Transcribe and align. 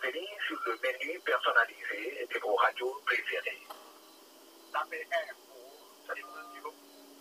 bienvenue 0.00 0.26
sur 0.46 0.58
le 0.64 0.72
menu 0.72 1.20
personnalisé 1.20 2.26
de 2.32 2.38
vos 2.40 2.54
radios 2.54 3.02
préférées. 3.04 3.60
Tapez 4.72 5.06
1 5.12 5.34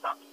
pour 0.01 0.30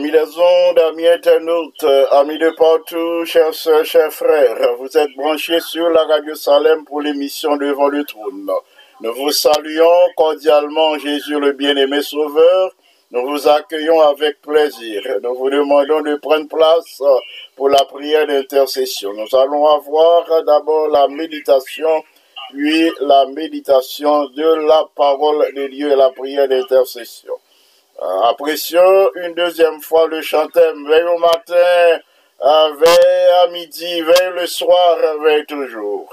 Amis 0.00 0.12
des 0.12 0.38
ondes, 0.38 0.78
amis 0.78 1.06
internautes, 1.08 1.84
amis 2.12 2.38
de 2.38 2.48
partout, 2.56 3.26
chers 3.26 3.52
soeurs, 3.52 3.84
chers 3.84 4.10
frères, 4.10 4.76
vous 4.78 4.96
êtes 4.96 5.14
branchés 5.14 5.60
sur 5.60 5.90
la 5.90 6.04
radio 6.04 6.34
Salem 6.34 6.86
pour 6.86 7.02
l'émission 7.02 7.58
Devant 7.58 7.88
le 7.88 8.02
trône. 8.04 8.50
Nous 9.02 9.12
vous 9.12 9.30
saluons 9.30 10.08
cordialement, 10.16 10.96
Jésus 10.96 11.38
le 11.38 11.52
bien-aimé 11.52 12.00
Sauveur. 12.00 12.72
Nous 13.10 13.26
vous 13.26 13.46
accueillons 13.46 14.00
avec 14.00 14.40
plaisir. 14.40 15.02
Nous 15.22 15.34
vous 15.34 15.50
demandons 15.50 16.00
de 16.00 16.14
prendre 16.16 16.48
place 16.48 17.02
pour 17.54 17.68
la 17.68 17.84
prière 17.84 18.26
d'intercession. 18.26 19.12
Nous 19.12 19.38
allons 19.38 19.66
avoir 19.66 20.42
d'abord 20.44 20.88
la 20.88 21.08
méditation, 21.08 22.02
puis 22.48 22.90
la 23.00 23.26
méditation 23.26 24.30
de 24.30 24.66
la 24.66 24.86
parole 24.96 25.52
de 25.54 25.66
Dieu 25.66 25.92
et 25.92 25.96
la 25.96 26.08
prière 26.08 26.48
d'intercession. 26.48 27.29
Euh, 28.02 28.20
Apprécions 28.30 29.10
une 29.16 29.34
deuxième 29.34 29.80
fois 29.82 30.06
le 30.06 30.22
chantème. 30.22 30.88
Veille 30.88 31.02
au 31.04 31.18
matin, 31.18 32.00
euh, 32.42 32.74
veille 32.78 33.28
à 33.42 33.46
midi, 33.48 34.00
veille 34.00 34.32
le 34.34 34.46
soir, 34.46 34.96
veille 35.22 35.44
toujours. 35.44 36.10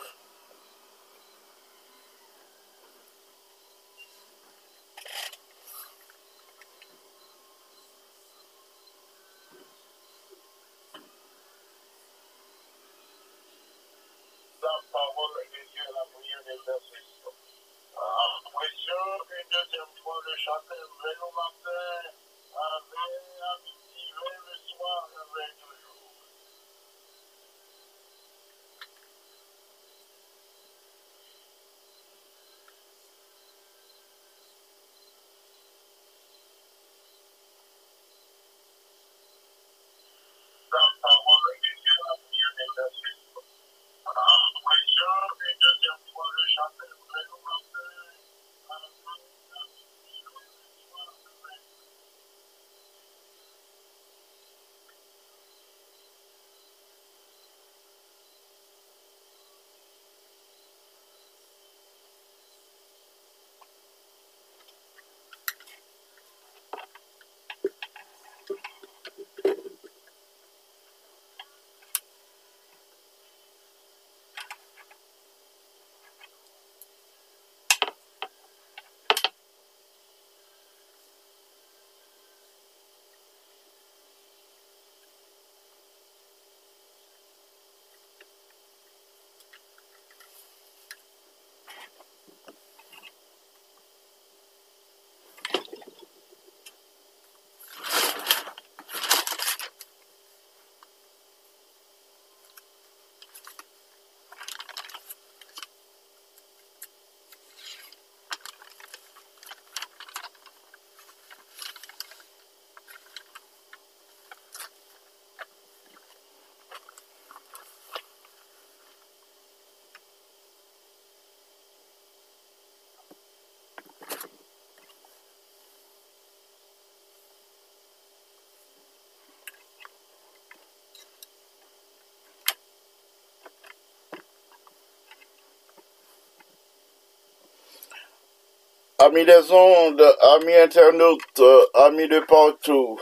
Amis 138.99 139.25
des 139.25 139.51
ondes, 139.51 140.01
amis 140.21 140.55
internautes, 140.55 141.43
amis 141.75 142.07
de 142.07 142.19
partout, 142.21 142.99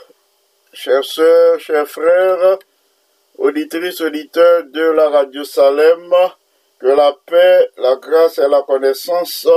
chers 0.74 1.06
sœurs, 1.06 1.58
chers 1.62 1.88
frères, 1.88 2.60
auditrices, 3.38 4.02
auditeurs 4.02 4.66
de 4.66 4.82
la 4.82 5.08
radio 5.08 5.46
Salem, 5.46 6.14
que 6.80 6.88
la 6.88 7.16
paix, 7.26 7.70
la 7.78 7.96
grâce 7.96 8.40
et 8.40 8.50
la 8.50 8.62
connaissance 8.64 9.48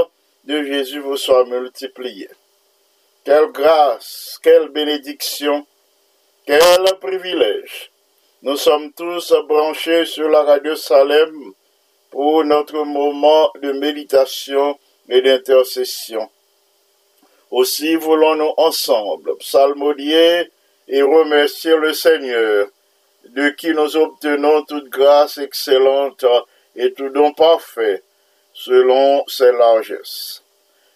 de 0.44 0.62
Jésus 0.62 1.00
vous 1.00 1.16
soient 1.16 1.44
multipliées. 1.44 2.30
Quelle 3.24 3.50
grâce, 3.50 4.38
quelle 4.40 4.68
bénédiction, 4.68 5.66
quel 6.46 6.84
privilège. 7.00 7.90
Nous 8.42 8.56
sommes 8.56 8.92
tous 8.92 9.34
branchés 9.48 10.04
sur 10.04 10.28
la 10.28 10.44
radio 10.44 10.76
Salem 10.76 11.52
pour 12.12 12.44
notre 12.44 12.84
moment 12.84 13.50
de 13.60 13.72
méditation 13.72 14.78
et 15.08 15.22
d'intercession. 15.22 16.28
Aussi 17.50 17.96
voulons-nous 17.96 18.52
ensemble 18.56 19.36
psalmodier 19.38 20.50
et 20.86 21.02
remercier 21.02 21.76
le 21.76 21.92
Seigneur, 21.92 22.68
de 23.24 23.48
qui 23.50 23.70
nous 23.70 23.96
obtenons 23.96 24.62
toute 24.64 24.88
grâce 24.88 25.38
excellente 25.38 26.24
et 26.76 26.92
tout 26.92 27.08
don 27.08 27.32
parfait, 27.32 28.02
selon 28.52 29.24
ses 29.26 29.52
largesses. 29.52 30.42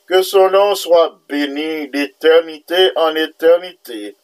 Que 0.06 0.22
son 0.22 0.50
nom 0.50 0.74
soit 0.74 1.18
béni 1.28 1.88
d'éternité 1.88 2.90
en 2.96 3.14
éternité, 3.14 4.16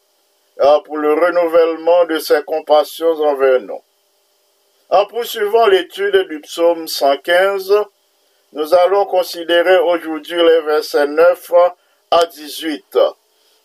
pour 0.85 0.97
le 0.97 1.13
renouvellement 1.13 2.05
de 2.05 2.19
ses 2.19 2.43
compassions 2.43 3.13
envers 3.21 3.61
nous. 3.61 3.81
En 4.89 5.05
poursuivant 5.05 5.67
l'étude 5.67 6.27
du 6.29 6.41
psaume 6.41 6.87
115, 6.87 7.73
nous 8.51 8.73
allons 8.73 9.05
considérer 9.05 9.77
aujourd'hui 9.77 10.41
les 10.41 10.61
versets 10.61 11.05
9 11.05 11.51
à 12.09 12.25
18. 12.25 12.97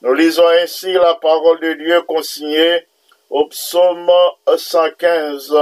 Nous 0.02 0.12
lisons 0.12 0.46
ainsi 0.46 0.92
la 0.92 1.14
parole 1.14 1.58
de 1.60 1.72
Dieu 1.72 2.02
consignée 2.02 2.86
au 3.31 3.46
psaume 3.46 4.10
115 4.54 5.54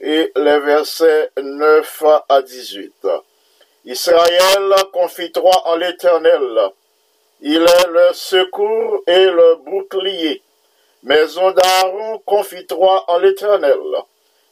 et 0.00 0.32
les 0.34 0.60
versets 0.60 1.30
9 1.38 2.04
à 2.30 2.40
18. 2.40 3.06
Israël 3.84 4.74
confie-toi 4.90 5.52
en 5.66 5.76
l'Éternel. 5.76 6.70
Il 7.42 7.62
est 7.62 7.88
le 7.88 8.14
secours 8.14 9.02
et 9.06 9.26
le 9.26 9.56
bouclier. 9.56 10.40
Maison 11.02 11.50
d'Aaron, 11.50 12.22
confie-toi 12.24 13.04
en 13.08 13.18
l'Éternel. 13.18 13.78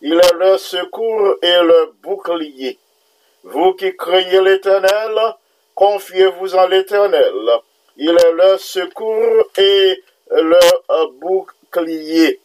Il 0.03 0.13
est 0.13 0.35
le 0.39 0.59
secours 0.59 1.37
et 1.41 1.63
le 1.63 1.95
bouclier. 2.03 2.79
Vous 3.45 3.75
qui 3.75 3.95
craignez 3.95 4.41
l'Éternel, 4.41 5.19
confiez-vous 5.75 6.55
en 6.55 6.67
l'Éternel. 6.67 7.35
Il 7.97 8.11
est 8.11 8.33
leur 8.33 8.59
secours 8.59 9.51
et 9.59 10.03
leur 10.31 11.11
bouclier. 11.21 12.41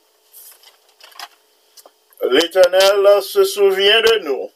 L'Éternel 2.29 3.21
se 3.21 3.45
souvient 3.45 4.01
de 4.01 4.19
nous 4.25 4.49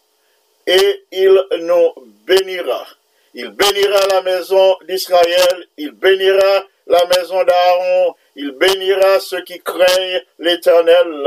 et 0.67 1.05
il 1.13 1.43
nous 1.61 1.93
bénira. 2.27 2.87
Il 3.33 3.49
bénira 3.49 4.05
la 4.11 4.21
maison 4.21 4.77
d'Israël, 4.85 5.67
il 5.77 5.91
bénira 5.91 6.65
la 6.87 7.05
maison 7.05 7.41
d'Aaron, 7.43 8.15
il 8.35 8.51
bénira 8.51 9.19
ceux 9.21 9.41
qui 9.43 9.61
craignent 9.61 10.21
l'Éternel, 10.39 11.25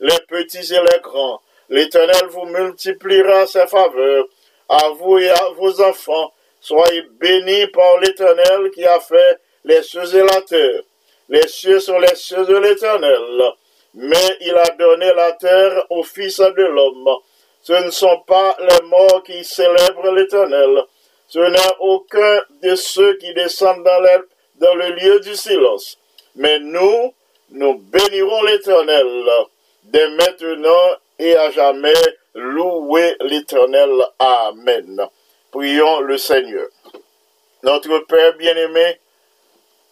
les 0.00 0.18
petits 0.28 0.74
et 0.74 0.80
les 0.80 1.00
grands. 1.00 1.40
L'Éternel 1.70 2.26
vous 2.30 2.44
multipliera 2.44 3.46
ses 3.46 3.66
faveurs 3.66 4.26
à 4.68 4.90
vous 4.90 5.18
et 5.18 5.30
à 5.30 5.50
vos 5.56 5.80
enfants. 5.80 6.32
Soyez 6.60 7.02
bénis 7.20 7.66
par 7.68 7.98
l'Éternel 7.98 8.70
qui 8.74 8.84
a 8.84 9.00
fait 9.00 9.38
les 9.64 9.82
cieux 9.82 10.14
et 10.14 10.22
la 10.22 10.40
terre. 10.42 10.82
Les 11.28 11.46
cieux 11.46 11.80
sont 11.80 11.98
les 11.98 12.14
cieux 12.14 12.44
de 12.46 12.56
l'Éternel, 12.56 13.52
mais 13.94 14.36
il 14.40 14.56
a 14.56 14.70
donné 14.70 15.12
la 15.14 15.32
terre 15.32 15.84
au 15.90 16.02
Fils 16.02 16.38
de 16.38 16.62
l'homme. 16.62 17.18
Ce 17.62 17.72
ne 17.72 17.90
sont 17.90 18.20
pas 18.26 18.56
les 18.60 18.86
morts 18.86 19.22
qui 19.24 19.44
célèbrent 19.44 20.10
l'Éternel. 20.12 20.84
Ce 21.28 21.38
n'est 21.38 21.74
aucun 21.80 22.42
de 22.62 22.74
ceux 22.74 23.14
qui 23.18 23.34
descendent 23.34 23.84
dans, 23.84 24.22
dans 24.56 24.74
le 24.74 24.90
lieu 24.92 25.20
du 25.20 25.34
silence. 25.34 25.98
Mais 26.34 26.58
nous, 26.60 27.12
nous 27.50 27.78
bénirons 27.78 28.42
l'Éternel 28.44 29.28
dès 29.84 30.08
maintenant 30.10 30.96
et 31.18 31.36
à 31.36 31.50
jamais. 31.50 31.92
Louez 32.34 33.16
l'Éternel. 33.20 33.90
Amen. 34.18 35.08
Prions 35.50 36.00
le 36.00 36.18
Seigneur. 36.18 36.68
Notre 37.62 37.98
Père 38.06 38.36
bien-aimé, 38.36 39.00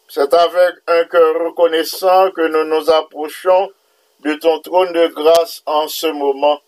c'est 0.09 0.33
avec 0.33 0.75
un 0.87 1.05
cœur 1.05 1.35
reconnaissant 1.47 2.31
que 2.31 2.47
nous 2.47 2.65
nous 2.65 2.91
approchons 2.91 3.71
de 4.21 4.35
ton 4.35 4.61
trône 4.61 4.93
de 4.93 5.09
grâce 5.09 5.63
en 5.67 5.89
ce 5.89 6.07
moment, 6.07 6.61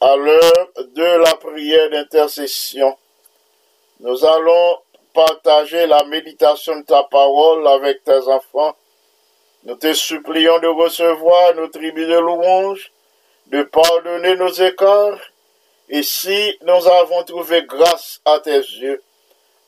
à 0.00 0.16
l'heure 0.16 0.68
de 0.76 1.22
la 1.24 1.34
prière 1.36 1.90
d'intercession. 1.90 2.96
Nous 4.00 4.24
allons 4.24 4.78
partager 5.14 5.86
la 5.86 6.04
méditation 6.04 6.80
de 6.80 6.84
ta 6.84 7.04
parole 7.04 7.66
avec 7.68 8.04
tes 8.04 8.28
enfants. 8.28 8.76
Nous 9.64 9.76
te 9.76 9.92
supplions 9.94 10.58
de 10.58 10.66
recevoir 10.66 11.54
nos 11.54 11.68
tribus 11.68 12.06
de 12.06 12.18
louange, 12.18 12.92
de 13.46 13.62
pardonner 13.62 14.36
nos 14.36 14.52
écarts, 14.52 15.18
et 15.88 16.02
si 16.02 16.56
nous 16.62 16.88
avons 16.88 17.22
trouvé 17.24 17.62
grâce 17.62 18.20
à 18.24 18.40
tes 18.40 18.58
yeux, 18.58 19.00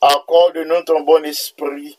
accorde-nous 0.01 0.83
ton 0.83 1.01
bon 1.01 1.23
esprit 1.23 1.97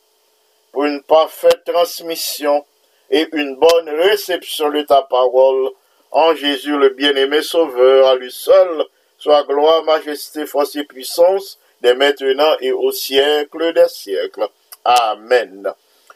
pour 0.72 0.84
une 0.84 1.02
parfaite 1.02 1.64
transmission 1.64 2.64
et 3.10 3.26
une 3.32 3.56
bonne 3.56 3.88
réception 3.88 4.70
de 4.70 4.82
ta 4.82 5.02
parole. 5.02 5.70
En 6.10 6.34
Jésus 6.34 6.76
le 6.76 6.90
bien-aimé 6.90 7.42
Sauveur, 7.42 8.08
à 8.08 8.16
lui 8.16 8.30
seul, 8.30 8.84
soit 9.18 9.44
gloire, 9.44 9.84
majesté, 9.84 10.46
force 10.46 10.76
et 10.76 10.84
puissance, 10.84 11.58
dès 11.80 11.94
maintenant 11.94 12.56
et 12.60 12.72
au 12.72 12.92
siècle 12.92 13.72
des 13.72 13.88
siècles. 13.88 14.48
Amen. 14.84 15.72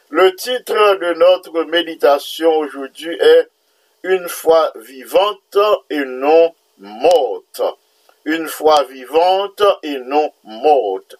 Le 0.09 0.35
titre 0.35 0.95
de 0.95 1.13
notre 1.13 1.63
méditation 1.63 2.55
aujourd'hui 2.57 3.15
est 3.19 3.47
Une 4.07 4.29
foi 4.29 4.71
vivante 4.75 5.57
et 5.89 6.05
non 6.05 6.53
morte. 6.77 7.61
Une 8.23 8.47
foi 8.47 8.83
vivante 8.83 9.63
et 9.81 9.97
non 9.97 10.31
morte. 10.43 11.15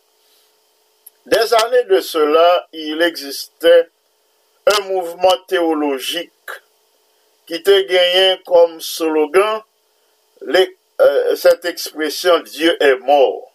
Des 1.26 1.52
années 1.56 1.86
de 1.86 2.00
cela, 2.00 2.68
il 2.74 3.02
existait 3.02 3.90
un 4.68 4.82
mouvement 4.84 5.36
théologique 5.48 6.32
qui 7.48 7.64
te 7.64 7.82
gagnait 7.82 8.40
comme 8.46 8.80
slogan 8.80 9.64
euh, 11.02 11.36
cette 11.36 11.66
expression 11.66 12.38
Dieu 12.42 12.78
est 12.80 13.00
mort. 13.00 13.52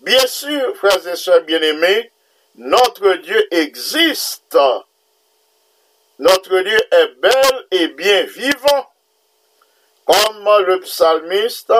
Bien 0.00 0.26
sûr, 0.26 0.76
frères 0.76 1.06
et 1.06 1.16
sœurs 1.16 1.42
bien-aimés, 1.44 2.12
notre 2.56 3.14
Dieu 3.14 3.48
existe. 3.50 4.58
Notre 6.18 6.60
Dieu 6.60 6.78
est 6.90 7.20
bel 7.20 7.66
et 7.70 7.88
bien 7.88 8.24
vivant. 8.24 8.90
Comme 10.04 10.44
le 10.66 10.80
psalmiste 10.80 11.72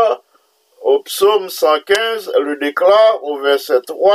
au 0.83 1.01
psaume 1.01 1.49
115 1.49 2.33
le 2.41 2.57
déclare 2.57 3.25
au 3.25 3.39
verset 3.39 3.81
3, 3.83 4.15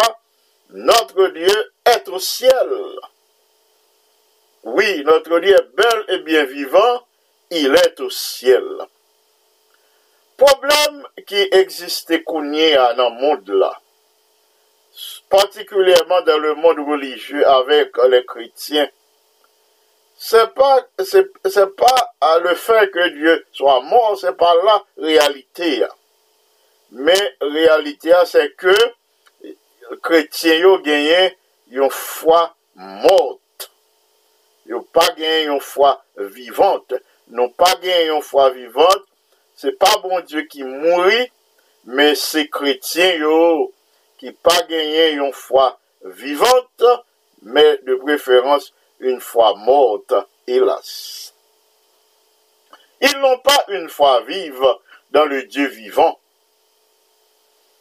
notre 0.69 1.27
Dieu 1.27 1.73
est 1.85 2.07
au 2.07 2.19
ciel. 2.19 2.69
Oui, 4.63 5.03
notre 5.05 5.39
Dieu 5.39 5.55
est 5.55 5.75
bel 5.75 6.05
et 6.07 6.19
bien 6.19 6.45
vivant, 6.45 7.05
il 7.51 7.75
est 7.75 7.99
au 7.99 8.09
ciel. 8.09 8.63
Problème 10.37 11.05
qui 11.27 11.47
existait 11.51 12.23
cogné 12.23 12.75
dans 12.95 13.09
le 13.09 13.21
monde 13.21 13.49
là, 13.49 13.77
particulièrement 15.29 16.21
dans 16.21 16.37
le 16.37 16.55
monde 16.55 16.79
religieux 16.79 17.45
avec 17.47 17.91
les 18.09 18.25
chrétiens, 18.25 18.89
c'est 20.25 20.53
pas, 20.53 20.87
c'est, 21.03 21.75
pas 21.75 22.39
le 22.39 22.55
fait 22.55 22.89
que 22.91 23.09
Dieu 23.09 23.45
soit 23.51 23.81
mort, 23.81 24.17
c'est 24.17 24.37
pas 24.37 24.55
la 24.63 24.81
réalité. 24.97 25.83
Mais 26.91 27.35
réalité, 27.41 28.13
c'est 28.25 28.55
que 28.55 28.73
chrétiens 30.01 30.65
ont 30.65 30.79
gagné 30.79 31.37
une 31.71 31.89
foi 31.89 32.55
morte. 32.75 33.69
Ils 34.65 34.71
n'ont 34.71 34.83
pas 34.83 35.09
gagné 35.09 35.43
une 35.43 35.59
foi 35.59 36.01
vivante. 36.15 36.93
N'ont 37.27 37.49
pas 37.49 37.75
gagné 37.81 38.07
une 38.07 38.21
foi 38.21 38.49
vivante. 38.51 39.03
C'est 39.57 39.77
pas 39.77 39.97
bon 40.01 40.21
Dieu 40.21 40.43
qui 40.43 40.63
mourit, 40.63 41.33
mais 41.83 42.15
c'est 42.15 42.47
chrétiens 42.47 43.19
qui 44.17 44.31
pas 44.31 44.61
gagné 44.69 45.11
une 45.11 45.33
foi 45.33 45.77
vivante, 46.01 46.83
mais 47.41 47.77
de 47.79 47.95
préférence 47.95 48.73
une 49.03 49.21
foi 49.21 49.55
morte, 49.55 50.13
hélas. 50.47 51.33
Ils 53.01 53.17
n'ont 53.19 53.39
pas 53.39 53.65
une 53.67 53.89
foi 53.89 54.21
vive 54.21 54.65
dans 55.11 55.25
le 55.25 55.43
Dieu 55.43 55.67
vivant. 55.67 56.19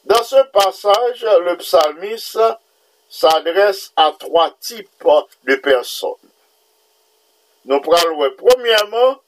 Dans 0.05 0.23
ce 0.25 0.43
passage, 0.53 1.23
le 1.23 1.57
psalmiste 1.59 2.41
s'adresse 3.09 3.93
à 3.97 4.13
trois 4.19 4.51
types 4.61 4.89
de 5.45 5.55
personnes. 5.57 6.11
Nous 7.65 7.81
prenons 7.81 8.31
premièrement 8.37 9.21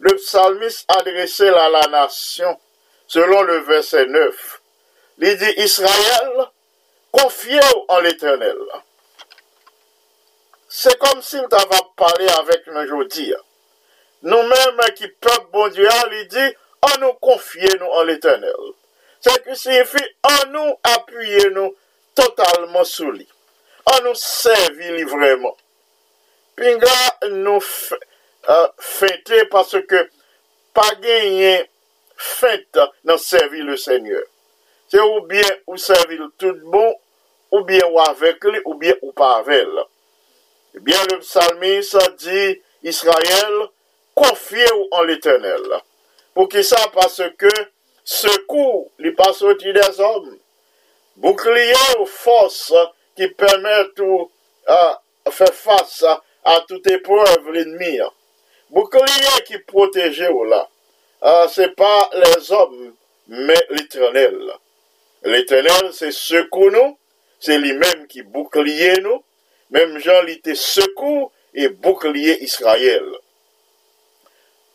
le 0.00 0.16
psalmiste 0.16 0.84
adressé 0.88 1.48
à 1.48 1.68
la 1.68 1.86
nation 1.86 2.58
selon 3.06 3.42
le 3.42 3.58
verset 3.58 4.06
9. 4.06 4.62
Il 5.18 5.36
dit 5.38 5.54
Israël, 5.58 6.46
confiez 7.12 7.60
en 7.88 8.00
l'éternel. 8.00 8.58
C'est 10.78 10.98
comme 10.98 11.22
s'il 11.22 11.42
t'avait 11.48 11.86
parlé 11.96 12.28
avec 12.38 12.66
nous 12.66 12.78
aujourd'hui. 12.78 13.32
Nous-mêmes 14.20 14.92
qui 14.94 15.08
peuple 15.08 15.46
bon 15.50 15.68
Dieu, 15.68 15.88
il 16.12 16.28
dit, 16.28 16.56
en 16.82 17.00
nous 17.00 17.14
confier 17.14 17.78
nous 17.80 17.86
en 17.86 18.02
l'éternel. 18.02 18.52
C'est 19.22 19.42
que 19.42 19.54
signifie 19.54 20.04
en 20.22 20.50
nous 20.50 20.74
appuyer 20.82 21.48
nous 21.54 21.74
totalement 22.14 22.84
sous 22.84 23.10
lui. 23.10 23.26
En 23.86 24.02
nous 24.04 24.14
servir 24.16 25.08
vraiment. 25.08 25.56
Pinga 26.56 27.28
nous 27.30 27.64
euh, 28.50 28.68
parce 29.50 29.80
que 29.80 30.10
pas 30.74 30.94
gagner 31.00 31.70
fête 32.18 32.78
dans 33.02 33.16
servir 33.16 33.64
le 33.64 33.78
Seigneur. 33.78 34.24
C'est 34.88 35.00
ou 35.00 35.22
bien 35.22 35.48
ou 35.68 35.78
servir 35.78 36.28
tout 36.36 36.54
bon, 36.64 36.94
ou 37.50 37.64
bien 37.64 37.80
ou 37.90 37.98
avec 37.98 38.44
lui, 38.44 38.60
ou 38.66 38.74
bien 38.74 38.92
ou 39.00 39.12
pas 39.12 39.36
avec 39.36 39.64
lui. 39.64 39.82
Eh 40.76 40.80
bien, 40.80 41.02
le 41.10 41.20
psalmiste 41.20 41.98
dit, 42.18 42.60
Israël, 42.82 43.68
confiez-vous 44.14 44.88
en 44.90 45.02
l'éternel. 45.04 45.62
Pour 46.34 46.48
qui 46.50 46.62
ça? 46.62 46.76
Parce 46.92 47.22
que 47.38 47.48
secours, 48.04 48.90
il 48.98 49.14
passe 49.14 49.40
au 49.40 49.54
des 49.54 50.00
hommes. 50.00 50.38
Bouclier 51.16 51.72
aux 51.98 52.04
forces 52.04 52.74
qui 53.16 53.26
permettent 53.28 53.96
de 53.96 55.30
faire 55.30 55.54
face 55.54 56.04
à, 56.44 56.60
toute 56.68 56.86
épreuve 56.88 57.50
l'ennemi. 57.52 57.98
Bouclier 58.68 59.44
qui 59.46 59.58
protège 59.58 60.20
là. 60.20 60.68
Euh, 61.22 61.48
c'est 61.48 61.74
pas 61.74 62.10
les 62.12 62.52
hommes, 62.52 62.92
mais 63.28 63.66
l'éternel. 63.70 64.52
L'éternel, 65.22 65.90
c'est 65.92 66.12
secours 66.12 66.70
nous, 66.70 66.98
c'est 67.40 67.58
lui-même 67.58 68.06
qui 68.06 68.22
bouclier 68.22 69.00
nous. 69.00 69.24
Même 69.70 69.98
Jean 69.98 70.26
était 70.26 70.54
secours 70.54 71.32
et 71.54 71.68
bouclier 71.68 72.42
Israël. 72.42 73.04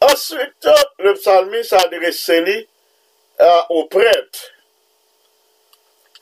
Ensuite, 0.01 0.67
le 0.99 1.13
psalmiste 1.13 1.69
s'adresse 1.69 2.29
euh, 2.29 3.59
aux 3.69 3.85
prêtres. 3.85 4.51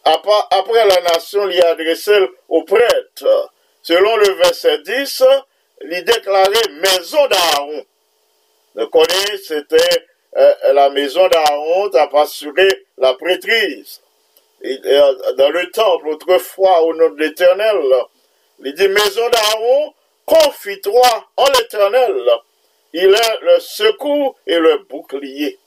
Après, 0.03 0.85
la 0.85 1.01
nation 1.13 1.45
l'y 1.45 1.61
adressait 1.61 2.29
au 2.47 2.63
prêtre. 2.63 3.51
Selon 3.81 4.17
le 4.17 4.33
verset 4.33 4.79
10, 4.79 5.23
il 5.81 6.03
déclarait 6.03 6.69
maison 6.81 7.27
d'Aaron. 7.27 7.85
Vous 8.75 8.88
connaissez, 8.88 9.38
c'était 9.38 10.07
euh, 10.38 10.73
la 10.73 10.89
maison 10.89 11.27
d'Aaron 11.27 11.89
a 11.93 12.21
assuré 12.21 12.67
la 12.97 13.13
prêtrise. 13.13 14.01
Euh, 14.65 15.33
dans 15.38 15.49
le 15.49 15.69
temple, 15.71 16.09
autrefois, 16.09 16.81
au 16.81 16.93
nom 16.93 17.09
de 17.11 17.19
l'Éternel, 17.19 17.77
il 18.63 18.73
dit 18.73 18.87
maison 18.87 19.29
d'Aaron, 19.29 19.93
confie-toi 20.25 21.29
en 21.37 21.45
l'Éternel. 21.45 22.29
Il 22.93 23.13
est 23.13 23.39
le 23.41 23.59
secours 23.59 24.35
et 24.47 24.57
le 24.57 24.79
bouclier. 24.89 25.57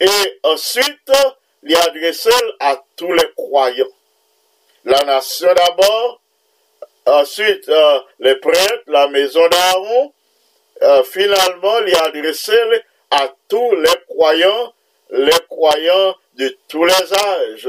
Et 0.00 0.38
ensuite, 0.42 1.12
il 1.62 1.76
adressé 1.76 2.30
à 2.60 2.82
tous 2.96 3.12
les 3.12 3.32
croyants. 3.36 3.86
La 4.84 5.02
nation 5.04 5.52
d'abord, 5.54 6.20
ensuite 7.06 7.68
euh, 7.68 8.00
les 8.18 8.36
prêtres, 8.36 8.82
la 8.86 9.08
maison 9.08 9.46
d'Aaron, 9.48 10.12
euh, 10.82 11.02
finalement, 11.04 11.78
il 11.86 11.96
adressé 11.96 12.58
à 13.10 13.28
tous 13.48 13.74
les 13.76 14.04
croyants, 14.08 14.74
les 15.10 15.38
croyants 15.48 16.14
de 16.34 16.56
tous 16.68 16.84
les 16.84 17.14
âges. 17.14 17.68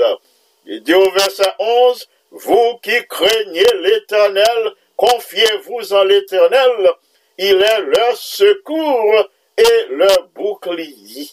Il 0.66 0.82
dit 0.82 0.94
au 0.94 1.12
verset 1.12 1.52
11, 1.60 2.08
vous 2.36 2.78
qui 2.84 3.08
craignez 3.08 3.66
l'Éternel, 3.76 4.74
confiez-vous 4.98 5.94
en 5.94 6.04
l'Éternel, 6.04 6.92
il 7.38 7.62
est 7.62 7.80
leur 7.80 8.18
secours 8.18 9.30
et 9.58 9.86
leur 9.92 10.28
bouclier. 10.36 11.30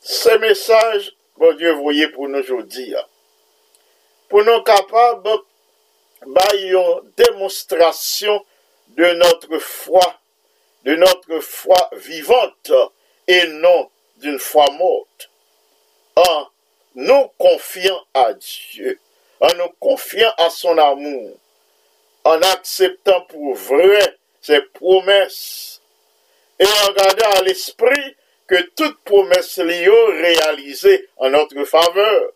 Ces 0.00 0.38
messages, 0.38 1.12
bon 1.36 1.56
Dieu, 1.56 1.72
voyez 1.72 2.06
pour 2.08 2.28
nous 2.28 2.38
aujourd'hui, 2.38 2.94
hein. 2.94 3.04
pour 4.28 4.44
nous 4.44 4.62
capables 4.62 5.28
une 6.22 7.12
démonstration 7.16 8.44
de 8.90 9.12
notre 9.14 9.58
foi, 9.58 10.20
de 10.84 10.94
notre 10.94 11.40
foi 11.40 11.90
vivante 11.96 12.72
et 13.26 13.44
non 13.48 13.90
d'une 14.18 14.38
foi 14.38 14.70
morte. 14.70 15.30
En 16.14 16.46
nous 16.94 17.28
confiant 17.38 18.04
à 18.14 18.32
Dieu, 18.34 19.00
en 19.40 19.54
nous 19.54 19.70
confiant 19.78 20.32
à 20.38 20.50
son 20.50 20.76
amour, 20.78 21.36
en 22.24 22.40
acceptant 22.42 23.22
pour 23.22 23.54
vrai 23.54 24.16
ses 24.40 24.60
promesses 24.74 25.80
et 26.58 26.64
en 26.64 26.92
gardant 26.92 27.30
à 27.38 27.42
l'esprit 27.42 28.16
que 28.46 28.60
toute 28.74 28.98
promesse 29.04 29.58
liée 29.58 29.88
réalisée 29.88 31.08
en 31.18 31.30
notre 31.30 31.62
faveur. 31.64 32.32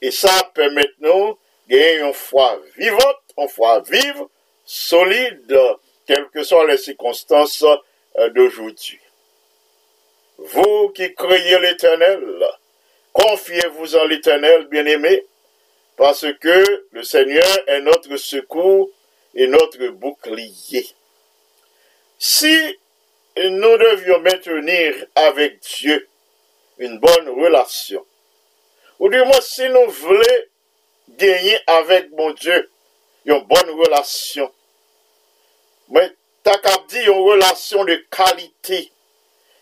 Et 0.00 0.10
ça 0.10 0.50
permet 0.54 0.90
nous 1.00 1.38
gagner 1.68 1.98
une 1.98 2.14
foi 2.14 2.60
vivante, 2.76 3.20
une 3.36 3.48
foi 3.48 3.80
vive, 3.80 4.24
solide, 4.64 5.58
quelles 6.06 6.28
que 6.30 6.42
soient 6.42 6.66
les 6.66 6.78
circonstances 6.78 7.64
euh, 8.18 8.28
d'aujourd'hui. 8.30 9.00
Vous 10.38 10.88
qui 10.90 11.14
croyez 11.14 11.58
l'Éternel, 11.60 12.44
confiez-vous 13.12 13.96
en 13.96 14.04
l'Éternel, 14.06 14.66
bien-aimé, 14.68 15.24
parce 16.02 16.26
que 16.40 16.84
le 16.90 17.04
Seigneur 17.04 17.46
est 17.68 17.80
notre 17.80 18.16
secours 18.16 18.90
et 19.36 19.46
notre 19.46 19.86
bouclier. 19.90 20.84
Si 22.18 22.76
nous 23.36 23.78
devions 23.78 24.18
maintenir 24.18 24.96
avec 25.14 25.60
Dieu 25.60 26.08
une 26.78 26.98
bonne 26.98 27.28
relation, 27.28 28.04
ou 28.98 29.08
du 29.10 29.18
moins 29.18 29.40
si 29.42 29.68
nous 29.68 29.88
voulons 29.90 30.42
gagner 31.10 31.56
avec 31.68 32.10
mon 32.10 32.32
Dieu 32.32 32.68
une 33.24 33.38
bonne 33.42 33.70
relation, 33.70 34.52
mais 35.88 36.10
t'as 36.42 36.58
qu'à 36.58 36.82
une 36.96 37.10
relation 37.10 37.84
de 37.84 37.94
qualité, 38.10 38.90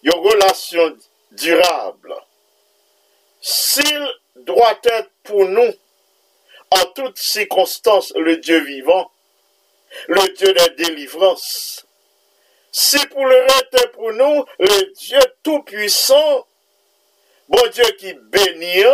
une 0.04 0.14
relation 0.14 0.97
durable, 1.32 2.14
s'il 3.42 4.09
doit 4.37 4.78
être 4.85 5.11
pour 5.23 5.44
nous 5.44 5.70
en 6.70 6.84
toutes 6.94 7.18
circonstances 7.18 8.12
le 8.16 8.36
Dieu 8.36 8.60
vivant, 8.60 9.10
le 10.08 10.34
Dieu 10.34 10.52
de 10.52 10.74
délivrance. 10.76 11.86
Si 12.72 12.98
pour 13.08 13.26
le 13.26 13.40
reste 13.40 13.92
pour 13.92 14.12
nous 14.12 14.44
le 14.58 14.94
Dieu 14.94 15.18
tout-puissant, 15.42 16.46
bon 17.48 17.62
Dieu 17.72 17.84
qui 17.98 18.12
bénit, 18.14 18.84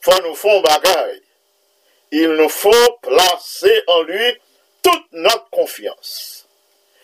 faut 0.00 0.22
nous 0.22 0.34
faire 0.34 0.62
bagaille. 0.62 1.22
Il 2.12 2.28
nous 2.32 2.48
faut 2.48 2.98
placer 3.02 3.82
en 3.86 4.02
lui 4.02 4.38
toute 4.82 5.12
notre 5.12 5.48
confiance. 5.50 6.48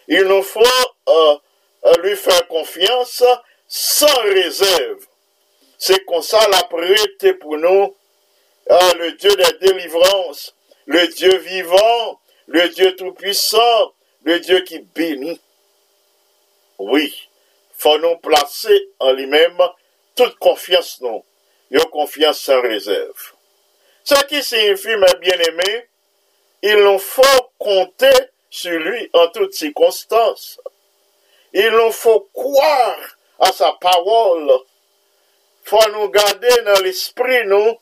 Il 0.08 0.24
nous 0.24 0.42
faut 0.42 0.60
euh, 1.08 1.36
lui 2.02 2.16
faire 2.16 2.46
confiance 2.48 3.22
sans 3.68 4.20
réserve. 4.22 5.06
C'est 5.78 6.04
comme 6.04 6.22
ça 6.22 6.48
la 6.48 6.62
prière 6.64 7.36
pour 7.40 7.56
nous 7.58 7.94
ah, 8.68 8.92
le 8.98 9.12
Dieu 9.12 9.30
de 9.30 9.58
délivrance, 9.66 10.54
le 10.86 11.06
Dieu 11.08 11.36
vivant, 11.38 12.20
le 12.46 12.68
Dieu 12.68 12.96
tout-puissant, 12.96 13.92
le 14.24 14.40
Dieu 14.40 14.60
qui 14.60 14.80
bénit. 14.80 15.40
Oui, 16.78 17.28
faut 17.76 17.98
nous 17.98 18.16
placer 18.18 18.88
en 18.98 19.12
lui-même 19.12 19.58
toute 20.14 20.36
confiance, 20.38 21.00
non, 21.00 21.24
une 21.70 21.84
confiance 21.84 22.40
sans 22.40 22.60
réserve. 22.60 23.32
Ce 24.04 24.24
qui 24.26 24.42
signifie, 24.42 24.96
mes 24.96 25.14
bien-aimés, 25.20 25.88
il 26.62 26.76
nous 26.76 26.98
faut 26.98 27.50
compter 27.58 28.14
sur 28.50 28.78
lui 28.78 29.10
en 29.12 29.28
toutes 29.28 29.54
circonstances. 29.54 30.60
Il 31.52 31.70
nous 31.70 31.92
faut 31.92 32.28
croire 32.32 32.98
à 33.40 33.52
sa 33.52 33.72
parole. 33.80 34.50
Faut 35.64 35.90
nous 35.92 36.08
garder 36.08 36.62
dans 36.64 36.80
l'esprit, 36.82 37.46
nous, 37.46 37.76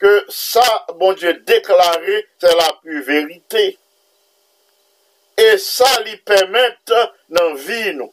ke 0.00 0.12
sa 0.32 0.64
bon 0.98 1.14
Diyo 1.18 1.34
deklare 1.46 2.22
se 2.40 2.54
la 2.56 2.70
pu 2.80 3.02
verite. 3.04 3.66
E 5.40 5.50
sa 5.60 5.90
li 6.04 6.16
pemete 6.26 7.02
nan 7.36 7.54
vi 7.60 7.92
nou. 7.98 8.08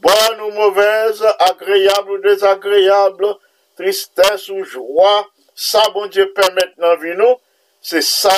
Bon 0.00 0.42
ou 0.46 0.54
mouvez, 0.54 1.22
agreyable 1.46 2.16
ou 2.16 2.24
desagreable, 2.24 3.34
tristesse 3.78 4.50
ou 4.50 4.66
jwa, 4.66 5.24
sa 5.54 5.86
bon 5.94 6.10
Diyo 6.10 6.28
pemete 6.34 6.78
nan 6.82 6.98
vi 7.02 7.14
nou, 7.18 7.38
se 7.82 8.02
sa 8.06 8.36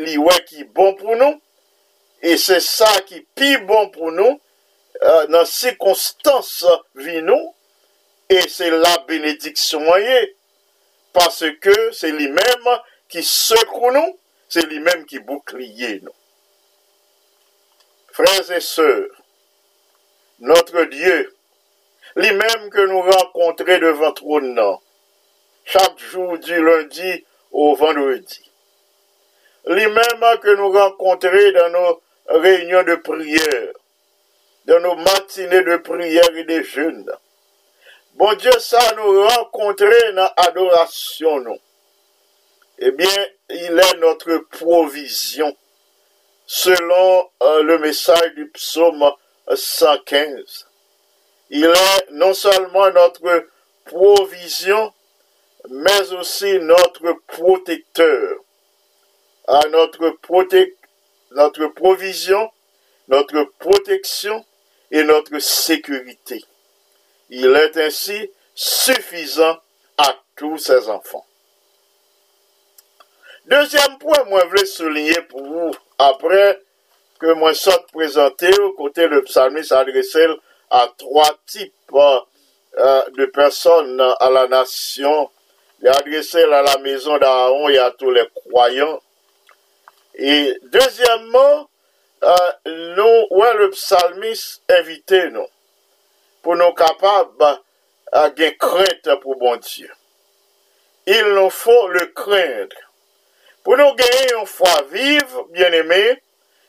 li 0.00 0.16
wè 0.20 0.40
ki 0.48 0.68
bon 0.72 0.96
pou 0.98 1.16
nou, 1.20 1.36
e 2.24 2.36
se 2.40 2.60
sa 2.64 2.90
ki 3.08 3.22
pi 3.36 3.56
bon 3.68 3.88
pou 3.92 4.12
nou, 4.14 4.36
euh, 5.00 5.24
nan 5.32 5.48
se 5.48 5.72
konstans 5.80 6.60
vi 6.96 7.20
nou, 7.24 7.52
e 8.30 8.44
se 8.48 8.68
la 8.72 8.96
benediksyon 9.08 9.88
wè 9.90 10.04
ye. 10.04 10.20
Parce 11.12 11.44
que 11.60 11.92
c'est 11.92 12.12
lui-même 12.12 12.80
qui 13.08 13.22
secoue 13.22 13.90
nous, 13.90 14.18
c'est 14.48 14.66
lui-même 14.66 15.04
qui 15.06 15.18
bouclier 15.18 16.00
nous. 16.02 16.14
Frères 18.12 18.50
et 18.50 18.60
sœurs, 18.60 19.08
notre 20.40 20.84
Dieu, 20.84 21.34
lui-même 22.16 22.70
que 22.70 22.86
nous 22.86 23.02
rencontrons 23.02 23.78
devant 23.78 24.12
trône, 24.12 24.60
chaque 25.64 25.98
jour 25.98 26.38
du 26.38 26.62
lundi 26.62 27.24
au 27.52 27.74
vendredi. 27.74 28.50
Lui-même 29.66 30.38
que 30.42 30.56
nous 30.56 30.72
rencontrons 30.72 31.52
dans 31.52 31.70
nos 31.70 32.02
réunions 32.40 32.82
de 32.82 32.94
prière, 32.96 33.72
dans 34.66 34.80
nos 34.80 34.96
matinées 34.96 35.62
de 35.62 35.76
prière 35.76 36.34
et 36.34 36.44
de 36.44 36.62
jeûne 36.62 37.10
Bon 38.20 38.34
Dieu, 38.34 38.50
ça 38.58 38.94
nous 38.96 39.26
rencontrer 39.26 40.12
dans 40.12 40.30
l'adoration, 40.36 41.40
nous. 41.40 41.56
Eh 42.78 42.90
bien, 42.90 43.26
il 43.48 43.80
est 43.80 43.96
notre 43.96 44.36
provision, 44.50 45.56
selon 46.44 47.30
euh, 47.42 47.62
le 47.62 47.78
message 47.78 48.34
du 48.34 48.46
psaume 48.50 49.10
115. 49.50 50.68
Il 51.48 51.64
est 51.64 52.10
non 52.10 52.34
seulement 52.34 52.90
notre 52.90 53.46
provision, 53.86 54.92
mais 55.70 56.12
aussi 56.12 56.58
notre 56.58 57.14
protecteur. 57.26 58.36
Notre, 59.70 60.14
notre 61.30 61.66
provision, 61.68 62.50
notre 63.08 63.44
protection 63.58 64.44
et 64.90 65.04
notre 65.04 65.38
sécurité. 65.38 66.44
Il 67.30 67.56
est 67.56 67.76
ainsi 67.76 68.30
suffisant 68.54 69.58
à 69.96 70.16
tous 70.36 70.58
ses 70.58 70.88
enfants. 70.88 71.24
Deuxième 73.46 73.98
point, 73.98 74.24
moi, 74.24 74.40
je 74.42 74.48
voulais 74.48 74.66
souligner 74.66 75.20
pour 75.22 75.42
vous, 75.42 75.70
après 75.98 76.60
que 77.18 77.32
moi 77.34 77.54
sorte 77.54 77.90
présenté, 77.92 78.48
au 78.60 78.72
côté 78.72 79.06
le 79.06 79.22
psalmiste 79.22 79.72
adressé 79.72 80.26
à 80.70 80.88
trois 80.96 81.30
types 81.46 81.72
euh, 81.92 83.02
de 83.16 83.26
personnes 83.26 84.00
à 84.00 84.30
la 84.30 84.48
nation 84.48 85.30
Il 85.80 85.88
est 85.88 85.96
adressé 85.96 86.42
à 86.44 86.62
la 86.62 86.78
maison 86.78 87.18
d'Aaron 87.18 87.68
et 87.68 87.78
à 87.78 87.90
tous 87.90 88.10
les 88.10 88.26
croyants. 88.34 89.00
Et 90.14 90.54
deuxièmement, 90.64 91.68
euh, 92.22 92.34
nous, 92.66 93.26
ouais, 93.36 93.54
le 93.54 93.70
psalmiste 93.70 94.62
invité 94.68 95.30
nous, 95.30 95.46
pour 96.42 96.56
nous 96.56 96.72
capables 96.72 97.60
à 98.12 98.30
gagner 98.30 98.56
crainte 98.56 99.20
pour 99.20 99.36
bon 99.36 99.56
Dieu. 99.56 99.90
Il 101.06 101.24
nous 101.34 101.50
faut 101.50 101.88
le 101.88 102.06
craindre. 102.06 102.76
Pour 103.62 103.76
nous 103.76 103.94
gagner 103.94 104.34
une 104.38 104.46
foi 104.46 104.82
vive, 104.90 105.36
bien 105.50 105.72
aimé, 105.72 106.22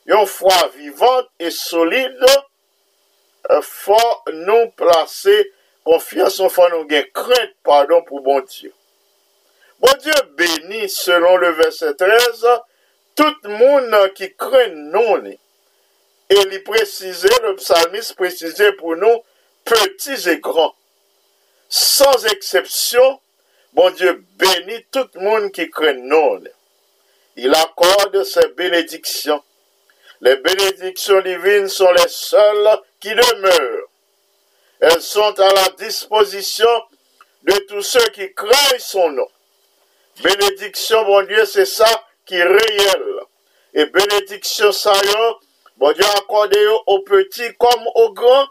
une 0.06 0.26
foi 0.26 0.70
vivante 0.76 1.28
et 1.40 1.52
solide, 1.52 2.26
faut 3.62 4.22
nous 4.34 4.70
placer 4.72 5.52
confiance, 5.84 6.40
il 6.40 6.50
faut 6.50 6.70
nous 6.70 6.86
gagner 6.86 7.10
crainte, 7.12 7.54
pardon, 7.64 8.04
pour 8.04 8.22
bon 8.22 8.42
Dieu. 8.42 8.74
Bon 9.80 9.92
Dieu 10.00 10.14
bénit, 10.38 10.90
selon 10.90 11.38
le 11.38 11.52
verset 11.52 11.96
13, 11.96 12.46
tout 13.16 13.36
le 13.44 13.50
monde 13.50 14.14
qui 14.14 14.34
craint 14.36 14.68
non. 14.68 15.24
Et 15.26 15.38
il 16.30 16.64
précisait, 16.64 17.42
le 17.44 17.56
psalmiste 17.56 18.16
précisait 18.16 18.74
pour 18.74 18.96
nous, 18.96 19.24
petits 19.72 20.30
et 20.30 20.40
grands. 20.40 20.76
Sans 21.70 22.26
exception, 22.26 23.22
bon 23.74 23.90
Dieu 23.92 24.26
bénit 24.38 24.86
tout 24.92 25.08
le 25.16 25.22
monde 25.22 25.52
qui 25.52 25.70
craint 25.70 25.94
non. 25.94 26.42
Il 27.38 27.54
accorde 27.56 28.24
ses 28.24 28.48
bénédictions. 28.50 29.42
Les 30.20 30.36
bénédictions 30.36 31.22
divines 31.22 31.70
sont 31.70 31.92
les 31.94 32.10
seules 32.10 32.80
qui 33.00 33.10
demeurent. 33.10 33.88
Elles 34.82 35.02
sont 35.02 35.40
à 35.40 35.54
la 35.54 35.70
disposition 35.80 36.68
de 37.44 37.54
tous 37.70 37.82
ceux 37.82 38.08
qui 38.10 38.34
craignent 38.34 38.80
son 38.80 39.10
nom. 39.12 39.28
Bénédiction, 40.22 41.04
bon 41.06 41.26
Dieu, 41.26 41.46
c'est 41.46 41.66
ça 41.66 41.90
qui 42.26 42.36
est 42.36 42.44
réel. 42.44 43.04
Et 43.74 43.86
bénédiction, 43.86 44.72
ça 44.74 44.92
est, 44.92 45.46
bon 45.78 45.92
Dieu, 45.94 46.06
accordé 46.18 46.60
aux 46.88 47.00
petits 47.00 47.56
comme 47.58 47.88
aux 47.96 48.12
grands. 48.12 48.48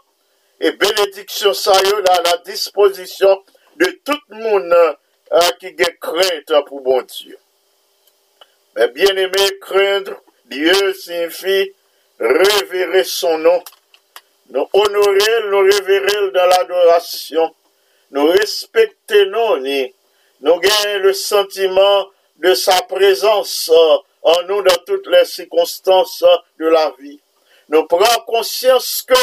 Et 0.63 0.71
bénédiction, 0.73 1.55
ça 1.55 1.73
y 1.83 1.87
est, 1.87 2.09
à 2.09 2.21
la 2.21 2.37
disposition 2.45 3.43
de 3.77 3.85
tout 4.05 4.19
le 4.29 4.37
monde 4.37 4.71
euh, 4.71 5.39
qui 5.59 5.65
a 5.65 5.91
crainte 5.99 6.65
pour 6.67 6.81
bon 6.81 7.01
Dieu. 7.01 7.35
Mais 8.75 8.87
bien 8.89 9.15
aimé, 9.17 9.59
craindre 9.59 10.21
Dieu 10.45 10.93
signifie 10.93 11.73
révérer 12.19 13.03
son 13.03 13.39
nom. 13.39 13.63
Nous 14.51 14.67
honorer, 14.71 15.49
nous 15.49 15.61
révérer 15.61 16.31
dans 16.31 16.45
l'adoration. 16.45 17.55
Nous 18.11 18.27
respecter 18.27 19.25
nous 19.25 20.59
gagnons 20.59 20.99
le 20.99 21.13
sentiment 21.13 22.07
de 22.37 22.53
sa 22.53 22.83
présence 22.83 23.71
euh, 23.73 23.97
en 24.21 24.43
nous 24.43 24.61
dans 24.61 24.77
toutes 24.85 25.07
les 25.07 25.25
circonstances 25.25 26.23
de 26.59 26.67
la 26.67 26.93
vie. 26.99 27.19
Nous 27.69 27.83
prenons 27.87 28.23
conscience 28.27 29.03
que 29.07 29.15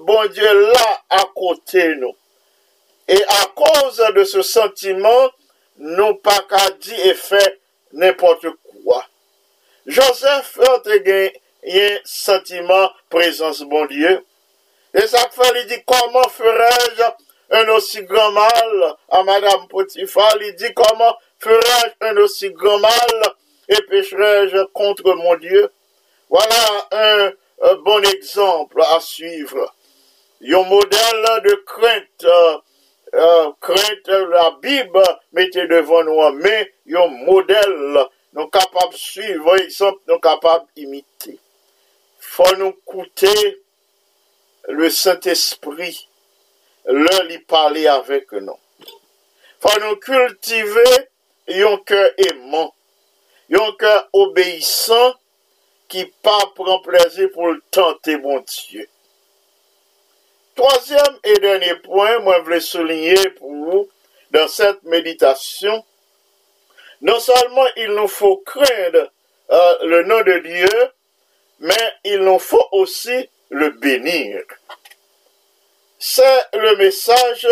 bon 0.00 0.26
Dieu 0.26 0.70
là 0.72 1.02
à 1.10 1.24
côté 1.34 1.94
nous. 1.96 2.14
Et 3.08 3.22
à 3.22 3.46
cause 3.54 4.04
de 4.14 4.24
ce 4.24 4.42
sentiment, 4.42 5.30
nous 5.78 6.14
pas 6.16 6.42
qu'à 6.48 6.70
dire 6.70 7.06
et 7.06 7.14
fait 7.14 7.60
n'importe 7.92 8.46
quoi. 8.84 9.04
Joseph 9.86 10.58
a 10.66 10.82
un 11.66 11.98
sentiment 12.04 12.90
présence 13.08 13.62
bon 13.62 13.86
Dieu. 13.86 14.24
Et 14.94 15.06
ça 15.06 15.28
fait, 15.30 15.60
il 15.62 15.66
dit, 15.66 15.82
comment 15.86 16.28
ferais-je 16.28 17.02
un 17.50 17.68
aussi 17.68 18.02
grand 18.02 18.32
mal? 18.32 18.94
À 19.10 19.22
Madame 19.22 19.68
Potiphar? 19.68 20.36
Il 20.40 20.54
dit, 20.56 20.72
comment 20.74 21.16
ferais-je 21.38 22.06
un 22.06 22.16
aussi 22.18 22.50
grand 22.50 22.78
mal 22.78 23.22
et 23.68 23.80
pécherai-je 23.82 24.64
contre 24.72 25.14
mon 25.14 25.36
Dieu? 25.36 25.70
Voilà 26.30 26.88
un, 26.92 27.32
bon 27.84 28.02
exemple 28.02 28.82
à 28.94 29.00
suivre. 29.00 29.74
Un 30.40 30.62
modèle 30.62 31.42
de 31.44 31.54
crainte, 31.66 32.24
euh, 32.24 32.58
euh, 33.14 33.50
crainte, 33.60 34.08
la 34.08 34.56
Bible 34.62 35.02
mettez 35.32 35.66
devant 35.66 36.04
nous, 36.04 36.38
mais 36.38 36.72
un 36.94 37.08
modèle, 37.08 38.06
nous 38.34 38.46
capables 38.46 38.92
de 38.92 38.98
suivre, 38.98 39.56
exemple, 39.56 40.00
nous 40.06 40.20
capables 40.20 40.66
d'imiter. 40.76 41.40
Faut 42.20 42.56
nous 42.56 42.72
coûter 42.84 43.62
le 44.68 44.88
Saint-Esprit, 44.90 46.08
leur 46.84 47.24
lui 47.24 47.38
parler 47.38 47.88
avec 47.88 48.30
nous. 48.30 48.58
Faut 49.60 49.80
nous 49.80 49.96
cultiver 49.96 51.08
un 51.48 51.78
cœur 51.78 52.10
aimant, 52.16 52.72
un 53.52 53.72
cœur 53.76 54.08
obéissant 54.12 55.14
qui 55.88 56.04
pas 56.22 56.52
prend 56.54 56.80
plaisir 56.80 57.28
pour 57.32 57.48
le 57.48 57.60
tenter, 57.72 58.18
bon 58.18 58.44
Dieu. 58.68 58.88
Troisième 60.58 61.20
et 61.22 61.34
dernier 61.34 61.76
point, 61.76 62.18
moi, 62.18 62.38
je 62.38 62.42
voulais 62.42 62.60
souligner 62.60 63.30
pour 63.38 63.48
vous 63.48 63.88
dans 64.32 64.48
cette 64.48 64.82
méditation, 64.82 65.84
non 67.00 67.20
seulement 67.20 67.66
il 67.76 67.90
nous 67.92 68.08
faut 68.08 68.38
craindre 68.38 69.08
euh, 69.50 69.78
le 69.84 70.02
nom 70.02 70.20
de 70.22 70.38
Dieu, 70.40 70.90
mais 71.60 71.92
il 72.02 72.18
nous 72.24 72.40
faut 72.40 72.66
aussi 72.72 73.30
le 73.50 73.70
bénir. 73.70 74.42
C'est 75.96 76.42
le 76.54 76.74
message 76.74 77.46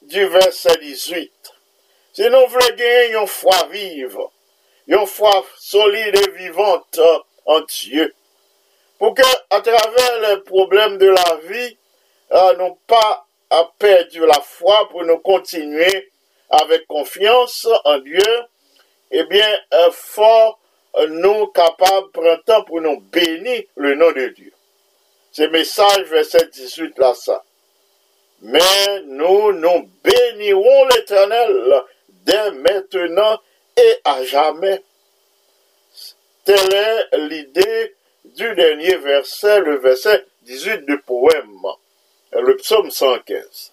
du 0.00 0.24
verset 0.24 0.78
18. 0.78 1.30
Si 2.14 2.22
nous 2.22 2.46
voulons 2.46 2.74
gagner 2.74 3.18
une 3.20 3.26
foi 3.26 3.68
vive, 3.70 4.18
une 4.86 5.06
foi 5.06 5.44
solide 5.58 6.16
et 6.16 6.30
vivante 6.30 7.00
en 7.44 7.60
Dieu, 7.60 8.14
pour 8.98 9.12
que, 9.12 9.20
à 9.50 9.60
travers 9.60 10.30
les 10.30 10.40
problèmes 10.40 10.96
de 10.96 11.08
la 11.08 11.36
vie, 11.42 11.76
euh, 12.32 12.56
nous 12.56 12.78
pas 12.86 13.26
à 13.50 13.70
perdre 13.78 14.26
la 14.26 14.40
foi 14.40 14.88
pour 14.90 15.04
nous 15.04 15.18
continuer 15.18 16.10
avec 16.50 16.86
confiance 16.86 17.66
en 17.84 17.98
Dieu, 17.98 18.42
eh 19.10 19.24
bien, 19.24 19.58
euh, 19.72 19.90
fort 19.92 20.58
euh, 20.96 21.06
nous 21.08 21.46
capables, 21.48 22.10
prendre 22.10 22.42
temps 22.44 22.64
pour 22.64 22.80
nous 22.80 23.00
bénir 23.00 23.62
le 23.76 23.94
nom 23.94 24.12
de 24.12 24.28
Dieu. 24.28 24.52
C'est 25.32 25.48
message 25.48 26.04
verset 26.04 26.46
18 26.52 26.98
là 26.98 27.14
ça. 27.14 27.44
Mais 28.42 29.02
nous, 29.04 29.52
nous 29.52 29.88
bénirons 30.02 30.88
l'Éternel 30.94 31.82
dès 32.24 32.50
maintenant 32.52 33.40
et 33.76 34.00
à 34.04 34.24
jamais. 34.24 34.82
Telle 36.44 36.74
est 36.74 37.18
l'idée 37.18 37.94
du 38.24 38.54
dernier 38.54 38.96
verset, 38.96 39.60
le 39.60 39.78
verset 39.78 40.24
18 40.42 40.86
du 40.86 40.98
poème, 41.00 41.60
le 42.40 42.56
psaume 42.56 42.90
115. 42.90 43.72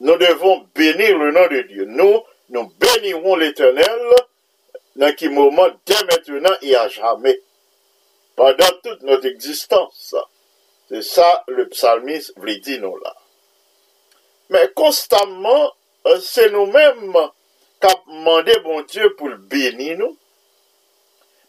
Nous 0.00 0.16
devons 0.16 0.68
bénir 0.74 1.18
le 1.18 1.32
nom 1.32 1.46
de 1.48 1.62
Dieu. 1.62 1.84
Nous, 1.84 2.22
nous 2.50 2.72
bénirons 2.78 3.36
l'Éternel 3.36 4.00
dans 4.96 5.14
qui 5.14 5.28
moment 5.28 5.68
dès 5.86 6.04
maintenant 6.04 6.56
et 6.62 6.74
à 6.76 6.88
jamais 6.88 7.40
pendant 8.36 8.70
toute 8.82 9.02
notre 9.02 9.26
existence. 9.26 10.14
C'est 10.88 11.02
ça 11.02 11.44
le 11.48 11.68
psalmiste 11.68 12.32
voulait 12.36 12.60
dire 12.60 12.80
nous 12.80 12.96
là. 12.98 13.14
Mais 14.50 14.70
constamment, 14.74 15.72
euh, 16.06 16.18
c'est 16.20 16.50
nous-mêmes 16.50 17.16
qui 17.80 17.86
avons 17.86 18.02
demandé 18.06 18.58
bon 18.60 18.80
Dieu 18.82 19.14
pour 19.16 19.28
le 19.28 19.36
bénir 19.36 19.98
nous. 19.98 20.16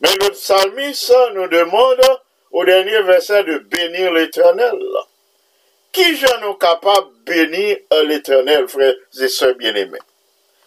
Mais 0.01 0.13
le 0.15 0.31
psalmiste 0.31 1.13
nous 1.33 1.47
demande 1.47 2.01
au 2.51 2.65
dernier 2.65 3.01
verset 3.03 3.43
de 3.43 3.59
bénir 3.59 4.11
l'éternel. 4.13 4.79
Qui 5.91 6.15
j'en 6.15 6.39
nous 6.41 6.53
capable 6.55 7.07
de 7.25 7.31
bénir 7.31 7.77
euh, 7.93 8.03
l'éternel, 8.03 8.67
frères 8.67 8.93
et 9.19 9.27
sœurs 9.27 9.55
bien-aimés? 9.55 9.99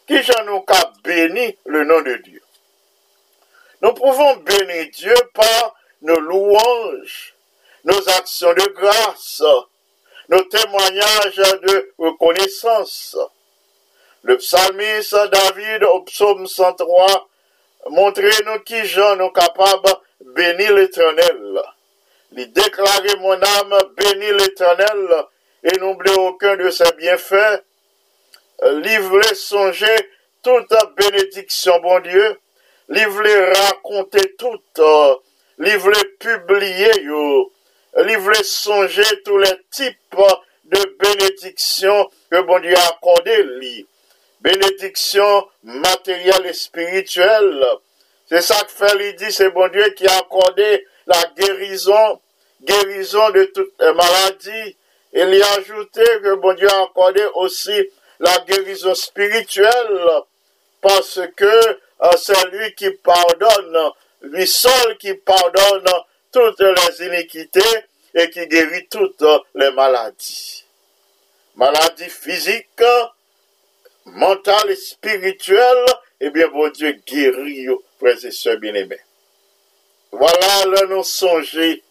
Qui 0.07 0.23
j'en 0.23 0.45
nous 0.45 0.61
capable 0.61 0.97
de 0.97 1.03
bénir 1.03 1.53
le 1.66 1.85
nom 1.85 2.01
de 2.01 2.14
Dieu? 2.16 2.42
Nous 3.83 3.95
pouvons 3.95 4.37
bénir 4.37 4.87
Dieu 4.92 5.14
par 5.35 5.75
nos 6.03 6.18
louanges, 6.18 7.35
nos 7.85 8.09
actions 8.09 8.53
de 8.53 8.73
grâce, 8.75 9.42
nos 10.29 10.42
témoignages 10.42 11.37
de 11.37 11.92
reconnaissance. 11.99 13.16
Le 14.23 14.37
psalmiste 14.38 15.16
David 15.31 15.85
au 15.85 16.03
psaume 16.03 16.47
103 16.47 17.29
montrez-nous 17.90 18.61
qui 18.61 18.85
j'en 18.87 19.16
nous 19.16 19.31
de 20.25 20.33
bénir 20.33 20.75
l'éternel. 20.75 21.63
Il 22.33 22.53
déclarer 22.53 23.17
mon 23.21 23.33
âme, 23.33 23.79
bénir 23.97 24.37
l'éternel 24.37 25.09
et 25.65 25.79
n'oublier 25.79 26.17
aucun 26.19 26.57
de 26.57 26.71
ses 26.71 26.93
bienfaits. 26.93 27.63
Livrer, 28.71 29.35
songer 29.35 29.97
toute 30.43 30.75
bénédiction, 30.97 31.79
bon 31.81 32.01
Dieu. 32.01 32.41
Livrer, 32.89 33.53
raconter 33.53 34.35
toute 34.37 34.81
li 35.63 35.75
vle 35.79 36.01
publiye 36.23 36.91
yo, 37.05 37.25
li 38.07 38.17
vle 38.25 38.41
sonje 38.47 39.05
tou 39.27 39.39
le 39.43 39.51
tip 39.75 40.17
de 40.73 40.83
benediksyon 41.03 42.07
ke 42.33 42.43
bon 42.49 42.63
di 42.65 42.75
akorde 42.89 43.37
li. 43.61 43.87
bénédiction 44.43 45.47
matérielle 45.63 46.47
et 46.47 46.53
spirituelle. 46.53 47.65
C'est 48.33 48.40
ça 48.40 48.64
que 48.64 48.71
fait, 48.71 49.12
dit, 49.16 49.31
c'est 49.31 49.51
bon 49.51 49.68
Dieu 49.68 49.90
qui 49.90 50.07
a 50.07 50.16
accordé 50.16 50.87
la 51.07 51.23
guérison, 51.37 52.18
guérison 52.62 53.29
de 53.29 53.45
toutes 53.55 53.75
les 53.79 53.92
maladies. 53.92 54.77
Et 55.12 55.21
il 55.21 55.42
a 55.42 55.53
ajouté 55.59 56.03
que 56.23 56.37
bon 56.37 56.55
Dieu 56.55 56.66
a 56.66 56.85
accordé 56.85 57.23
aussi 57.35 57.90
la 58.21 58.38
guérison 58.49 58.95
spirituelle 58.95 60.09
parce 60.81 61.21
que 61.37 61.45
euh, 61.45 62.11
c'est 62.16 62.51
lui 62.53 62.75
qui 62.75 62.90
pardonne, 62.92 63.90
lui 64.23 64.47
seul 64.47 64.97
qui 64.97 65.12
pardonne 65.12 65.90
toutes 66.33 66.61
les 66.61 67.07
iniquités 67.07 67.85
et 68.14 68.31
qui 68.31 68.47
guérit 68.47 68.88
toutes 68.88 69.25
les 69.55 69.73
maladies. 69.73 70.64
Maladies 71.55 72.09
physiques, 72.09 72.83
mentales 74.07 74.71
et 74.71 74.77
spirituelles, 74.77 75.85
eh 76.25 76.31
bien, 76.31 76.49
bon 76.49 76.71
Dieu 76.71 76.99
guérit, 77.07 77.68
frères 78.03 78.59
bien-aimés. 78.59 79.01
Voilà, 80.11 80.65
là 80.67 80.87
nous 80.88 81.05
songer, 81.05 81.83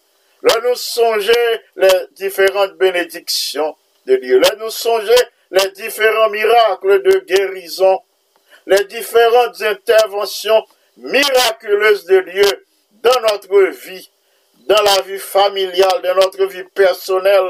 là 0.43 0.53
nous 0.63 0.75
songer 0.75 1.61
les 1.75 2.07
différentes 2.11 2.73
bénédictions 2.77 3.75
de 4.05 4.15
Dieu, 4.17 4.39
là 4.39 4.49
nous 4.59 4.69
songer 4.69 5.15
les 5.51 5.69
différents 5.71 6.29
miracles 6.29 7.01
de 7.03 7.19
guérison, 7.19 7.99
les 8.67 8.83
différentes 8.85 9.61
interventions 9.61 10.63
miraculeuses 10.97 12.05
de 12.05 12.19
Dieu 12.21 12.65
dans 13.01 13.19
notre 13.21 13.69
vie, 13.69 14.09
dans 14.67 14.81
la 14.83 15.01
vie 15.01 15.19
familiale, 15.19 16.01
dans 16.03 16.15
notre 16.15 16.45
vie 16.45 16.63
personnelle, 16.75 17.49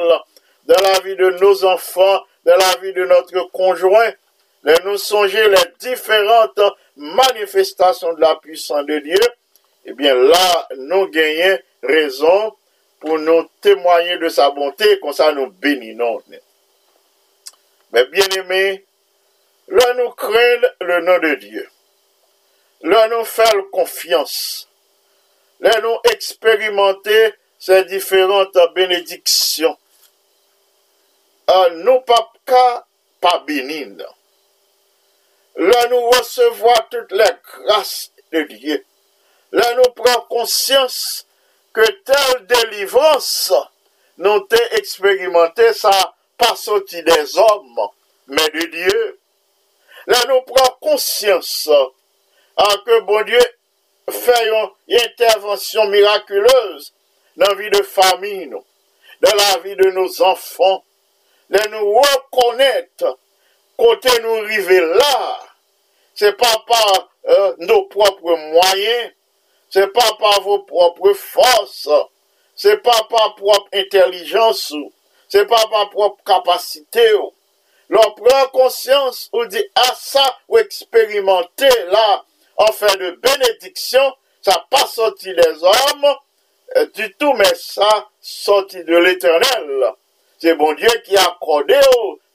dans 0.65 0.81
la 0.81 0.99
vie 1.01 1.15
de 1.15 1.31
nos 1.41 1.65
enfants, 1.65 2.21
dans 2.45 2.55
la 2.55 2.75
vie 2.81 2.93
de 2.93 3.05
notre 3.05 3.51
conjoint, 3.51 4.13
de 4.63 4.83
nous 4.83 4.97
songer 4.97 5.49
les 5.49 5.65
différentes 5.79 6.59
manifestations 6.95 8.13
de 8.13 8.21
la 8.21 8.35
puissance 8.35 8.85
de 8.85 8.99
Dieu, 8.99 9.19
eh 9.85 9.93
bien 9.93 10.13
là, 10.13 10.67
nous 10.77 11.07
gagnons 11.07 11.57
raison 11.81 12.55
pour 12.99 13.17
nous 13.17 13.49
témoigner 13.61 14.17
de 14.19 14.29
sa 14.29 14.51
bonté, 14.51 14.99
comme 14.99 15.13
ça 15.13 15.31
nous 15.31 15.49
bénissons. 15.49 16.21
Mais 17.91 18.05
bien 18.05 18.27
aimés, 18.37 18.85
là 19.67 19.93
nous 19.95 20.11
craignons 20.11 20.67
le 20.81 21.01
nom 21.01 21.17
de 21.19 21.35
Dieu. 21.35 21.67
Là 22.83 23.07
nous 23.07 23.25
faisons 23.25 23.63
confiance. 23.71 24.69
Là 25.59 25.79
nous 25.81 25.97
expérimenter 26.11 27.33
ces 27.57 27.83
différentes 27.85 28.57
bénédictions. 28.75 29.77
À 31.47 31.69
nous 31.71 31.99
pas 32.01 32.31
pas 33.19 33.43
bénir. 33.45 33.87
Là 35.55 35.87
nous 35.89 36.09
recevons 36.09 36.73
toutes 36.89 37.11
les 37.11 37.31
grâces 37.43 38.11
de 38.31 38.43
Dieu. 38.43 38.85
Là 39.51 39.73
nous 39.75 39.91
prenons 39.93 40.25
conscience 40.29 41.25
que 41.73 41.81
telle 41.81 42.45
délivrance 42.47 43.53
nous 44.17 44.31
avons 44.31 44.47
expérimenté 44.73 45.73
ça 45.73 46.13
pas 46.41 46.55
sorti 46.55 47.01
des 47.03 47.37
hommes, 47.37 47.79
mais 48.27 48.49
de 48.49 48.65
Dieu. 48.67 49.19
Là, 50.07 50.17
nous 50.27 50.41
prenons 50.41 50.75
conscience 50.81 51.69
hein, 52.57 52.75
que 52.85 53.01
bon 53.01 53.21
Dieu 53.23 53.39
fait 54.09 54.47
une 54.47 54.97
intervention 54.99 55.85
miraculeuse 55.87 56.93
dans 57.37 57.47
la 57.49 57.55
vie 57.55 57.69
de 57.69 57.83
famille, 57.83 58.49
dans 59.21 59.35
la 59.35 59.57
vie 59.59 59.75
de 59.75 59.91
nos 59.91 60.21
enfants. 60.23 60.83
Là, 61.49 61.67
nous 61.69 61.93
reconnaître 61.93 63.19
côté 63.81 64.09
nous 64.21 64.35
arriver 64.35 64.79
là, 64.79 65.39
c'est 66.13 66.37
pas 66.37 66.63
par 66.67 67.09
euh, 67.29 67.55
nos 67.59 67.85
propres 67.85 68.35
moyens, 68.35 69.11
c'est 69.71 69.91
pas 69.91 70.13
par 70.19 70.41
vos 70.41 70.59
propres 70.59 71.13
forces, 71.13 71.89
c'est 72.55 72.77
pas 72.77 73.07
par 73.09 73.35
propre 73.35 73.67
intelligence, 73.73 74.71
c'est 75.29 75.47
pas 75.47 75.65
par 75.71 75.89
propre 75.89 76.23
capacité. 76.23 77.11
L'on 77.89 78.11
prend 78.11 78.47
conscience 78.53 79.29
ou 79.33 79.45
dit, 79.45 79.65
ah 79.75 79.95
ça, 79.99 80.37
ou 80.47 80.59
expérimenter 80.59 81.69
là, 81.89 82.23
en 82.57 82.71
fait 82.71 82.97
de 82.97 83.11
bénédiction, 83.11 84.13
ça 84.43 84.63
pas 84.69 84.85
sorti 84.85 85.33
des 85.33 85.63
hommes 85.63 86.15
euh, 86.77 86.85
du 86.93 87.11
tout, 87.15 87.33
mais 87.33 87.55
ça 87.55 88.09
sorti 88.21 88.83
de 88.83 88.95
l'éternel. 88.95 89.93
C'est 90.37 90.53
bon 90.55 90.73
Dieu 90.73 90.89
qui 91.03 91.17
a 91.17 91.23
accordé 91.23 91.79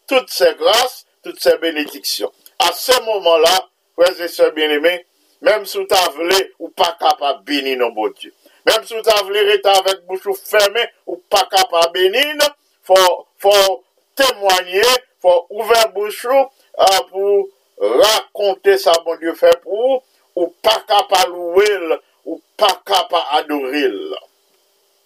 toutes 0.09 0.31
ces 0.31 0.55
grâces, 0.55 1.06
toutes 1.27 1.41
ces 1.41 1.59
bénédictions. 1.59 2.33
À 2.61 2.71
ce 2.73 3.03
moment-là, 3.03 3.69
frères 3.99 4.21
et 4.21 4.29
sœurs 4.29 4.53
bien-aimés, 4.53 5.05
même 5.41 5.67
si 5.67 5.79
tu 5.87 5.95
as 5.95 6.09
voulu 6.11 6.55
ou 6.61 6.69
pas 6.69 6.97
capable 7.01 7.41
de 7.41 7.45
bénir 7.45 7.79
nos 7.79 7.91
bon 7.91 8.09
Dieu. 8.11 8.33
Même 8.65 8.85
si 8.85 8.95
tu 8.95 9.11
as 9.11 9.23
voulu 9.23 9.41
rester 9.41 9.69
avec 9.69 10.07
bouche 10.07 10.29
fermée 10.45 10.89
ou 11.07 11.17
pas 11.29 11.49
capable 11.51 11.89
de 11.89 12.01
bénir, 12.01 12.37
faut, 12.85 13.27
faut 13.39 13.85
témoigner, 14.15 14.83
faut 15.21 15.47
ouvrir 15.51 15.89
bouche 15.93 16.27
euh, 16.27 16.85
pour 17.11 17.49
raconter 17.81 18.79
ça, 18.79 18.93
bon 19.05 19.17
Dieu 19.17 19.35
fait 19.35 19.61
pour 19.63 20.05
ou 20.37 20.55
pas 20.63 20.85
capable 20.87 21.33
louer, 21.33 21.99
ou 22.25 22.41
pas 22.57 22.83
capable 22.87 23.25
adorer. 23.33 23.91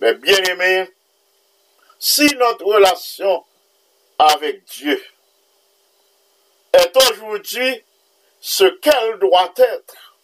Mais 0.01 0.15
bien 0.15 0.39
aimé, 0.45 0.91
si 1.99 2.27
notre 2.37 2.65
relation 2.65 3.43
avec 4.19 4.65
Dieu 4.65 5.01
est 6.73 6.97
aujourd'hui 6.97 7.85
ce 8.41 8.65
qu'elle 8.65 9.19
doit 9.19 9.53
être, 9.57 10.17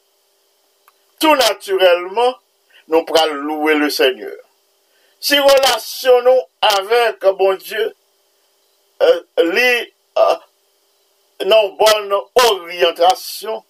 tout 1.20 1.34
naturellement, 1.34 2.36
nous 2.88 3.04
pourrons 3.04 3.32
louer 3.34 3.74
le 3.74 3.90
Seigneur. 3.90 4.36
Si 5.20 5.38
relationnons 5.38 6.46
avec 6.60 7.20
bon 7.20 7.54
Dieu, 7.54 7.94
euh, 9.02 9.22
les 9.38 9.94
euh, 10.18 10.36
non 11.44 11.76
bonne 11.76 12.14
orientation, 12.50 13.64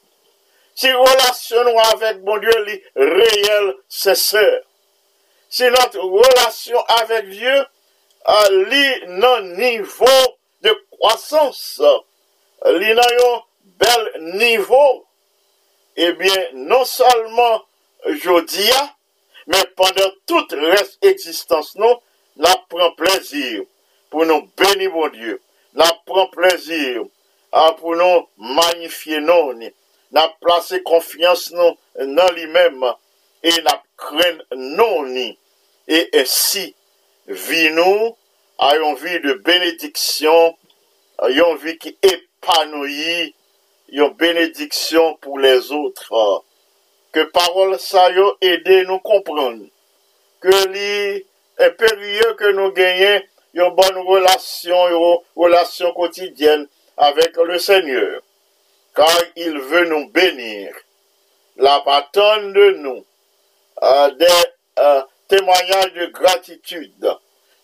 si 0.74 0.92
relationnons 0.92 1.78
avec 1.78 2.22
bon 2.22 2.38
Dieu 2.38 2.64
les 2.64 2.84
réels 2.94 3.74
cesseurs, 3.88 4.62
si 5.48 5.64
notre 5.64 6.00
relation 6.00 6.78
avec 7.02 7.30
Dieu 7.30 7.66
euh, 8.28 8.64
lit 8.68 9.06
non 9.08 9.40
niveau 9.56 10.36
de 10.62 10.78
croissance, 10.90 11.80
li 12.78 12.94
nan 12.96 13.16
yon 13.20 13.40
bel 13.80 14.06
nivou, 14.38 15.02
eh 15.96 16.08
ebyen 16.08 16.66
non 16.68 16.84
salman 16.84 17.62
jodi 18.22 18.66
ya, 18.68 18.82
men 19.46 19.64
pandan 19.78 20.12
tout 20.28 20.52
res 20.72 20.96
eksistans 21.06 21.74
nou, 21.80 22.00
nan 22.36 22.62
pran 22.70 22.92
plezir 22.98 23.64
pou 24.12 24.26
nou 24.28 24.44
beni 24.58 24.88
bon 24.92 25.12
Diyo, 25.14 25.38
nan 25.76 25.92
pran 26.08 26.28
plezir 26.34 27.04
pou 27.80 27.96
nou 27.96 28.26
magnifye 28.36 29.20
nou 29.24 29.54
ni, 29.56 29.70
nan 30.12 30.32
plase 30.42 30.82
konfians 30.86 31.48
nou 31.56 31.76
nan 32.12 32.32
li 32.36 32.46
mem, 32.52 32.84
e 33.40 33.54
nan 33.64 33.80
kren 34.00 34.40
nou 34.76 35.04
ni, 35.08 35.30
e 35.88 36.02
esi 36.20 36.68
vi 37.26 37.68
nou 37.74 38.12
a 38.60 38.72
yon 38.76 38.96
vi 39.00 39.18
de 39.24 39.36
benediksyon, 39.46 40.54
a 41.22 41.30
yon 41.32 41.56
vi 41.62 41.76
ki 41.80 41.94
ep, 42.04 42.25
épanouit, 42.46 43.34
une 43.88 44.08
bénédiction 44.14 45.14
pour 45.20 45.38
les 45.38 45.72
autres. 45.72 46.44
Que 47.12 47.22
parole 47.24 47.78
ça 47.78 48.10
yo 48.10 48.36
aider 48.40 48.84
nous 48.84 48.98
comprendre. 48.98 49.64
Que 50.40 50.68
li 50.68 51.24
est 51.58 51.70
périlleux 51.70 52.34
que 52.34 52.52
nous 52.52 52.72
gagnons 52.72 53.22
une 53.54 53.74
bonne 53.74 53.98
relation, 54.06 54.88
une 54.88 55.18
relation 55.34 55.92
quotidienne 55.92 56.68
avec 56.96 57.36
le 57.36 57.58
Seigneur, 57.58 58.20
car 58.94 59.18
il 59.36 59.58
veut 59.58 59.86
nous 59.86 60.08
bénir. 60.10 60.74
La 61.56 61.80
patronne 61.80 62.52
de 62.52 62.70
nous, 62.72 63.04
euh, 63.82 64.10
des 64.10 64.26
euh, 64.78 65.02
témoignages 65.26 65.94
de 65.94 66.06
gratitude, 66.06 67.16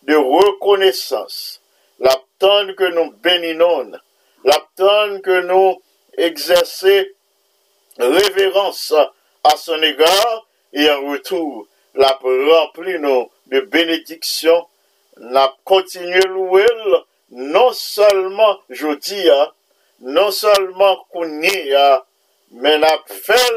de 0.03 0.15
reconnaissance, 0.15 1.61
la 1.99 2.15
que 2.39 2.89
nous 2.93 3.11
bénissons, 3.11 3.93
la 4.43 4.59
que 5.21 5.41
nous 5.41 5.81
exerçons 6.17 7.05
révérence 7.97 8.93
à 9.43 9.55
son 9.57 9.81
égard 9.81 10.47
et 10.73 10.89
en 10.89 11.11
retour, 11.11 11.67
la 11.95 12.19
rempli 12.21 12.99
nous 12.99 13.29
de 13.47 13.61
bénédictions, 13.61 14.67
n'a 15.17 15.53
continué 15.63 16.21
louer 16.21 16.65
non 17.29 17.71
seulement 17.71 18.59
hein, 18.71 19.51
non 20.01 20.31
seulement 20.31 21.05
hein, 21.13 22.01
mais 22.51 22.77
n'a 22.79 22.99
fait 23.05 23.51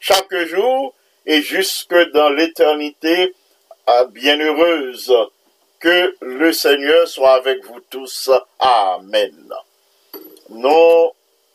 chaque 0.00 0.34
jour 0.46 0.94
et 1.26 1.42
jusque 1.42 1.94
dans 2.12 2.30
l'éternité 2.30 3.34
bienheureuse. 4.10 5.14
Que 5.80 6.16
le 6.20 6.52
Seigneur 6.52 7.06
soit 7.06 7.34
avec 7.34 7.64
vous 7.64 7.80
tous. 7.88 8.30
Amen. 8.58 9.52
Nous 10.50 11.12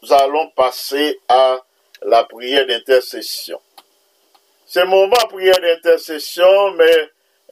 allons 0.09 0.49
passer 0.49 1.19
à 1.27 1.59
la 2.03 2.23
prière 2.25 2.67
d'intercession. 2.67 3.59
C'est 4.65 4.85
moment 4.85 5.15
prière 5.29 5.59
d'intercession, 5.59 6.71
mais 6.71 7.09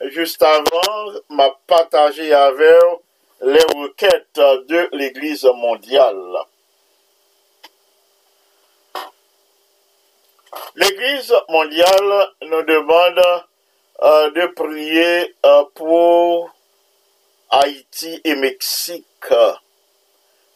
juste 0.09 0.41
avant, 0.41 1.13
m'a 1.29 1.49
partagé 1.67 2.33
avec 2.33 2.79
les 3.41 3.63
requêtes 3.75 4.35
de 4.35 4.89
l'Église 4.93 5.45
mondiale. 5.45 6.37
L'Église 10.75 11.33
mondiale 11.49 12.27
nous 12.43 12.63
demande 12.63 13.21
euh, 14.03 14.31
de 14.31 14.47
prier 14.47 15.35
euh, 15.45 15.63
pour 15.75 16.49
Haïti 17.49 18.21
et 18.23 18.35
Mexique. 18.35 19.05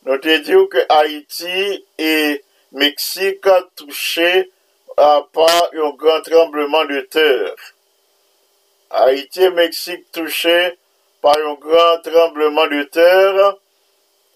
Nou 0.06 0.22
te 0.22 0.36
diw 0.46 0.68
ke 0.70 0.84
Haiti 0.86 1.80
e 1.98 2.16
Meksik 2.78 3.48
a 3.50 3.56
touche 3.74 4.44
a 5.02 5.08
pa 5.34 5.48
yon 5.74 5.96
gran 5.98 6.22
trembleman 6.22 6.92
de 6.92 7.00
ter. 7.10 7.56
Haiti 8.94 9.48
e 9.48 9.50
Meksik 9.56 10.04
touche 10.14 10.76
pa 11.26 11.34
yon 11.42 11.58
gran 11.64 12.04
trembleman 12.06 12.70
de 12.70 12.84
ter 12.94 13.40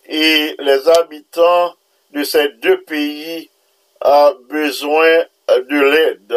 e 0.10 0.56
les 0.58 0.90
habitants 0.96 1.78
de 2.18 2.26
se 2.26 2.48
de 2.66 2.74
peyi 2.90 3.44
a 4.02 4.34
bezwen 4.50 5.28
de 5.70 5.84
l'ed. 5.92 6.34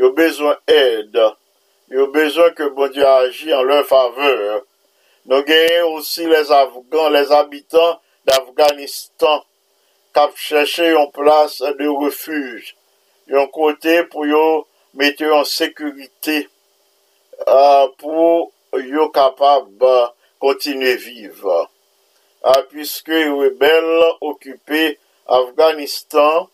Yo 0.00 0.14
bezwen 0.16 0.56
ed. 0.72 1.20
Yo 1.92 2.08
bezwen 2.16 2.56
ke 2.56 2.70
bon 2.72 2.96
di 2.96 3.04
aji 3.04 3.52
an 3.52 3.68
lor 3.68 3.84
faveur. 3.92 4.64
Nou 5.28 5.44
genye 5.44 5.84
osi 5.90 6.30
les 6.32 6.48
Afgan, 6.52 7.12
les 7.12 7.28
habitants 7.28 8.00
d'Afganistan 8.26 9.42
kap 10.14 10.36
chèche 10.38 10.92
yon 10.92 11.10
plas 11.14 11.58
de 11.78 11.88
refuj, 12.00 12.70
yon 13.30 13.48
kote 13.54 13.96
pou 14.12 14.28
yo 14.28 14.44
mette 14.94 15.26
yon 15.26 15.46
sekurite 15.48 16.44
uh, 17.46 17.90
pou 17.98 18.52
yo 18.94 19.08
kapab 19.14 19.86
kontine 20.42 20.94
viv. 21.02 21.42
Uh, 21.44 22.60
Piske 22.70 23.24
yon 23.24 23.40
rebel 23.42 23.90
okupè 24.20 24.84
Afganistan 25.34 26.46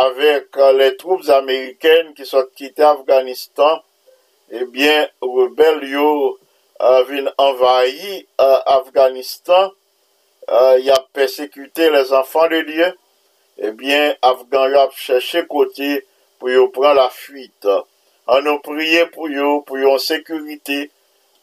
avèk 0.00 0.56
uh, 0.56 0.72
le 0.72 0.92
troupes 0.96 1.28
Ameriken 1.36 2.14
ki 2.16 2.24
sot 2.26 2.54
kite 2.56 2.86
Afganistan, 2.86 3.82
ebyen 4.48 5.04
eh 5.04 5.32
rebel 5.36 5.82
yo 5.90 6.10
vin 7.08 7.28
envayi 7.40 8.22
Afganistan 8.38 9.72
euh, 10.48 10.78
y 10.78 10.90
ap 10.94 11.08
persekute 11.16 11.88
les 11.92 12.12
anfan 12.14 12.48
de 12.52 12.62
Diyo, 12.68 12.90
ebyen 13.68 14.12
eh 14.12 14.28
Afgan 14.28 14.70
yo 14.72 14.82
ap 14.84 14.94
chèche 14.98 15.42
kote 15.50 16.02
pou 16.40 16.52
yo 16.52 16.68
pran 16.74 16.96
la 16.98 17.08
fuite. 17.10 17.80
An 18.30 18.46
nou 18.46 18.62
priye 18.64 19.06
pou 19.14 19.30
yo, 19.30 19.60
pou 19.66 19.80
yo 19.80 19.96
an 19.96 20.02
sekurite, 20.02 20.86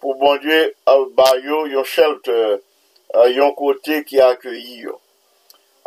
pou 0.03 0.15
bon 0.19 0.39
Diyo 0.43 0.59
uh, 0.91 1.05
ba 1.17 1.29
yo 1.43 1.63
yon 1.71 1.87
shelter, 1.87 2.59
uh, 3.15 3.29
yon 3.31 3.53
kote 3.59 4.01
ki 4.07 4.23
akyeyi 4.23 4.83
yo. 4.87 4.97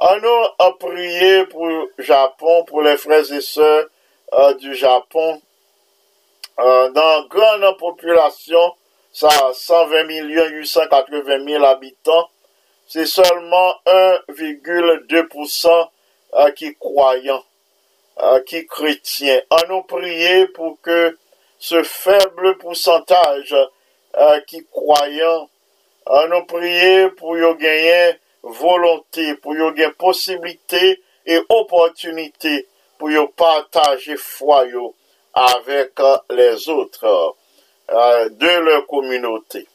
An 0.05 0.21
nou 0.25 0.53
ap 0.67 0.79
priye 0.83 1.45
pou 1.53 1.89
Japon, 1.99 2.65
pou 2.69 2.85
le 2.85 2.97
frez 3.01 3.33
et 3.33 3.45
se 3.45 3.73
uh, 3.87 4.53
du 4.61 4.75
Japon, 4.77 5.41
nan 6.57 7.27
gran 7.29 7.61
nan 7.61 7.77
populasyon, 7.77 8.73
sa 9.17 9.31
120 9.53 10.09
milyon 10.09 10.57
880 10.61 11.45
mil 11.45 11.65
abitan, 11.65 12.27
C'est 12.89 13.07
seulement 13.07 13.75
1,2% 13.87 15.89
euh, 16.35 16.51
qui 16.53 16.77
croyants, 16.77 17.45
euh, 18.21 18.41
qui 18.43 18.65
chrétiens. 18.65 19.41
On 19.51 19.79
a 19.79 19.83
prié 19.83 20.47
pour 20.47 20.81
que 20.81 21.19
ce 21.59 21.83
faible 21.83 22.57
pourcentage 22.59 23.57
euh, 24.17 24.41
qui 24.47 24.65
croyants, 24.67 25.51
on 26.07 26.31
a 26.31 26.43
prié 26.43 27.11
pour 27.11 27.37
y 27.37 27.41
gagner 27.57 28.21
volonté, 28.45 29.35
pour 29.35 29.57
y 29.57 29.75
gagner 29.75 29.91
possibilité 29.99 31.03
et 31.27 31.41
opportunité 31.49 32.69
pour 32.99 33.11
y 33.11 33.19
partager 33.37 34.17
foi 34.17 34.65
avec 35.35 35.91
les 36.31 36.69
autres 36.69 37.35
de 37.89 38.61
leur 38.61 38.87
communauté. 38.87 39.67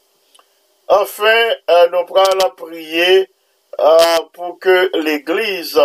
Enfin, 0.94 1.54
euh, 1.70 1.88
nous 1.90 2.04
prenons 2.04 2.50
prier 2.54 3.26
euh, 3.80 4.18
pour 4.34 4.58
que 4.58 4.90
l'Église 4.98 5.80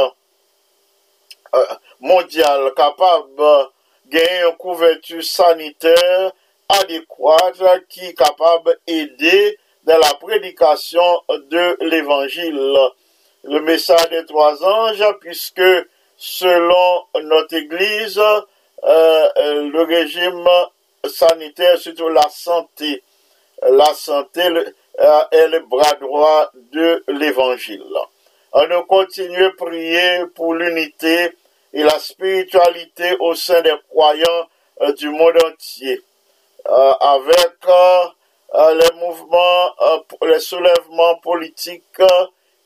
euh, 1.56 1.66
mondiale 2.02 2.74
capable 2.76 3.70
gagner 4.08 4.42
une 4.50 4.58
couverture 4.58 5.24
sanitaire 5.24 6.34
adéquate 6.68 7.88
qui 7.88 8.08
est 8.08 8.16
capable 8.16 8.78
d'aider 8.86 9.58
dans 9.86 9.98
la 9.98 10.14
prédication 10.16 11.22
de 11.30 11.78
l'Évangile. 11.86 12.78
Le 13.46 13.62
message 13.62 14.10
des 14.10 14.26
trois 14.26 14.62
anges, 14.62 15.06
puisque 15.22 15.88
selon 16.18 17.06
notre 17.24 17.56
Église, 17.56 18.22
le 18.84 19.84
régime 19.84 20.50
sanitaire, 21.06 21.78
surtout 21.78 22.10
la 22.10 22.28
santé, 22.30 23.02
la 23.62 23.94
santé 23.94 24.50
est 24.98 25.48
le 25.48 25.60
bras 25.60 25.94
droit 26.02 26.52
de 26.74 27.04
l'Évangile. 27.08 27.84
On 28.54 28.70
a 28.72 28.82
continué 28.84 29.46
à 29.46 29.52
prier 29.52 30.26
pour 30.36 30.54
l'unité 30.56 31.34
et 31.74 31.84
la 31.84 32.00
spiritualité 32.00 33.16
au 33.20 33.36
sein 33.36 33.62
des 33.62 33.76
croyants 33.90 34.48
euh, 34.82 34.94
du 34.94 35.10
monde 35.10 35.38
entier, 35.46 36.02
Euh, 36.68 36.94
avec 37.16 37.56
euh, 37.68 38.06
euh, 38.56 38.74
les 38.82 38.92
mouvements, 39.00 39.66
euh, 39.88 40.28
les 40.32 40.40
soulèvements 40.40 41.16
politiques 41.30 42.00
euh, 42.02 42.26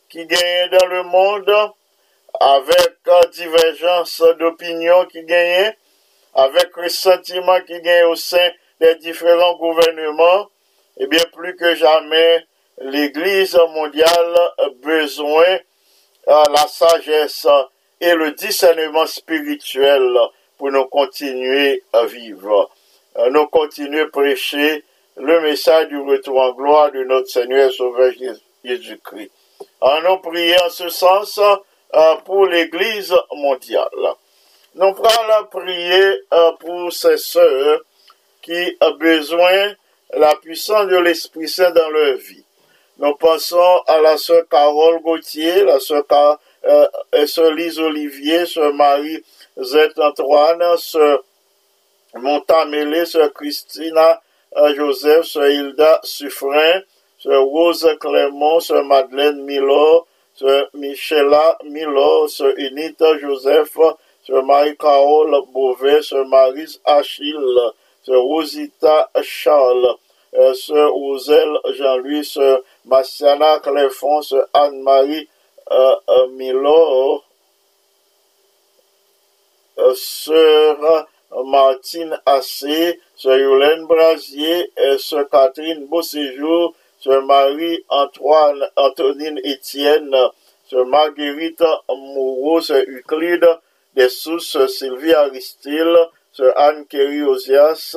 qui 0.09 0.25
gagnent 0.25 0.69
dans 0.71 0.87
le 0.87 1.03
monde, 1.03 1.53
avec 2.39 2.95
euh, 3.07 3.21
divergence 3.41 4.23
d'opinion 4.39 5.05
qui 5.05 5.21
gagnent, 5.23 5.75
avec 6.33 6.73
ressentiment 6.75 7.59
qui 7.67 7.79
gagne 7.81 8.05
au 8.05 8.15
sein 8.15 8.49
des 8.79 8.95
différents 8.95 9.55
gouvernements, 9.57 10.49
et 11.01 11.07
bien 11.07 11.23
plus 11.33 11.55
que 11.55 11.73
jamais, 11.73 12.45
l'Église 12.79 13.57
mondiale 13.73 14.35
a 14.59 14.69
besoin 14.83 15.57
de 16.27 16.53
la 16.53 16.67
sagesse 16.67 17.47
et 17.99 18.13
le 18.13 18.31
discernement 18.33 19.07
spirituel 19.07 20.15
pour 20.57 20.71
nous 20.71 20.85
continuer 20.85 21.83
à 21.91 22.05
vivre. 22.05 22.69
Nous 23.31 23.47
continuer 23.47 24.01
à 24.01 24.07
prêcher 24.07 24.83
le 25.17 25.41
message 25.41 25.87
du 25.89 25.97
retour 25.99 26.39
en 26.39 26.51
gloire 26.53 26.91
de 26.91 27.03
notre 27.03 27.27
Seigneur 27.29 27.69
et 27.69 27.73
Sauveur 27.73 28.11
Jésus- 28.13 28.39
Jésus-Christ. 28.63 29.31
En 29.81 30.01
nous 30.01 30.17
prier 30.19 30.55
en 30.61 30.69
ce 30.69 30.87
sens 30.89 31.39
euh, 31.39 32.15
pour 32.25 32.45
l'Église 32.45 33.13
mondiale. 33.33 33.89
Nous 34.75 34.93
prenons 34.93 35.45
prier 35.49 36.21
euh, 36.31 36.51
pour 36.59 36.93
ces 36.93 37.17
sœurs 37.17 37.81
qui 38.43 38.77
ont 38.81 38.91
besoin 38.91 39.73
la 40.17 40.35
puissance 40.35 40.87
de 40.87 40.97
l'Esprit 40.97 41.47
Saint 41.47 41.71
dans 41.71 41.89
leur 41.89 42.17
vie. 42.17 42.43
Nous 42.97 43.15
pensons 43.15 43.81
à 43.87 43.99
la 43.99 44.17
sœur 44.17 44.43
Carole 44.49 45.01
Gauthier, 45.01 45.63
la 45.63 45.79
sœur, 45.79 46.05
Car- 46.07 46.39
euh, 46.65 47.25
sœur 47.25 47.51
Lise 47.51 47.79
Olivier, 47.79 48.45
sœur 48.45 48.73
Marie 48.73 49.23
Z. 49.59 49.89
Antoine, 49.97 50.77
sœur 50.77 51.23
Montamélé, 52.15 53.05
sœur 53.05 53.31
Christina 53.33 54.21
euh, 54.57 54.75
Joseph, 54.75 55.25
sœur 55.25 55.47
Hilda 55.49 55.99
Suffren, 56.03 56.83
sœur 57.17 57.43
Rose 57.43 57.87
Clément, 57.99 58.59
sœur 58.59 58.83
Madeleine 58.83 59.43
Milor, 59.43 60.07
sœur 60.35 60.69
Michela 60.73 61.57
Milor, 61.63 62.29
sœur 62.29 62.53
Unita 62.57 63.17
Joseph, 63.17 63.77
sœur 64.27 64.43
Marie-Carole 64.43 65.35
Beauvais, 65.53 66.01
sœur 66.01 66.25
Marise 66.27 66.81
Achille, 66.85 67.37
sœur 68.03 68.21
Rosita 68.23 69.09
Charles, 69.21 69.95
euh, 70.33 70.53
sœur 70.53 70.91
Roselle 70.93 71.57
Jean-Louis, 71.77 72.25
sœur 72.25 72.61
Marciana 72.85 73.59
Cléfon, 73.59 74.21
sœur 74.21 74.47
Anne-Marie 74.53 75.27
euh, 75.71 75.95
euh, 76.09 76.27
Milor, 76.27 77.25
sœur 79.95 81.07
Martine 81.45 82.19
Assé, 82.25 82.99
sœur 83.15 83.37
Yolène 83.37 83.85
Brasier, 83.85 84.71
sœur 84.97 85.29
Catherine 85.29 85.85
Beauséjour, 85.87 86.73
sœur 86.99 87.23
Marie-Antoine, 87.23 88.67
Antonine 88.75 89.39
Étienne, 89.43 90.15
sœur 90.65 90.85
Marguerite 90.85 91.63
Moreau, 91.89 92.61
sœur 92.61 92.83
Euclide 92.87 93.47
Dessous, 93.95 94.39
sœur 94.39 94.69
Sylvie 94.69 95.13
Aristide, 95.13 95.97
sœur 96.31 96.53
Anne 96.57 96.85
Kerry 96.85 97.23
Osias, 97.23 97.95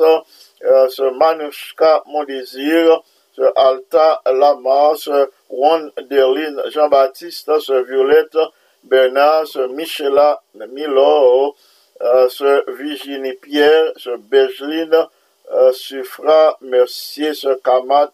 euh, 0.63 0.89
sœur 0.89 1.13
Manushka 1.13 2.03
Mondésir, 2.07 3.01
sœur 3.35 3.51
Alta 3.55 4.21
Lamar, 4.25 4.97
sœur 4.97 5.27
Juan 5.49 5.91
Derline 6.09 6.61
Jean-Baptiste, 6.69 7.59
sœur 7.59 7.83
Violette 7.83 8.37
Bernard, 8.85 9.47
Sœur 9.47 9.69
Michela 9.69 10.41
Milo, 10.53 11.55
euh, 12.01 12.29
Sœur 12.29 12.63
Virginie 12.67 13.33
Pierre, 13.33 13.91
Sœur 13.97 14.19
Bergeline, 14.19 15.07
euh, 15.51 15.71
Suffra 15.73 16.57
Mercier, 16.61 17.33
Sœur 17.33 17.57
Kamat, 17.63 18.13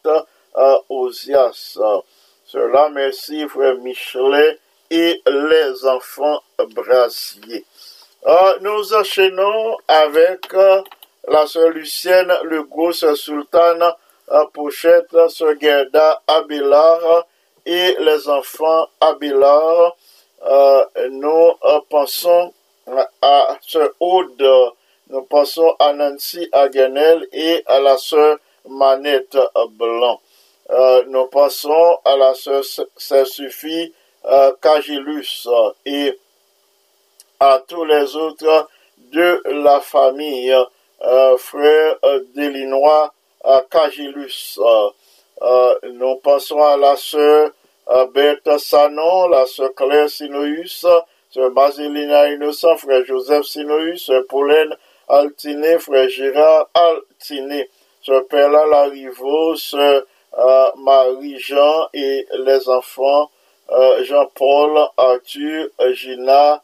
euh, 0.55 0.77
Osias. 0.89 1.77
Cela, 2.45 2.89
merci, 2.89 3.47
frère 3.47 3.75
Michelet 3.77 4.59
et 4.89 5.21
les 5.25 5.85
enfants 5.85 6.41
brasiers. 6.75 7.65
Euh, 8.27 8.59
nous 8.61 8.93
enchaînons 8.93 9.77
avec 9.87 10.53
euh, 10.53 10.83
la 11.27 11.47
sœur 11.47 11.69
Lucienne, 11.69 12.31
le 12.43 12.61
gros 12.63 12.91
sœur 12.91 13.17
Sultane, 13.17 13.83
euh, 14.31 14.45
Pochette, 14.53 15.07
sœur 15.29 15.55
Gerda 15.59 16.21
Abelard 16.27 17.25
et 17.65 17.95
les 17.99 18.29
enfants 18.29 18.87
Abelard. 18.99 19.95
Nous 21.09 21.51
pensons 21.89 22.53
à 23.21 23.57
sœur 23.67 23.89
Aude, 23.99 24.73
nous 25.09 25.23
pensons 25.23 25.75
à 25.79 25.93
Nancy 25.93 26.47
Aguenel 26.51 27.27
et 27.31 27.63
à 27.65 27.79
la 27.79 27.97
sœur 27.97 28.37
Manette 28.67 29.37
Blanc. 29.71 30.19
Nous 31.07 31.25
pensons 31.25 31.99
à 32.05 32.17
la 32.17 32.33
sœur 32.33 32.63
Saint-Suffit 32.97 33.93
Cagilus 34.61 35.47
et 35.85 36.17
à 37.41 37.59
tous 37.67 37.83
les 37.85 38.15
autres 38.15 38.69
de 39.11 39.41
la 39.63 39.79
famille, 39.81 40.55
euh, 41.01 41.37
frère 41.37 41.95
Delinois 42.35 43.11
euh, 43.45 43.59
Cagilus. 43.67 44.59
Euh, 44.59 44.89
euh, 45.41 45.75
nous 45.93 46.17
pensons 46.17 46.61
à 46.61 46.77
la 46.77 46.95
sœur 46.95 47.49
euh, 47.89 48.05
Berthe 48.13 48.59
Sanon, 48.59 49.27
la 49.29 49.47
sœur 49.47 49.73
Claire 49.73 50.07
Sinoïus, 50.07 50.85
sœur 51.31 51.49
Basilina 51.49 52.29
Innocent, 52.29 52.77
frère 52.77 53.03
Joseph 53.05 53.45
Sinoïus, 53.45 54.05
sœur 54.05 54.21
Pauline 54.29 54.75
Altiné, 55.09 55.79
frère 55.79 56.09
Gérard 56.09 56.69
Altiné, 56.75 57.67
sœur 58.03 58.27
Perla 58.27 58.67
Larivo, 58.67 59.55
sœur 59.55 60.03
Marie-Jean 60.77 61.87
et 61.95 62.27
les 62.45 62.69
enfants 62.69 63.31
Jean-Paul, 64.03 64.79
Arthur, 64.95 65.69
Gina, 65.93 66.61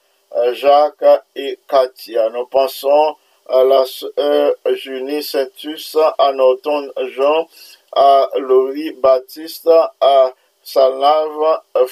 Jacques 0.53 1.23
et 1.35 1.59
Katia. 1.67 2.29
Nous 2.29 2.45
pensons 2.45 3.15
à 3.47 3.63
la 3.63 3.85
sœur 3.85 4.53
Junie 4.73 5.23
Saintus, 5.23 5.97
à 6.17 6.31
Norton 6.33 6.91
Jean, 7.15 7.47
à 7.93 8.29
Laurie 8.37 8.91
Baptiste, 8.91 9.69
à 10.01 10.33
Salave 10.63 11.61
euh, 11.77 11.87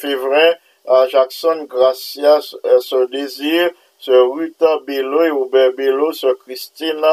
Févrin, 0.00 0.54
à 0.86 1.06
Jackson 1.08 1.66
Gracias, 1.68 2.56
euh, 2.64 2.80
Sœur 2.80 3.08
Désir, 3.08 3.70
Sœur 3.98 4.32
Ruth 4.32 4.64
Bello 4.86 5.22
et 5.22 5.30
Robert 5.30 5.72
Bello, 5.72 6.12
Sœur 6.12 6.38
Christine 6.38 7.04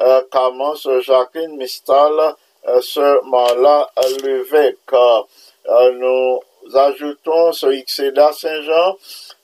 euh, 0.00 0.22
Caman, 0.30 0.74
Sœur 0.76 1.02
Jacqueline 1.02 1.56
Mistal, 1.56 2.34
euh, 2.66 2.80
Sœur 2.80 3.24
Marla 3.24 3.90
Levesque. 4.22 4.94
Euh, 4.94 5.92
nous 5.92 6.40
ajoutons 6.76 7.52
Sœur 7.52 7.72
Ixeda 7.72 8.32
Saint-Jean, 8.32 8.96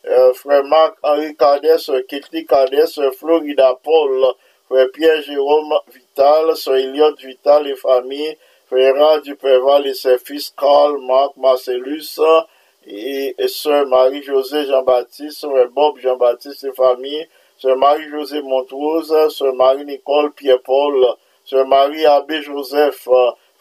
euh, 0.06 0.32
Frère 0.34 0.64
Marc-Henri 0.64 1.34
Sœur 1.78 2.00
Kitty 2.08 2.46
Sœur 2.86 3.14
Florida 3.14 3.78
Paul, 3.82 4.24
Frère 4.68 4.90
Pierre-Jérôme 4.92 5.74
Vital, 5.92 6.56
Sœur 6.56 6.76
Eliott 6.76 7.20
Vital 7.20 7.66
et 7.68 7.76
famille, 7.76 8.36
Frère 8.66 9.20
Dupéval 9.22 9.86
et 9.86 9.94
ses 9.94 10.18
fils 10.18 10.52
Carl, 10.56 10.98
Marc, 11.00 11.36
Marcellus, 11.36 12.20
et, 12.86 13.34
et 13.38 13.48
Sœur 13.48 13.86
Marie-Josée 13.86 14.66
Jean-Baptiste, 14.66 15.40
Sœur 15.40 15.68
Bob 15.70 15.98
Jean-Baptiste 15.98 16.64
et 16.64 16.72
famille, 16.72 17.26
Sœur 17.58 17.76
Marie-Josée 17.76 18.42
Montrose, 18.42 19.14
Sœur 19.30 19.54
Marie-Nicole 19.54 20.32
Pierre-Paul, 20.32 21.06
Sœur 21.44 21.66
Marie-Abbé 21.66 22.42
Joseph, 22.42 23.08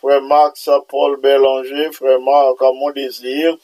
Frère 0.04 0.22
Max 0.22 0.70
Paul 0.90 1.16
Bélanger, 1.16 1.94
Frère 1.94 2.20
Marc 2.20 2.60
Mon 2.60 2.92
Désir, 2.92 3.56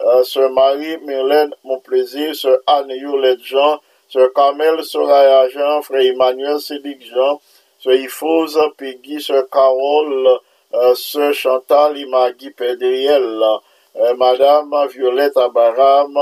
euh, 0.00 0.48
Marie 0.50 0.96
Mylène 0.98 1.52
Mon 1.64 1.80
Plaisir, 1.80 2.36
Sœur 2.36 2.58
Anne 2.68 2.90
Yolette 2.90 3.42
Jean, 3.42 3.80
Sœur 4.08 4.32
Carmel 4.32 4.84
Soraya 4.84 5.48
Jean, 5.48 5.82
Frère 5.82 6.02
Emmanuel 6.02 6.60
Sédic 6.60 7.04
Jean, 7.04 7.40
Sœur 7.80 7.94
Ifose 7.94 8.60
Peggy, 8.76 9.20
Sœur 9.20 9.50
Carole, 9.50 10.38
euh, 10.72 10.94
Sœur 10.94 11.34
Chantal 11.34 11.98
Imagui 11.98 12.50
Pédriel, 12.50 13.42
euh, 13.96 14.14
Madame 14.14 14.72
Violette 14.92 15.36
Abaram, 15.36 16.16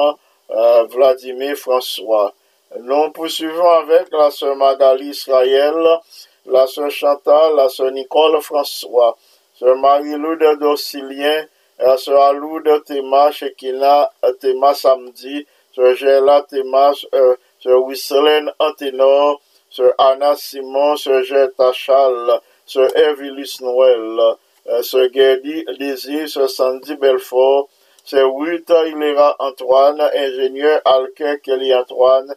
euh, 0.52 0.84
Vladimir 0.84 1.54
François. 1.54 2.32
Nous 2.80 3.10
poursuivons 3.10 3.70
avec 3.72 4.10
la 4.10 4.30
sœur 4.30 4.56
Magali 4.56 5.08
Israël, 5.10 6.00
la 6.46 6.66
sœur 6.66 6.90
Chantal, 6.90 7.56
la 7.56 7.68
sœur 7.68 7.90
Nicole 7.90 8.40
François, 8.40 9.18
sœur 9.58 9.76
Marie-Loude 9.76 10.58
Docilien, 10.60 11.46
la 11.78 11.96
sœur 11.96 12.22
Aloude 12.22 12.84
Théma, 12.84 13.30
Shekina 13.30 14.10
Théma 14.40 14.74
Samedi, 14.74 15.46
sœur 15.74 15.94
Géla 15.94 16.42
Théma, 16.48 16.92
euh, 17.14 17.36
sœur 17.60 17.82
Wisselen 17.84 18.50
Anténor, 18.58 19.40
sœur 19.70 19.92
Anna 19.98 20.36
Simon, 20.36 20.96
sœur 20.96 21.22
Gerta 21.22 21.72
Chal, 21.72 22.40
sœur 22.66 22.88
Evilus 22.96 23.60
Noël, 23.60 24.36
euh, 24.68 24.82
sœur 24.82 25.08
Gerdy 25.12 25.64
Désir, 25.78 26.28
sœur 26.28 26.50
Sandy 26.50 26.96
Belfort, 26.96 27.68
sœur 28.04 28.34
Ruth 28.34 28.70
Hilera 28.70 29.36
Antoine, 29.38 30.00
ingénieur 30.00 30.80
Alker 30.84 31.40
Kelly 31.42 31.74
Antoine, 31.74 32.34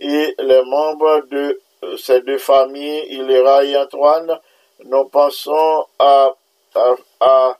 et 0.00 0.34
les 0.38 0.62
membres 0.64 1.24
de 1.30 1.60
euh, 1.84 1.96
ces 1.96 2.20
deux 2.22 2.38
familles, 2.38 3.06
Hilera 3.08 3.64
et 3.64 3.76
Antoine, 3.76 4.38
nous 4.84 5.04
pensons 5.06 5.86
à, 5.98 6.34
à, 7.20 7.58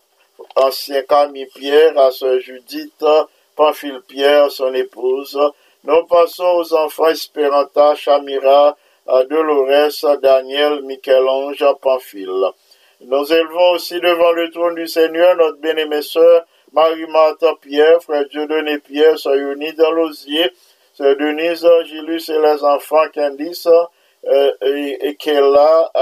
ancien 0.57 1.03
Camille 1.03 1.49
Pierre, 1.55 1.99
à 1.99 2.11
sœur 2.11 2.41
Judith, 2.41 3.05
Pamphile 3.57 4.01
Pierre, 4.07 4.51
son 4.51 4.73
épouse. 4.75 5.39
Nous 5.85 6.05
pensons 6.07 6.59
aux 6.59 6.75
enfants 6.75 7.09
Esperanta, 7.09 7.95
Chamira, 7.95 8.77
Dolores, 9.29 10.19
Daniel, 10.23 10.83
Michel-Ange, 10.83 11.65
Pamphile. 11.81 12.51
Nous 13.01 13.33
élevons 13.33 13.71
aussi 13.75 14.01
devant 14.01 14.33
le 14.33 14.51
trône 14.51 14.75
du 14.75 14.89
Seigneur 14.89 15.37
notre 15.37 15.59
bien-aimée 15.59 16.03
sœur 16.03 16.45
Marie-Martha 16.73 17.55
Pierre, 17.61 18.03
frère 18.03 18.27
Dieudonné 18.29 18.79
Pierre, 18.79 19.19
sœur 19.19 19.35
Eunice 19.35 19.77
dans 19.77 19.93
l'osier, 19.93 20.51
sœur 20.95 21.17
Denise, 21.17 21.67
Gilus 21.87 22.29
et 22.29 22.39
les 22.39 22.65
enfants 22.65 23.09
Candice, 23.15 23.69
euh, 24.27 24.53
et, 24.63 25.09
et 25.09 25.17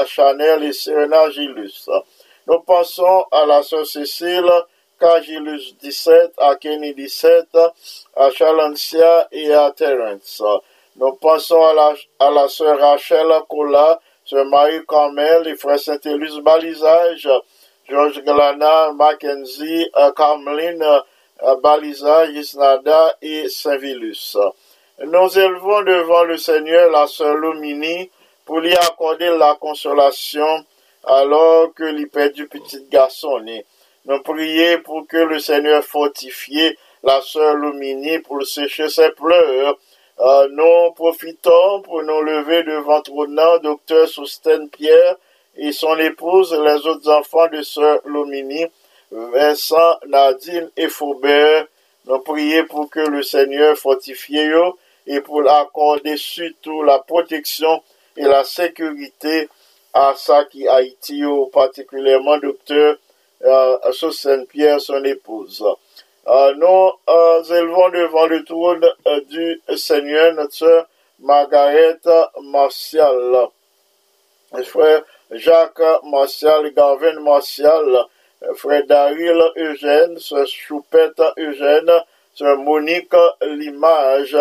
Chanel 0.07 0.65
et 0.65 0.73
Serena 0.73 1.31
Gilus. 1.31 1.89
Nous 2.49 2.61
pensons 2.61 3.25
à 3.33 3.45
la 3.45 3.65
sœur 3.65 3.85
Cécile, 3.85 4.49
Cagilus 5.01 5.75
17, 5.83 6.35
à 6.39 6.55
Kenny 6.55 6.95
17, 6.95 7.49
à 8.15 8.31
Chalencia 8.31 9.27
et 9.33 9.53
à 9.53 9.73
Terence. 9.73 10.41
Nous 10.95 11.13
pensons 11.15 11.65
à 11.65 11.73
la, 11.73 11.95
à 12.21 12.31
la 12.31 12.47
sœur 12.47 12.79
Rachel 12.79 13.27
Cola, 13.49 14.01
sœur 14.25 14.45
Marie 14.47 14.87
Carmel 14.87 15.49
et 15.49 15.57
frère 15.57 15.81
Saint-Élus 15.81 16.41
Balisage, 16.43 17.29
Georges 17.89 18.23
Glana, 18.23 18.93
Mackenzie, 18.93 19.91
euh, 19.97 20.13
Carmeline 20.13 20.85
euh, 21.43 21.57
Balisage, 21.57 22.31
Isnada 22.31 23.17
et 23.23 23.49
Saint-Vilus. 23.49 24.37
Nous 25.05 25.39
élevons 25.39 25.83
devant 25.83 26.23
le 26.23 26.37
Seigneur 26.37 26.93
la 26.93 27.09
sœur 27.09 27.35
Lumini 27.35 28.09
pour 28.45 28.61
lui 28.61 28.75
accorder 28.77 29.37
la 29.37 29.57
consolation 29.61 30.65
alors 31.07 31.73
que 31.75 31.85
l'y 31.85 32.07
du 32.33 32.49
petit 32.49 32.85
garçon 32.91 33.41
né. 33.41 33.65
Nous 34.05 34.21
prions 34.23 34.81
pour 34.83 35.07
que 35.07 35.17
le 35.17 35.39
Seigneur 35.39 35.83
fortifie 35.83 36.77
la 37.03 37.21
sœur 37.23 37.57
Lumini 37.57 38.19
pour 38.19 38.45
sécher 38.45 38.89
ses 38.89 39.11
pleurs. 39.11 39.79
Euh, 40.19 40.49
nous 40.51 40.93
profitons 40.95 41.83
pour 41.83 42.03
nous 42.03 42.23
lever 42.23 42.63
devant 42.65 43.03
trônant 43.03 43.59
docteur 43.59 44.09
Soustène 44.09 44.69
Pierre 44.71 45.17
et 45.57 45.73
son 45.73 45.97
épouse, 45.99 46.53
les 46.53 46.87
autres 46.87 47.11
enfants 47.11 47.49
de 47.49 47.63
sœur 47.63 48.01
Lumini, 48.05 48.67
Vincent, 49.11 49.99
Nadine 50.07 50.71
et 50.77 50.89
Faubert. 50.89 51.67
Nous 52.07 52.19
prions 52.21 52.65
pour 52.67 52.91
que 52.91 53.01
le 53.01 53.23
Seigneur 53.23 53.77
fortifie 53.77 54.39
eux 54.39 54.73
et 55.07 55.21
pour 55.21 55.49
accorder 55.51 56.17
surtout 56.17 56.83
la 56.83 56.99
protection 56.99 57.83
et 58.17 58.25
la 58.25 58.45
sécurité 58.45 59.49
à 59.97 60.13
ça 60.15 60.45
qui 60.45 60.69
Haïti, 60.69 61.23
particulièrement 61.53 62.37
docteur 62.39 62.97
euh, 63.43 63.79
Saint-Pierre, 63.93 64.79
son 64.79 65.03
épouse. 65.05 65.65
Euh, 66.29 66.55
nous 66.55 66.91
euh, 67.09 67.43
élevons 67.45 67.89
devant 67.89 68.27
le 68.27 68.45
trône 68.45 68.87
euh, 69.07 69.21
du 69.23 69.63
Seigneur 69.77 70.35
notre 70.35 70.53
sœur 70.53 70.87
Margaret 71.21 71.99
Martial, 72.43 73.49
frère 74.65 75.03
Jacques 75.31 75.81
Martial, 76.05 76.71
Garvin 76.75 77.19
Martial, 77.21 78.05
frère 78.57 78.85
Daryl 78.87 79.41
Eugène, 79.57 80.19
sœur 80.19 80.47
Choupette 80.47 81.23
Eugène, 81.39 81.91
sœur 82.35 82.59
Monique 82.59 83.15
Limage, 83.41 84.37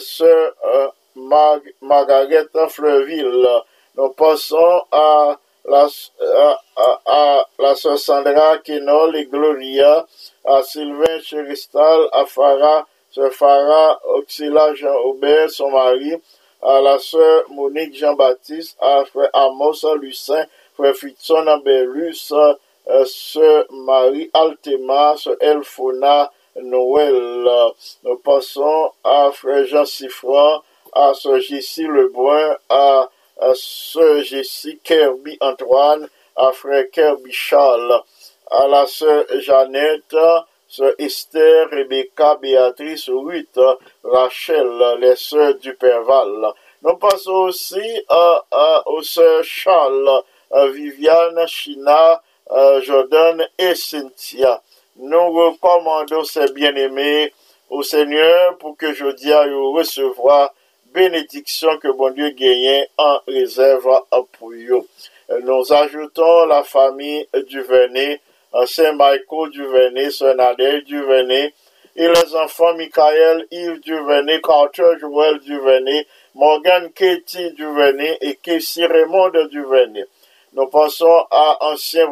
sœur 0.00 0.52
Mar- 1.14 1.60
Margaret 1.80 2.46
Fleuville. 2.68 3.48
Nous 3.96 4.10
passons 4.10 4.82
à 4.92 5.38
la, 5.64 5.86
à, 6.76 7.00
à- 7.06 7.46
la 7.58 7.74
sœur 7.74 7.98
Sandra 7.98 8.58
Kenol 8.58 9.16
et 9.16 9.24
Gloria, 9.26 10.06
à 10.44 10.62
Sylvain 10.62 11.18
Cheristal, 11.20 12.06
à 12.12 12.24
Farah, 12.26 12.86
sœur 13.10 13.32
Farah 13.32 13.98
Oxila 14.04 14.74
Jean-Aubert, 14.74 15.50
son 15.50 15.70
mari, 15.70 16.14
à 16.62 16.80
la 16.80 16.98
sœur 16.98 17.44
Monique 17.50 17.96
Jean-Baptiste, 17.96 18.76
à 18.80 19.04
frère 19.06 19.30
Amos 19.32 19.82
Lucin, 20.00 20.44
frère 20.76 20.94
Fitzon 20.94 21.46
Ambelus, 21.46 22.32
euh, 22.88 23.04
sœur 23.06 23.64
Marie 23.70 24.30
Altema, 24.34 25.16
sœur 25.16 25.36
Elfona 25.40 26.30
Noël. 26.56 27.48
Nous 28.04 28.16
passons 28.18 28.92
à 29.02 29.30
frère 29.32 29.64
Jean 29.66 29.84
Siffran, 29.84 30.62
à 30.92 31.12
sœur 31.14 31.40
Jessie 31.40 31.86
Lebrun, 31.86 32.56
à, 32.68 33.08
à 33.40 33.52
sœur 33.54 34.22
Jessie 34.22 34.78
Kirby 34.82 35.36
Antoine, 35.40 36.08
à 36.36 36.52
frère 36.52 36.90
Kirby 36.90 37.32
Charles, 37.32 38.02
à 38.50 38.66
la 38.66 38.86
sœur 38.86 39.24
Jeannette, 39.38 40.16
sœur 40.68 40.92
Esther, 40.98 41.68
Rebecca, 41.70 42.36
Béatrice, 42.36 43.08
Ruth, 43.08 43.58
Rachel, 44.04 44.98
les 45.00 45.16
sœurs 45.16 45.54
du 45.56 45.74
Perval. 45.74 46.52
Nous 46.82 46.96
passons 46.96 47.48
aussi 47.48 48.02
à, 48.08 48.44
à, 48.50 48.82
aux 48.86 49.02
sœurs 49.02 49.44
Charles, 49.44 50.22
Viviane, 50.72 51.46
China, 51.46 52.22
Jordan 52.80 53.46
et 53.58 53.74
Cynthia. 53.74 54.62
Nous 54.96 55.32
recommandons 55.32 56.24
ces 56.24 56.50
bien-aimés 56.52 57.32
au 57.68 57.82
Seigneur 57.82 58.56
pour 58.58 58.76
que 58.76 58.86
eux 58.86 59.78
recevoir 59.78 60.54
bénédiction 60.96 61.76
que 61.76 61.88
bon 61.88 62.10
Dieu 62.10 62.30
gagne 62.30 62.86
en 62.96 63.18
réserve 63.28 63.86
pour 64.38 64.50
eux. 64.52 64.86
Nous 65.42 65.72
ajoutons 65.72 66.46
la 66.46 66.62
famille 66.64 67.28
Duvernay, 67.48 68.20
Saint-Michael 68.64 69.50
Duvernay, 69.50 70.10
Saint 70.10 70.34
Nadège 70.34 70.84
Duvernay, 70.84 71.52
et 71.96 72.08
les 72.08 72.34
enfants 72.36 72.74
Michael, 72.76 73.46
Yves 73.50 73.80
Duvernay, 73.80 74.40
Carter 74.40 74.98
Joël 74.98 75.38
Duvernay, 75.40 76.06
Morgan 76.34 76.90
Katie 76.92 77.52
Duvernay 77.52 78.16
et 78.22 78.36
Casey 78.36 78.86
Raymond 78.86 79.32
Duvernay. 79.50 80.06
Nous 80.54 80.66
passons 80.68 81.26
à 81.30 81.58
ancien, 81.72 82.06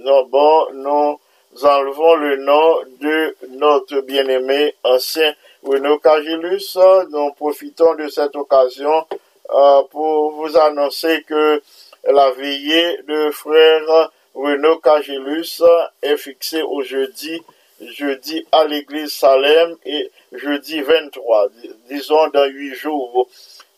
non, 0.00 0.28
nous 0.72 1.64
enlevons 1.64 2.14
le 2.16 2.36
nom 2.38 2.78
de 3.00 3.36
notre 3.50 4.00
bien-aimé 4.00 4.74
ancien 4.82 5.32
Renaud 5.64 5.98
Cagilus. 5.98 6.76
Nous 7.10 7.32
profitons 7.32 7.94
de 7.94 8.08
cette 8.08 8.36
occasion 8.36 9.06
euh, 9.50 9.82
pour 9.90 10.32
vous 10.32 10.56
annoncer 10.56 11.22
que 11.26 11.62
la 12.06 12.30
veillée 12.32 12.98
de 13.08 13.30
frère 13.30 14.10
Renaud 14.34 14.78
Cagilus 14.78 15.62
est 16.02 16.16
fixée 16.16 16.62
au 16.62 16.82
jeudi, 16.82 17.40
jeudi 17.80 18.46
à 18.52 18.64
l'église 18.64 19.12
Salem 19.12 19.76
et 19.86 20.10
jeudi 20.32 20.82
23, 20.82 21.48
dis- 21.48 21.70
disons 21.88 22.28
dans 22.28 22.46
huit 22.46 22.74
jours. 22.74 23.28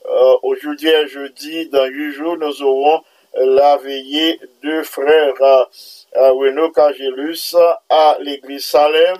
Euh, 0.09 0.35
aujourd'hui 0.43 0.89
et 0.89 1.07
jeudi, 1.09 1.69
dans 1.69 1.87
huit 1.87 2.13
jours, 2.13 2.37
nous 2.37 2.63
aurons 2.63 3.03
la 3.35 3.77
veillée 3.77 4.41
de 4.63 4.83
frère 4.83 5.35
euh, 5.41 5.65
euh, 6.17 6.69
Cagilus 6.75 7.55
à 7.89 8.17
l'église 8.21 8.65
Salem 8.65 9.19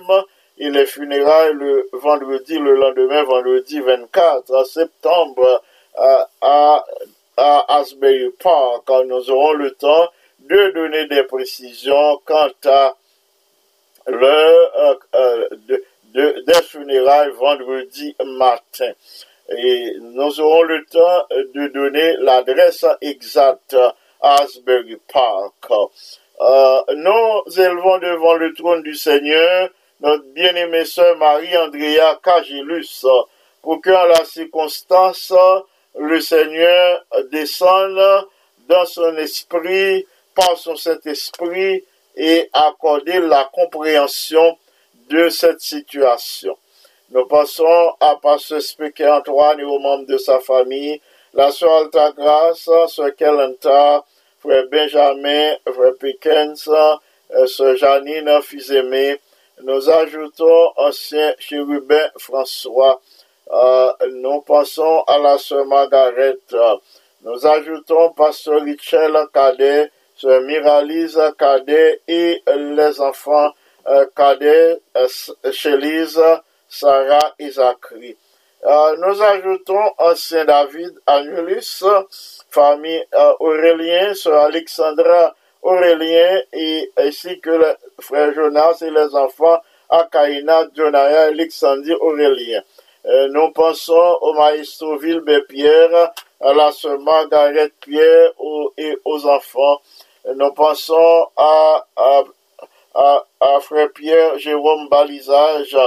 et 0.59 0.69
les 0.69 0.85
funérailles 0.85 1.53
le 1.53 1.87
vendredi, 1.93 2.57
le 2.57 2.75
lendemain, 2.75 3.23
vendredi 3.23 3.79
24 3.79 4.65
septembre 4.65 5.61
à, 5.95 6.27
à 6.41 6.85
Asbury 7.79 8.29
Park. 8.41 8.89
Nous 9.05 9.29
aurons 9.31 9.53
le 9.53 9.71
temps 9.71 10.09
de 10.39 10.71
donner 10.71 11.05
des 11.07 11.23
précisions 11.23 12.19
quant 12.25 12.49
à 12.65 12.95
l'heure 14.07 14.71
euh, 14.77 14.95
euh, 15.15 15.47
de, 15.67 15.83
de- 16.13 16.43
des 16.47 16.61
funérailles 16.63 17.31
vendredi 17.31 18.15
matin. 18.25 18.91
Et 19.49 19.93
nous 20.01 20.39
aurons 20.41 20.63
le 20.63 20.83
temps 20.85 21.25
de 21.53 21.67
donner 21.67 22.15
l'adresse 22.19 22.85
exacte 23.01 23.75
à 24.21 24.41
Asbury 24.41 24.97
Park. 25.11 25.53
Euh, 26.39 26.81
nous 26.95 27.59
élevons 27.59 27.97
devant 27.99 28.35
le 28.35 28.53
trône 28.53 28.83
du 28.83 28.95
Seigneur 28.95 29.69
notre 29.99 30.23
bien-aimée 30.33 30.85
sœur 30.85 31.17
Marie-Andrea 31.17 32.19
Cagilus 32.23 33.05
pour 33.61 33.81
qu'en 33.81 34.05
la 34.05 34.23
circonstance, 34.25 35.33
le 35.97 36.21
Seigneur 36.21 37.03
descende 37.31 38.27
dans 38.69 38.85
son 38.85 39.15
esprit, 39.17 40.05
par 40.35 40.57
son 40.57 40.75
Saint-Esprit, 40.75 41.83
et 42.15 42.49
accorder 42.53 43.19
la 43.19 43.49
compréhension 43.53 44.57
de 45.09 45.29
cette 45.29 45.61
situation. 45.61 46.57
Nous 47.09 47.25
passons 47.25 47.93
à 47.99 48.17
Pasteur 48.21 48.61
Speaker 48.61 49.19
Antoine 49.19 49.59
et 49.59 49.63
aux 49.63 49.79
membres 49.79 50.07
de 50.07 50.17
sa 50.17 50.39
famille, 50.39 50.99
la 51.33 51.51
sœur 51.51 51.71
Altagrace, 51.83 52.69
sœur 52.87 53.15
Kelenta, 53.15 54.03
frère 54.39 54.65
Benjamin, 54.69 55.55
frère 55.73 55.93
Pickens, 55.99 56.67
euh, 56.67 57.45
sœur 57.47 57.77
Janine, 57.77 58.41
fils 58.41 58.71
aimé. 58.71 59.19
Nous 59.63 59.89
ajoutons 59.89 60.71
ancien 60.77 61.33
chérubin 61.39 62.09
François. 62.19 63.01
Euh, 63.49 63.91
nous 64.11 64.41
passons 64.41 65.03
à 65.07 65.17
la 65.17 65.37
sœur 65.39 65.65
Margaret. 65.65 66.37
Euh, 66.53 66.75
Nous 67.23 67.45
ajoutons 67.47 68.11
pasteur 68.11 68.61
Richel 68.61 69.17
Cadet, 69.33 69.91
sœur 70.15 70.41
Miralise 70.41 71.19
Cadet 71.39 72.01
et 72.07 72.43
les 72.55 73.01
enfants 73.01 73.51
euh, 73.87 74.05
Cadet, 74.15 74.79
euh, 74.95 75.07
Chélise, 75.51 76.21
Sarah 76.69 77.33
et 77.39 77.49
Zachary. 77.49 78.15
Euh, 78.63 78.95
nous 78.97 79.21
ajoutons 79.23 79.91
ancien 79.97 80.45
David 80.45 80.93
Anulus, 81.07 81.83
famille 82.51 83.03
euh, 83.15 83.33
Aurélien, 83.39 84.13
sœur 84.13 84.41
Alexandra 84.41 85.33
Aurélien, 85.61 86.41
et 86.53 86.91
ainsi 86.97 87.39
que 87.39 87.49
le 87.49 87.75
frère 87.99 88.33
Jonas 88.33 88.77
et 88.81 88.89
les 88.89 89.15
enfants 89.15 89.59
Akaina, 89.89 90.65
Jonaya, 90.75 91.23
Alexandrie 91.23 91.93
Aurélien. 91.93 92.61
Euh, 93.05 93.27
nous 93.29 93.51
pensons 93.51 94.17
au 94.21 94.33
maestro 94.33 94.97
Vilbert 94.97 95.45
Pierre, 95.47 96.11
à 96.41 96.53
la 96.53 96.71
sœur 96.71 96.99
Margaret 96.99 97.71
Pierre 97.79 98.31
au- 98.37 98.73
et 98.77 98.97
aux 99.05 99.25
enfants. 99.25 99.79
Euh, 100.25 100.33
Nous 100.35 100.51
pensons 100.51 101.27
à, 101.37 101.85
à, 101.95 102.23
à, 102.95 103.23
à 103.39 103.59
frère 103.61 103.89
Pierre 103.93 104.37
Jérôme 104.37 104.89
Balisage 104.89 105.77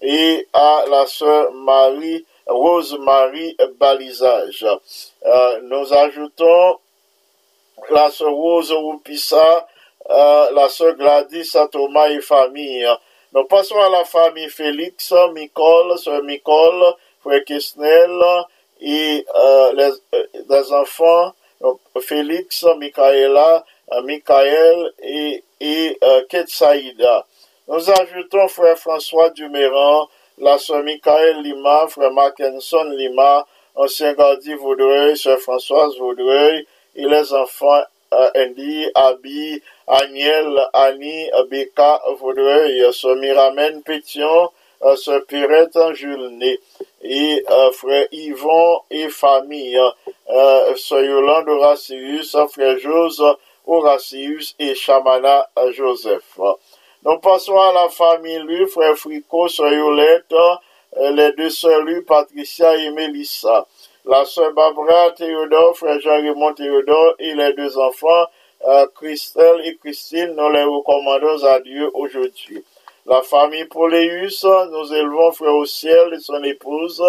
et 0.00 0.46
à 0.54 0.84
la 0.88 1.06
sœur 1.06 1.52
Marie, 1.52 2.24
Rose-Marie 2.46 3.56
Balisage. 3.78 4.64
Euh, 5.26 5.60
nous 5.64 5.92
ajoutons 5.92 6.78
la 7.90 8.10
sœur 8.10 8.32
Rose 8.32 8.72
Roupissa, 8.72 9.66
euh, 10.10 10.50
la 10.52 10.68
sœur 10.68 10.94
Gladys 10.94 11.52
Thomas 11.70 12.08
et 12.08 12.20
famille. 12.20 12.86
Nous 13.32 13.44
passons 13.44 13.78
à 13.78 13.88
la 13.88 14.04
famille 14.04 14.48
Félix, 14.48 15.12
Nicole, 15.34 15.98
sœur 15.98 16.22
Nicole, 16.22 16.94
frère 17.22 17.44
Kesnel 17.44 18.20
et 18.80 19.24
euh, 19.34 19.72
les, 19.74 20.18
euh, 20.18 20.26
les 20.48 20.72
enfants 20.72 21.32
donc, 21.60 21.78
Félix, 22.00 22.64
Michaela, 22.78 23.64
euh, 23.92 24.02
Michael 24.02 24.92
et, 25.00 25.44
et 25.60 25.98
euh, 26.02 26.22
Kate 26.28 26.48
Saïda. 26.48 27.24
Nous 27.68 27.90
ajoutons 27.90 28.48
frère 28.48 28.76
François 28.76 29.30
Duméran, 29.30 30.08
la 30.38 30.58
sœur 30.58 30.82
Michael 30.82 31.40
Lima, 31.42 31.86
frère 31.88 32.12
Mackinson 32.12 32.84
Lima, 32.90 33.46
ancien 33.76 34.12
gardien 34.14 34.56
Vaudreuil, 34.56 35.16
sœur 35.16 35.38
Françoise 35.38 35.96
Vaudreuil, 35.98 36.66
et 36.96 37.06
les 37.06 37.32
enfants 37.32 37.82
euh, 38.12 38.30
Andy, 38.36 38.86
Abby, 38.94 39.62
Agnel, 39.86 40.60
Annie, 40.72 41.30
Becca 41.50 42.00
Vaudreuil, 42.18 42.92
sœur 42.92 43.16
Miramène 43.16 43.82
Pétion, 43.82 44.50
euh, 44.82 44.96
sœur 44.96 45.24
Pirette 45.26 45.78
Julné, 45.94 46.58
et 47.02 47.44
euh, 47.50 47.70
frère 47.72 48.06
Yvon 48.12 48.80
et 48.90 49.08
famille, 49.08 49.80
euh, 50.28 50.76
sœur 50.76 51.02
Yolande 51.02 51.48
Horacius, 51.48 52.36
frère 52.50 52.78
Jose 52.78 53.22
Horacius 53.66 54.54
et 54.58 54.74
Chamana 54.74 55.48
Joseph. 55.70 56.38
Nous 57.04 57.18
passons 57.18 57.58
à 57.58 57.72
la 57.72 57.88
famille 57.88 58.38
lui, 58.40 58.66
frère 58.68 58.96
Fricot, 58.96 59.48
sœur 59.48 59.72
Yolette, 59.72 60.32
euh, 60.98 61.10
les 61.10 61.32
deux 61.32 61.50
sœurs 61.50 61.82
lui, 61.82 62.02
Patricia 62.02 62.76
et 62.76 62.90
Mélissa. 62.90 63.66
La 64.04 64.24
sœur 64.24 64.52
Barbara 64.52 65.12
Théodore, 65.12 65.76
frère 65.76 66.00
Jean-Raymond 66.00 66.54
Théodore 66.54 67.14
et 67.20 67.34
les 67.34 67.52
deux 67.52 67.78
enfants, 67.78 68.26
euh, 68.66 68.84
Christelle 68.96 69.60
et 69.64 69.76
Christine, 69.76 70.34
nous 70.36 70.50
les 70.50 70.64
recommandons 70.64 71.44
à 71.44 71.60
Dieu 71.60 71.88
aujourd'hui. 71.94 72.64
La 73.06 73.22
famille 73.22 73.64
Poléus, 73.66 74.44
nous 74.72 74.92
élevons 74.92 75.30
frère 75.30 75.54
au 75.54 75.66
ciel 75.66 76.14
et 76.14 76.18
son 76.18 76.42
épouse, 76.42 77.00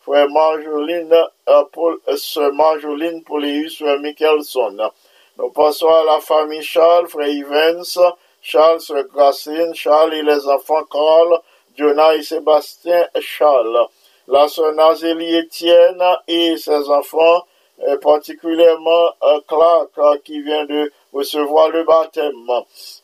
frère 0.00 0.28
Marjoline, 0.28 1.14
euh, 1.48 1.64
Paul, 1.70 1.98
euh, 2.08 2.16
sœur 2.16 2.52
Marjoline 2.52 3.22
Poléus, 3.22 3.76
frère 3.78 4.00
Michelson. 4.00 4.90
Nous 5.38 5.50
passons 5.50 5.88
à 5.88 6.02
la 6.02 6.18
famille 6.18 6.64
Charles, 6.64 7.06
frère 7.06 7.28
Ivens, 7.28 7.96
Charles, 8.42 8.80
sœur 8.80 9.04
Gracine, 9.04 9.72
Charles 9.72 10.14
et 10.14 10.22
les 10.22 10.48
enfants 10.48 10.82
Carl, 10.90 11.42
Jonah 11.78 12.16
et 12.16 12.22
Sébastien 12.24 13.06
Charles. 13.20 13.86
La 14.28 14.48
sœur 14.48 14.72
Nazélie 14.74 15.36
Étienne 15.36 16.02
et 16.28 16.56
ses 16.56 16.88
enfants, 16.90 17.44
et 17.86 17.96
particulièrement 17.96 19.10
euh, 19.22 19.40
Clark 19.48 19.90
euh, 19.98 20.16
qui 20.24 20.40
vient 20.42 20.64
de 20.66 20.92
recevoir 21.12 21.70
le 21.70 21.84
baptême. 21.84 22.34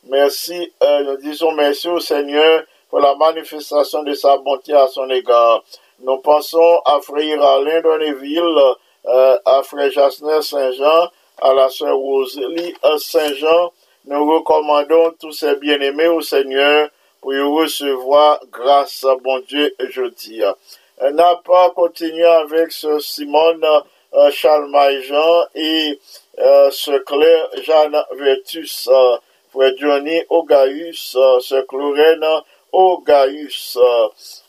Merci, 0.05 0.71
euh, 0.83 1.03
nous 1.03 1.17
disons 1.17 1.51
merci 1.51 1.87
au 1.89 1.99
Seigneur 1.99 2.63
pour 2.89 2.99
la 2.99 3.15
manifestation 3.15 4.03
de 4.03 4.13
sa 4.13 4.37
bonté 4.37 4.73
à 4.73 4.87
son 4.87 5.09
égard. 5.09 5.63
Nous 5.99 6.17
pensons 6.17 6.81
à 6.85 6.99
Frère 7.01 7.41
Alain 7.43 7.81
Donneville, 7.81 8.75
euh, 9.05 9.37
à 9.45 9.63
Frère 9.63 9.91
Jasner 9.91 10.41
Saint-Jean, 10.41 11.09
à 11.41 11.53
la 11.53 11.69
sœur 11.69 11.97
Rosalie 11.97 12.73
Saint-Jean. 12.99 13.71
Nous 14.05 14.31
recommandons 14.31 15.13
tous 15.19 15.31
ces 15.31 15.55
bien-aimés 15.55 16.07
au 16.07 16.21
Seigneur 16.21 16.89
pour 17.19 17.33
y 17.33 17.41
recevoir 17.41 18.39
grâce 18.51 19.03
à 19.03 19.15
bon 19.15 19.39
Dieu 19.47 19.75
jeudi. 19.89 20.43
N'a 20.99 21.35
pas 21.45 21.69
continué 21.71 22.25
avec 22.25 22.71
ce 22.71 22.99
Simone 22.99 23.63
euh, 24.13 24.31
Charles 24.31 24.69
Maïjean 24.69 25.45
et 25.53 25.99
euh, 26.39 26.71
ce 26.71 26.97
Claire 26.99 27.49
Jeanne 27.63 28.03
Vertus, 28.13 28.89
euh, 28.91 29.17
frère 29.51 29.73
Johnny 29.77 30.21
ce 30.29 31.61
Chlorène 31.65 32.25
Ogaïus. 32.71 33.77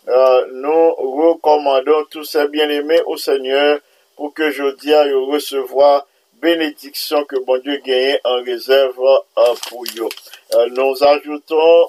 Euh, 0.08 0.46
nous 0.52 0.94
recommandons 0.94 2.04
tous 2.10 2.24
ces 2.24 2.48
bien-aimés 2.48 3.02
au 3.06 3.18
Seigneur 3.18 3.80
pour 4.16 4.32
que 4.32 4.50
jeudi 4.50 4.94
aille 4.94 5.12
recevoir 5.12 6.06
bénédiction 6.40 7.24
que 7.24 7.36
bon 7.44 7.58
Dieu 7.60 7.80
gagne 7.84 8.18
en 8.24 8.42
réserve 8.42 8.94
pour 9.68 9.84
eux. 9.98 10.68
Nous 10.70 11.04
ajoutons 11.04 11.88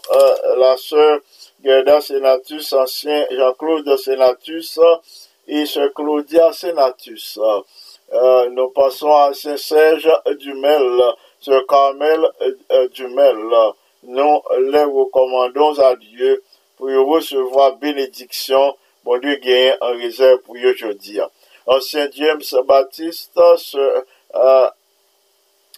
la 0.58 0.76
sœur 0.76 1.20
Gerda 1.62 2.00
Senatus, 2.00 2.72
ancien 2.72 3.26
Jean-Claude 3.32 3.98
Senatus 3.98 4.80
et 5.46 5.66
sœur 5.66 5.94
Claudia 5.94 6.54
Senatus. 6.54 7.38
Euh, 8.14 8.50
nous 8.52 8.70
passons 8.70 9.14
à 9.14 9.34
Saint-Serge 9.34 10.10
Dumel, 10.40 11.02
sœur 11.42 11.66
Carmel 11.68 12.26
euh, 12.72 12.88
Dumel. 12.90 13.38
Nous 14.04 14.42
les 14.72 14.84
recommandons 14.84 15.78
à 15.80 15.96
Dieu 15.98 16.42
pour 16.78 16.88
recevoir 16.88 17.76
bénédiction. 17.76 18.78
Bon 19.04 19.20
Dieu 19.20 19.36
gagne 19.36 19.76
en 19.82 19.98
réserve 19.98 20.40
pour 20.44 20.56
aujourd'hui. 20.56 21.20
Ancien 21.66 22.08
James 22.14 22.42
Baptiste, 22.66 23.38
sœur 23.58 24.04
euh, 24.36 24.70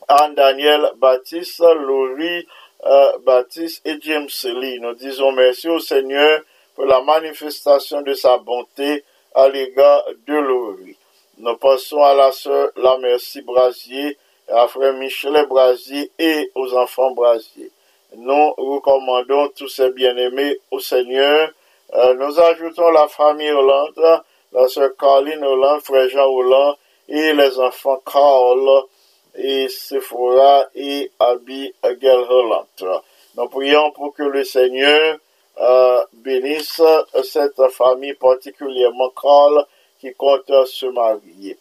Anne-Daniel 0.08 0.92
Baptiste, 0.98 1.60
Laurie 1.60 2.46
euh, 2.84 3.18
Baptiste 3.26 3.82
et 3.86 3.98
James 4.02 4.28
Lee. 4.44 4.80
Nous 4.80 4.94
disons 4.96 5.32
merci 5.32 5.70
au 5.70 5.80
Seigneur 5.80 6.42
pour 6.76 6.86
la 6.86 7.02
manifestation 7.02 8.02
de 8.02 8.14
sa 8.14 8.38
bonté 8.38 9.04
à 9.36 9.48
l'égard 9.50 10.04
de 10.28 10.34
Laurie. 10.34 10.98
Nous 11.38 11.56
passons 11.58 12.02
à 12.04 12.14
la 12.14 12.32
sœur 12.32 12.72
La 12.76 12.98
Merci 12.98 13.42
Brasier, 13.42 14.18
à 14.48 14.68
frère 14.68 14.94
Michel 14.94 15.46
Brasier 15.48 16.12
et 16.20 16.52
aux 16.56 16.74
enfants 16.76 17.12
Brasier. 17.12 17.72
Nous 18.16 18.54
recommandons 18.54 19.50
tous 19.56 19.70
ces 19.70 19.90
bien-aimés 19.92 20.60
au 20.70 20.80
Seigneur. 20.80 21.50
Euh, 21.94 22.14
nous 22.16 22.40
ajoutons 22.40 22.90
la 22.92 23.08
famille 23.08 23.52
Hollande, 23.52 24.22
la 24.52 24.68
sœur 24.68 24.92
Caroline 25.00 25.44
Hollande, 25.44 25.82
frère 25.82 26.10
Jean 26.10 26.28
Hollande 26.28 26.76
et 27.08 27.34
les 27.34 27.60
enfants 27.60 28.02
Carl 28.06 28.84
et 29.36 29.70
Sephora 29.70 30.68
et 30.76 31.12
Abby 31.20 31.74
Holland. 31.84 32.66
Nous 33.38 33.48
prions 33.48 33.92
pour 33.92 34.14
que 34.14 34.24
le 34.24 34.44
Seigneur 34.44 35.18
euh, 35.60 36.04
bénisse 36.14 36.82
cette 37.24 37.62
famille, 37.72 38.14
particulièrement 38.14 39.10
Carl, 39.10 39.66
qui 40.00 40.14
compte 40.14 40.52
se 40.66 40.86
marier. 40.88 41.58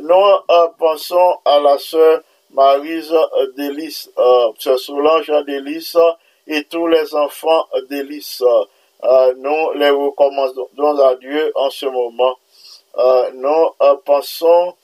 Nous 0.00 0.14
euh, 0.50 0.68
pensons 0.78 1.38
à 1.44 1.60
la 1.60 1.78
sœur 1.78 2.20
Marise 2.50 3.14
Délice, 3.56 4.10
euh, 4.18 4.52
sœur 4.58 4.78
Solange 4.78 5.32
Délice 5.46 5.96
et 6.46 6.64
tous 6.64 6.86
les 6.86 7.14
enfants 7.14 7.66
d'Élice. 7.88 8.42
Euh, 9.04 9.34
nous 9.36 9.72
les 9.72 9.90
recommandons 9.90 10.98
à 11.00 11.14
Dieu 11.16 11.52
en 11.54 11.70
ce 11.70 11.86
moment. 11.86 12.36
Euh, 12.96 13.30
nous 13.34 13.68
euh, 13.82 13.96
pensons 14.04 14.74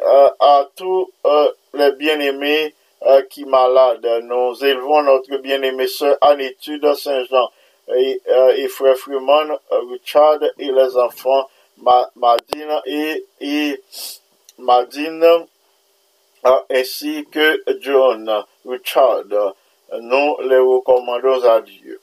euh, 0.00 0.28
à 0.38 0.66
tous 0.76 1.10
euh, 1.26 1.50
les 1.74 1.92
bien-aimés 1.92 2.74
euh, 3.06 3.22
qui 3.22 3.44
malades. 3.44 4.06
Nous 4.24 4.64
élevons 4.64 5.02
notre 5.02 5.36
bien-aimé 5.38 5.86
sœur 5.86 6.16
en 6.20 6.38
étude 6.38 6.92
Saint-Jean 6.94 7.48
et, 7.96 8.20
euh, 8.28 8.54
et 8.56 8.68
frère 8.68 8.96
Freeman, 8.96 9.56
Richard 9.90 10.38
et 10.58 10.70
les 10.72 10.96
enfants 10.96 11.48
Ma- 11.78 12.10
Madine 12.16 12.80
et, 12.86 13.80
Madine 14.58 15.22
euh, 15.24 16.50
ainsi 16.70 17.26
que 17.30 17.62
John 17.80 18.44
Richard. 18.66 19.24
Nous 20.00 20.36
les 20.42 20.58
recommandons 20.58 21.44
à 21.44 21.60
Dieu. 21.60 22.00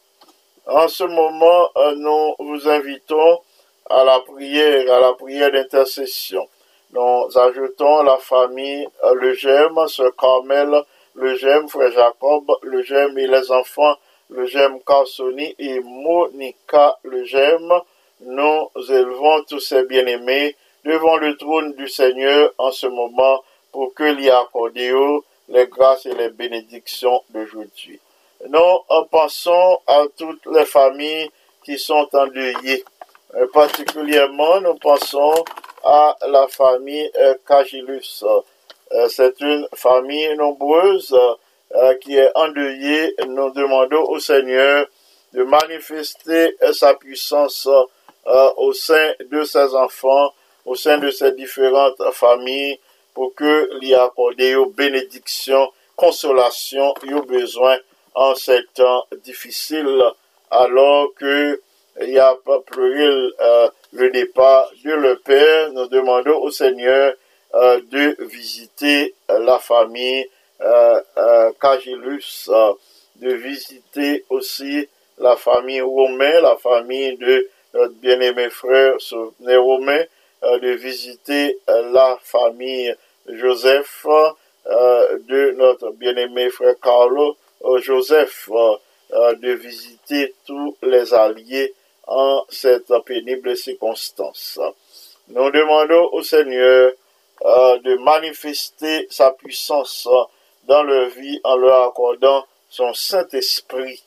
En 0.65 0.87
ce 0.87 1.03
moment, 1.03 1.69
nous 1.97 2.35
vous 2.39 2.67
invitons 2.67 3.39
à 3.87 4.03
la 4.03 4.19
prière, 4.21 4.91
à 4.91 4.99
la 4.99 5.13
prière 5.13 5.51
d'intercession. 5.51 6.47
Nous 6.95 7.37
ajoutons 7.37 8.03
la 8.03 8.15
famille 8.19 8.87
euh, 9.03 9.13
Le 9.15 9.33
Gem, 9.33 9.77
Sœur 9.87 10.15
Carmel, 10.15 10.81
Le 11.15 11.35
Gem, 11.35 11.67
Frère 11.67 11.91
Jacob, 11.91 12.49
Le 12.61 12.83
Gem 12.83 13.17
et 13.17 13.27
les 13.27 13.51
enfants, 13.51 13.97
Le 14.29 14.45
Gem 14.45 14.79
Carsoni 14.87 15.53
et 15.59 15.81
Monica 15.81 16.97
Le 17.03 17.25
Gem. 17.25 17.69
Nous 18.21 18.69
élevons 18.87 19.43
tous 19.43 19.59
ces 19.59 19.83
bien-aimés 19.83 20.55
devant 20.85 21.17
le 21.17 21.35
trône 21.35 21.73
du 21.73 21.89
Seigneur 21.89 22.53
en 22.57 22.71
ce 22.71 22.87
moment 22.87 23.43
pour 23.73 23.93
que 23.93 24.05
l'y 24.05 24.29
accordé 24.29 24.93
les 25.49 25.67
grâces 25.67 26.05
et 26.05 26.13
les 26.13 26.29
bénédictions 26.29 27.21
d'aujourd'hui. 27.31 27.99
Nous 28.47 28.57
euh, 28.57 29.03
pensons 29.11 29.79
à 29.85 30.05
toutes 30.17 30.45
les 30.45 30.65
familles 30.65 31.29
qui 31.65 31.77
sont 31.77 32.07
endeuillées. 32.13 32.85
Euh, 33.33 33.47
particulièrement, 33.51 34.61
nous 34.61 34.75
pensons 34.75 35.43
à 35.85 36.17
la 36.27 36.47
famille 36.47 37.09
euh, 37.19 37.35
Cagilus. 37.47 38.23
Euh, 38.91 39.07
C'est 39.09 39.39
une 39.39 39.67
famille 39.75 40.35
nombreuse 40.35 41.15
euh, 41.75 41.93
qui 42.01 42.17
est 42.17 42.31
endeuillée. 42.35 43.15
Nous 43.27 43.51
demandons 43.51 44.03
au 44.03 44.19
Seigneur 44.19 44.87
de 45.33 45.43
manifester 45.43 46.55
sa 46.71 46.93
puissance 46.93 47.67
au 48.57 48.73
sein 48.73 49.13
de 49.19 49.43
ses 49.43 49.75
enfants, 49.75 50.33
au 50.65 50.75
sein 50.75 50.97
de 50.97 51.11
ces 51.11 51.33
différentes 51.33 52.01
familles, 52.13 52.79
pour 53.13 53.35
que 53.35 53.69
l'y 53.81 53.93
accorder 53.93 54.55
aux 54.55 54.67
bénédictions, 54.67 55.69
consolation 55.95 56.93
aux 57.13 57.21
besoins 57.23 57.77
en 58.13 58.33
ces 58.33 58.63
temps 58.73 59.05
difficiles, 59.25 60.01
alors 60.49 61.13
que 61.15 61.61
il 62.01 62.11
y 62.11 62.19
a 62.19 62.33
pas 62.45 62.59
pleuré 62.61 63.33
le 63.95 64.11
départ 64.11 64.69
de 64.83 64.91
le 64.91 65.15
Père. 65.17 65.71
Nous 65.71 65.87
demandons 65.87 66.41
au 66.41 66.51
Seigneur 66.51 67.13
euh, 67.53 67.79
de 67.89 68.15
visiter 68.25 69.13
euh, 69.31 69.39
la 69.39 69.59
famille 69.59 70.27
euh, 70.61 71.01
euh, 71.17 71.51
Cagilus, 71.61 72.49
de 73.15 73.33
visiter 73.33 74.25
aussi 74.29 74.87
la 75.17 75.37
famille 75.37 75.81
Romain, 75.81 76.41
la 76.41 76.57
famille 76.57 77.15
de 77.17 77.49
notre 77.73 77.93
bien-aimé 77.93 78.49
frère 78.49 78.95
Souvenir 78.99 79.63
Romain, 79.63 80.03
de 80.43 80.71
visiter 80.71 81.57
la 81.67 82.17
famille 82.21 82.93
Joseph, 83.27 84.05
de 84.65 85.51
notre 85.57 85.91
bien-aimé 85.91 86.49
frère 86.49 86.75
Carlo 86.81 87.35
Joseph, 87.77 88.49
de 89.11 89.51
visiter 89.51 90.33
tous 90.45 90.77
les 90.83 91.13
alliés 91.13 91.73
en 92.07 92.45
cette 92.49 92.93
pénible 93.05 93.55
circonstance. 93.57 94.59
Nous 95.29 95.51
demandons 95.51 96.09
au 96.11 96.21
Seigneur 96.21 96.91
euh, 97.43 97.79
de 97.79 97.95
manifester 97.95 99.07
sa 99.09 99.31
puissance 99.31 100.07
dans 100.63 100.83
leur 100.83 101.09
vie 101.09 101.39
en 101.43 101.55
leur 101.55 101.87
accordant 101.89 102.45
son 102.69 102.93
Saint-Esprit. 102.93 104.03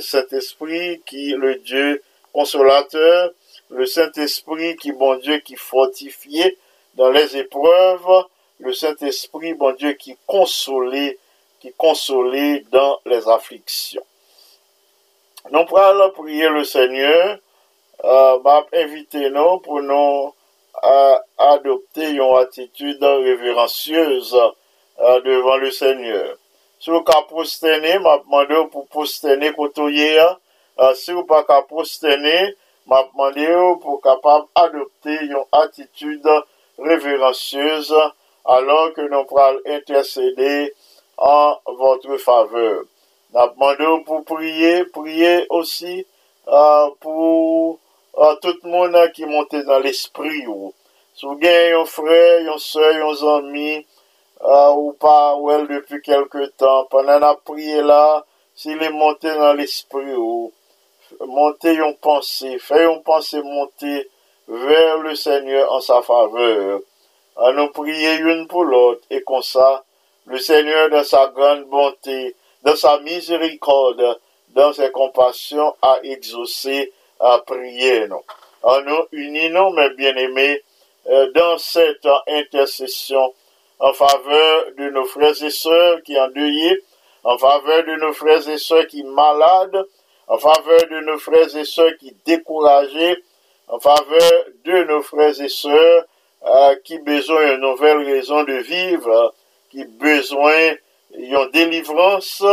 Saint-Esprit 0.00 1.02
qui 1.04 1.32
est 1.32 1.36
le 1.36 1.56
Dieu 1.56 2.02
consolateur, 2.32 3.32
le 3.70 3.86
Saint-Esprit 3.86 4.76
qui, 4.76 4.92
bon 4.92 5.16
Dieu, 5.16 5.38
qui 5.38 5.56
fortifié 5.56 6.58
dans 6.94 7.10
les 7.10 7.36
épreuves, 7.36 8.24
le 8.58 8.72
Saint-Esprit, 8.72 9.54
bon 9.54 9.72
Dieu, 9.72 9.92
qui 9.92 10.16
consolé, 10.26 11.18
qui 11.60 11.72
consolé 11.72 12.64
dans 12.70 13.00
les 13.06 13.28
afflictions. 13.28 14.04
Nou 15.50 15.66
pral 15.66 15.98
priye 16.14 16.50
le 16.54 16.62
Seigneur, 16.68 17.38
uh, 18.04 18.36
bap 18.44 18.70
evite 18.78 19.26
nou 19.34 19.58
pou 19.64 19.82
nou 19.82 20.28
uh, 20.30 21.16
adopte 21.50 22.12
yon 22.14 22.36
atitude 22.38 23.10
reverencieuse 23.26 24.38
uh, 24.38 25.18
devan 25.26 25.64
le 25.64 25.72
Seigneur. 25.74 26.36
Sou 26.82 27.02
ka 27.06 27.20
postene, 27.30 27.96
map 28.02 28.24
mande 28.30 28.56
ou 28.58 28.68
pou 28.70 28.86
postene 28.90 29.52
koto 29.54 29.84
ye, 29.86 30.16
euh, 30.18 30.94
sou 30.98 31.22
pa 31.30 31.44
ka 31.46 31.60
postene, 31.68 32.54
map 32.90 33.12
mande 33.18 33.44
ou 33.54 33.76
pou 33.82 34.00
kapab 34.02 34.48
adopte 34.58 35.14
yon 35.30 35.46
atitude 35.60 36.34
reverencieuse 36.82 38.02
alon 38.56 38.90
ke 38.96 39.06
nou 39.06 39.30
pral 39.30 39.60
intercede 39.76 40.72
an 41.22 41.54
votre 41.78 42.18
faveur. 42.18 42.82
M'a 43.32 43.46
demandé 43.48 44.04
pour 44.04 44.24
prier, 44.24 44.84
prier 44.84 45.46
aussi 45.48 46.06
euh, 46.48 46.90
pour 47.00 47.78
euh, 48.18 48.34
tout 48.42 48.58
le 48.62 48.68
monde 48.68 49.12
qui 49.14 49.24
monte 49.24 49.54
dans 49.54 49.78
l'esprit. 49.78 50.44
Si 51.14 51.24
vous 51.24 51.38
avez 51.42 51.72
un 51.72 51.84
frère, 51.86 52.52
un 52.52 52.58
soeur, 52.58 52.94
un 52.94 53.38
ami, 53.38 53.86
euh, 54.42 54.70
ou 54.72 54.92
pas, 54.92 55.34
ou 55.36 55.50
elle 55.50 55.66
depuis 55.66 56.02
quelque 56.02 56.46
temps, 56.58 56.84
pendant 56.90 57.18
la 57.18 57.34
prière 57.34 57.86
là, 57.86 58.26
s'il 58.54 58.82
est 58.82 58.90
monté 58.90 59.28
dans 59.34 59.54
l'esprit, 59.54 60.14
ou 60.14 60.52
monter 61.26 61.72
une 61.72 61.96
pensée, 61.96 62.58
faire 62.58 62.90
une 62.90 63.02
pensée 63.02 63.40
monter 63.42 64.10
vers 64.46 64.98
le 64.98 65.14
Seigneur 65.14 65.72
en 65.72 65.80
sa 65.80 66.02
faveur. 66.02 66.80
À 67.38 67.52
nous 67.52 67.68
prier 67.68 68.16
une 68.16 68.46
pour 68.46 68.64
l'autre, 68.64 69.00
et 69.08 69.22
comme 69.22 69.42
ça, 69.42 69.84
le 70.26 70.38
Seigneur, 70.38 70.90
dans 70.90 71.04
sa 71.04 71.28
grande 71.28 71.64
bonté, 71.64 72.36
dans 72.62 72.76
sa 72.76 72.98
miséricorde, 73.00 74.18
dans 74.50 74.72
ses 74.72 74.90
compassions, 74.90 75.74
a 75.82 75.98
exaucé 76.02 76.92
à 77.20 77.38
prier. 77.40 78.06
Non. 78.08 78.22
À 78.64 78.80
nous 78.82 79.06
unissons, 79.12 79.70
mes 79.72 79.90
bien-aimés, 79.90 80.62
euh, 81.08 81.32
dans 81.32 81.58
cette 81.58 82.06
intercession 82.28 83.34
en 83.80 83.92
faveur 83.92 84.66
de 84.78 84.90
nos 84.90 85.04
frères 85.04 85.42
et 85.42 85.50
sœurs 85.50 86.02
qui 86.04 86.18
endeuillés, 86.18 86.80
en 87.24 87.36
faveur 87.38 87.84
de 87.84 87.96
nos 87.96 88.12
frères 88.12 88.48
et 88.48 88.58
sœurs 88.58 88.86
qui 88.86 89.02
malades, 89.02 89.84
en 90.28 90.38
faveur 90.38 90.86
de 90.88 91.00
nos 91.00 91.18
frères 91.18 91.56
et 91.56 91.64
sœurs 91.64 91.96
qui 91.98 92.14
découragés, 92.24 93.16
en 93.66 93.80
faveur 93.80 94.44
de 94.64 94.84
nos 94.84 95.02
frères 95.02 95.40
et 95.40 95.48
sœurs 95.48 96.04
euh, 96.46 96.76
qui 96.84 96.98
besoin 96.98 97.52
d'une 97.52 97.60
nouvelle 97.60 97.98
raison 97.98 98.44
de 98.44 98.54
vivre, 98.54 99.34
qui 99.70 99.84
besoin 99.84 100.74
d'une 101.12 101.50
délivrance, 101.52 102.44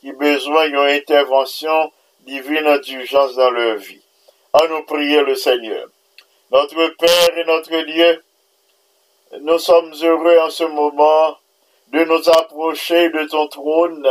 qui 0.00 0.12
besoin 0.12 0.66
d'une 0.68 0.76
intervention 0.78 1.92
divine 2.20 2.78
d'urgence 2.78 3.34
dans 3.34 3.50
leur 3.50 3.76
vie. 3.76 4.02
À 4.52 4.66
nous 4.68 4.82
prier 4.84 5.22
le 5.22 5.34
Seigneur. 5.34 5.88
Notre 6.50 6.88
Père 6.98 7.38
et 7.38 7.44
notre 7.44 7.80
Dieu, 7.86 8.22
nous 9.40 9.58
sommes 9.58 9.94
heureux 10.02 10.38
en 10.38 10.50
ce 10.50 10.64
moment 10.64 11.36
de 11.88 12.04
nous 12.04 12.28
approcher 12.28 13.08
de 13.10 13.24
ton 13.24 13.48
trône, 13.48 14.06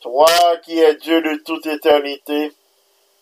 toi 0.00 0.56
qui 0.64 0.78
es 0.78 0.94
Dieu 0.94 1.20
de 1.22 1.42
toute 1.44 1.66
éternité, 1.66 2.52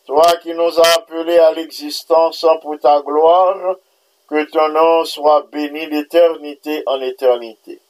toi 0.07 0.37
qui 0.43 0.53
nous 0.55 0.79
as 0.79 0.95
appelés 0.97 1.39
à 1.39 1.53
l'existence 1.53 2.45
pour 2.61 2.79
ta 2.79 3.01
gloire, 3.01 3.77
que 4.29 4.45
ton 4.45 4.69
nom 4.69 5.05
soit 5.05 5.47
béni 5.51 5.87
d'éternité 5.89 6.83
en 6.87 7.01
éternité. 7.01 7.81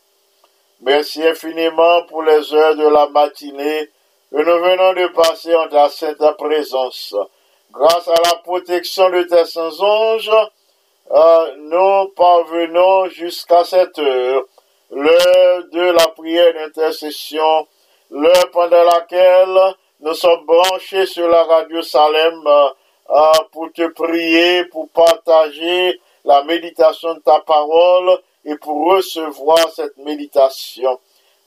Merci 0.83 1.27
infiniment 1.27 2.03
pour 2.03 2.22
les 2.22 2.53
heures 2.53 2.77
de 2.77 2.87
la 2.87 3.09
matinée 3.09 3.89
que 4.31 4.37
nous 4.37 4.62
venons 4.62 4.93
de 4.93 5.07
passer 5.14 5.55
en 5.55 5.68
ta 5.68 5.89
sainte 5.89 6.37
présence. 6.37 7.14
Grâce 7.72 8.07
à 8.09 8.14
la 8.22 8.35
protection 8.45 9.09
de 9.09 9.22
tes 9.22 9.47
saints 9.47 9.81
anges, 9.81 10.31
euh, 11.11 11.57
nous 11.57 12.09
parvenons 12.14 13.09
jusqu'à 13.09 13.64
cette 13.64 13.99
heure, 13.99 14.43
l'heure 14.91 15.64
de 15.72 15.93
la 15.93 16.09
prière 16.09 16.53
d'intercession, 16.53 17.66
l'heure 18.11 18.51
pendant 18.53 18.85
laquelle 18.85 19.59
nous 20.01 20.14
sommes 20.14 20.45
branchés 20.45 21.07
sur 21.07 21.27
la 21.27 21.45
radio 21.45 21.81
Salem 21.81 22.39
euh, 22.47 23.14
pour 23.51 23.72
te 23.72 23.87
prier, 23.89 24.66
pour 24.66 24.91
partager 24.91 25.99
la 26.27 26.45
méditation 26.45 27.14
de 27.14 27.20
ta 27.20 27.41
parole 27.41 28.18
et 28.47 28.57
pour 28.57 28.92
recevoir 28.92 29.70
cette 29.74 29.97
méditation. 29.99 30.99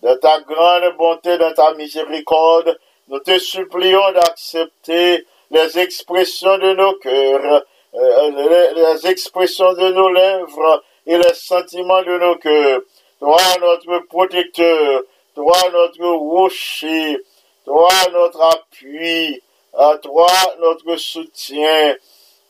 De 0.04 0.14
ta 0.16 0.40
grande 0.42 0.96
bonté, 0.98 1.38
de 1.38 1.54
ta 1.54 1.74
miséricorde, 1.74 2.78
nous 3.08 3.20
te 3.20 3.40
supplions 3.40 4.12
d'accepter 4.12 5.26
les 5.52 5.80
expressions 5.80 6.58
de 6.58 6.74
nos 6.74 6.94
cœurs, 6.96 7.66
euh, 7.96 8.74
les, 8.76 9.08
expressions 9.08 9.74
de 9.74 9.92
nos 9.92 10.10
lèvres 10.10 10.84
et 11.08 11.18
les 11.18 11.34
sentiments 11.34 12.04
de 12.04 12.18
nos 12.18 12.36
cœurs. 12.36 12.82
Toi, 13.20 13.42
notre 13.60 14.00
protecteur, 14.08 15.02
toi, 15.36 15.58
notre 15.72 16.06
rocher, 16.06 17.18
toi, 17.66 17.90
notre 18.14 18.42
appui, 18.42 19.42
à 19.74 19.98
toi, 19.98 20.28
notre 20.60 20.96
soutien. 20.98 21.96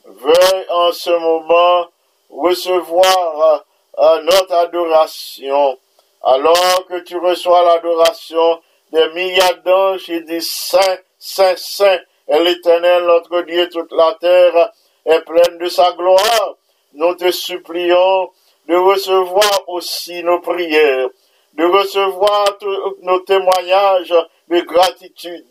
Veuille 0.05 0.65
en 0.69 0.91
ce 0.91 1.11
moment 1.11 1.87
recevoir 2.29 3.63
euh, 3.97 4.21
notre 4.21 4.53
adoration. 4.53 5.77
Alors 6.21 6.85
que 6.87 6.99
tu 6.99 7.17
reçois 7.17 7.63
l'adoration 7.63 8.61
des 8.91 9.07
milliards 9.09 9.61
d'anges, 9.63 10.09
il 10.09 10.25
dit 10.25 10.41
Saint, 10.41 10.97
Saint, 11.17 11.55
Saint 11.55 11.99
et 12.27 12.39
l'Éternel, 12.39 13.03
notre 13.05 13.41
Dieu, 13.41 13.69
toute 13.69 13.91
la 13.91 14.15
terre 14.19 14.71
est 15.05 15.21
pleine 15.21 15.57
de 15.57 15.67
sa 15.67 15.91
gloire. 15.93 16.55
Nous 16.93 17.15
te 17.15 17.31
supplions 17.31 18.31
de 18.67 18.75
recevoir 18.75 19.63
aussi 19.67 20.23
nos 20.23 20.39
prières, 20.39 21.09
de 21.53 21.65
recevoir 21.65 22.57
tous 22.59 22.97
nos 23.01 23.19
témoignages 23.19 24.13
de 24.47 24.59
gratitude, 24.61 25.45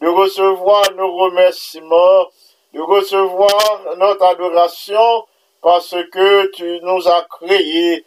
de 0.00 0.08
recevoir 0.08 0.82
nos 0.96 1.16
remerciements, 1.16 2.26
de 2.74 2.80
recevoir 2.80 3.96
notre 3.96 4.24
adoration 4.24 5.24
parce 5.62 5.96
que 6.12 6.46
tu 6.52 6.80
nous 6.82 7.08
as 7.08 7.26
créés 7.30 8.04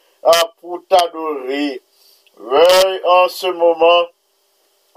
pour 0.59 0.81
t'adorer. 0.87 1.81
Veuille 2.37 3.01
en 3.05 3.27
ce 3.27 3.47
moment 3.47 4.07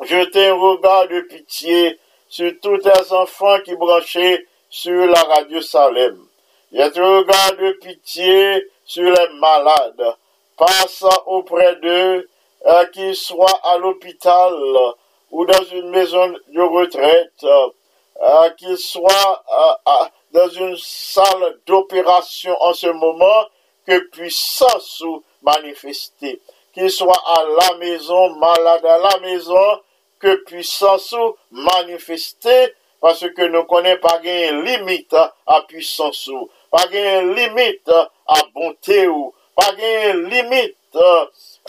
jeter 0.02 0.48
un 0.48 0.54
regard 0.54 1.08
de 1.08 1.20
pitié 1.20 1.98
sur 2.28 2.52
tous 2.62 2.78
tes 2.78 3.12
enfants 3.12 3.58
qui 3.64 3.74
branchaient 3.76 4.46
sur 4.70 5.06
la 5.06 5.20
radio 5.22 5.60
Salem. 5.60 6.18
Jette 6.72 6.98
un 6.98 7.18
regard 7.18 7.56
de 7.56 7.72
pitié 7.72 8.66
sur 8.84 9.04
les 9.04 9.28
malades. 9.38 10.16
Passe 10.56 11.04
auprès 11.26 11.76
d'eux, 11.76 12.28
euh, 12.66 12.86
qu'ils 12.86 13.14
soient 13.14 13.60
à 13.62 13.76
l'hôpital 13.78 14.54
ou 15.30 15.44
dans 15.44 15.64
une 15.64 15.90
maison 15.90 16.28
de 16.48 16.60
retraite, 16.60 17.44
euh, 17.44 18.50
qu'ils 18.58 18.78
soient 18.78 19.44
euh, 19.86 20.04
dans 20.36 20.50
une 20.50 20.76
salle 20.76 21.60
d'opération 21.66 22.54
en 22.60 22.74
ce 22.74 22.88
moment 22.88 23.46
que 23.86 23.98
puissance 24.10 25.00
ou 25.00 25.24
manifestée. 25.42 26.42
Qu'il 26.74 26.90
soit 26.90 27.22
à 27.26 27.42
la 27.44 27.78
maison, 27.78 28.34
malade 28.36 28.84
à 28.84 28.98
la 28.98 29.18
maison, 29.20 29.80
que 30.18 30.34
puissance 30.44 31.12
ou 31.12 31.36
manifestée 31.50 32.74
parce 33.00 33.20
que 33.30 33.46
nous 33.46 33.64
connaissons 33.64 34.00
pas 34.00 34.20
une 34.22 34.62
limite 34.62 35.16
à 35.46 35.62
puissance 35.62 36.26
ou, 36.26 36.50
pas 36.70 36.86
une 36.92 37.32
limite 37.34 37.88
à 38.26 38.42
bonté 38.54 39.08
ou, 39.08 39.32
pas 39.54 39.72
une 39.72 40.28
limite 40.28 40.76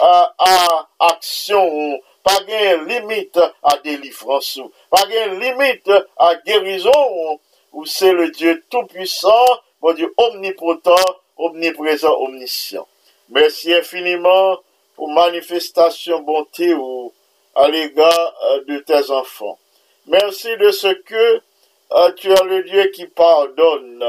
à, 0.01 0.33
à 0.39 0.87
action 0.99 1.69
ou, 1.69 2.01
pas 2.21 2.39
une 2.47 2.85
limite 2.85 3.39
à 3.63 3.77
délivrance 3.77 4.57
ou, 4.57 4.73
pas 4.89 5.05
une 5.05 5.39
limite 5.39 5.91
à 6.17 6.35
guérison 6.35 6.91
ou, 7.11 7.39
c'est 7.85 8.13
le 8.13 8.31
Dieu 8.31 8.63
tout-puissant, 8.69 9.45
mon 9.81 9.93
Dieu 9.93 10.13
omnipotent, 10.17 10.95
omniprésent, 11.37 12.15
omniscient. 12.21 12.87
Merci 13.29 13.73
infiniment 13.73 14.57
pour 14.95 15.09
manifestation 15.09 16.21
bonté 16.21 16.73
ou 16.73 17.13
à 17.55 17.67
l'égard 17.67 18.33
euh, 18.45 18.63
de 18.65 18.79
tes 18.79 19.11
enfants. 19.11 19.57
Merci 20.07 20.55
de 20.57 20.71
ce 20.71 20.87
que 20.87 21.41
euh, 21.91 22.11
tu 22.13 22.31
es 22.31 22.43
le 22.43 22.63
Dieu 22.63 22.85
qui 22.95 23.05
pardonne. 23.07 24.03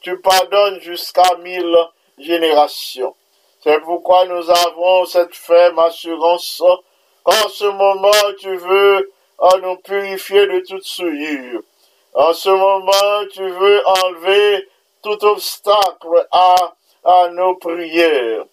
Tu 0.00 0.18
pardonnes 0.20 0.80
jusqu'à 0.80 1.36
mille 1.42 1.76
générations. 2.18 3.14
C'est 3.62 3.80
pourquoi 3.80 4.26
nous 4.26 4.50
avons 4.50 5.04
cette 5.06 5.34
ferme 5.34 5.78
assurance 5.78 6.62
qu'en 7.22 7.48
ce 7.48 7.64
moment 7.64 8.32
tu 8.38 8.56
veux 8.56 9.12
euh, 9.40 9.60
nous 9.62 9.76
purifier 9.76 10.46
de 10.46 10.60
toute 10.66 10.84
souillure. 10.84 11.62
En 12.14 12.32
ce 12.32 12.50
moment 12.50 13.26
tu 13.32 13.48
veux 13.48 13.82
enlever 13.86 14.68
tout 15.02 15.24
obstacle 15.24 16.26
à, 16.30 16.74
à 17.04 17.28
nos 17.28 17.56
prières. 17.56 18.44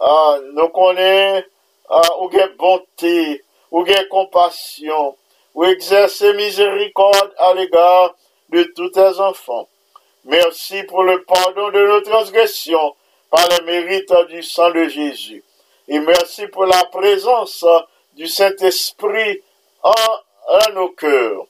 Ah, 0.00 0.38
nous 0.52 0.68
connaissons, 0.68 1.46
ah, 1.88 2.20
ou 2.20 2.30
bonté, 2.58 3.42
ou 3.70 3.84
compassion, 4.10 5.16
ou 5.54 5.64
exercer 5.64 6.32
miséricorde 6.34 7.32
à 7.38 7.54
l'égard 7.54 8.14
de 8.50 8.64
tous 8.74 8.90
tes 8.90 9.20
enfants. 9.20 9.68
Merci 10.24 10.82
pour 10.84 11.02
le 11.02 11.22
pardon 11.24 11.70
de 11.70 11.86
nos 11.86 12.00
transgressions 12.00 12.94
par 13.30 13.46
le 13.48 13.64
mérite 13.66 14.12
du 14.28 14.42
sang 14.42 14.70
de 14.70 14.88
Jésus. 14.88 15.44
Et 15.88 15.98
merci 15.98 16.46
pour 16.46 16.64
la 16.64 16.84
présence 16.84 17.64
du 18.14 18.26
Saint-Esprit 18.26 19.42
en, 19.82 20.72
nos 20.72 20.88
cœurs. 20.90 21.46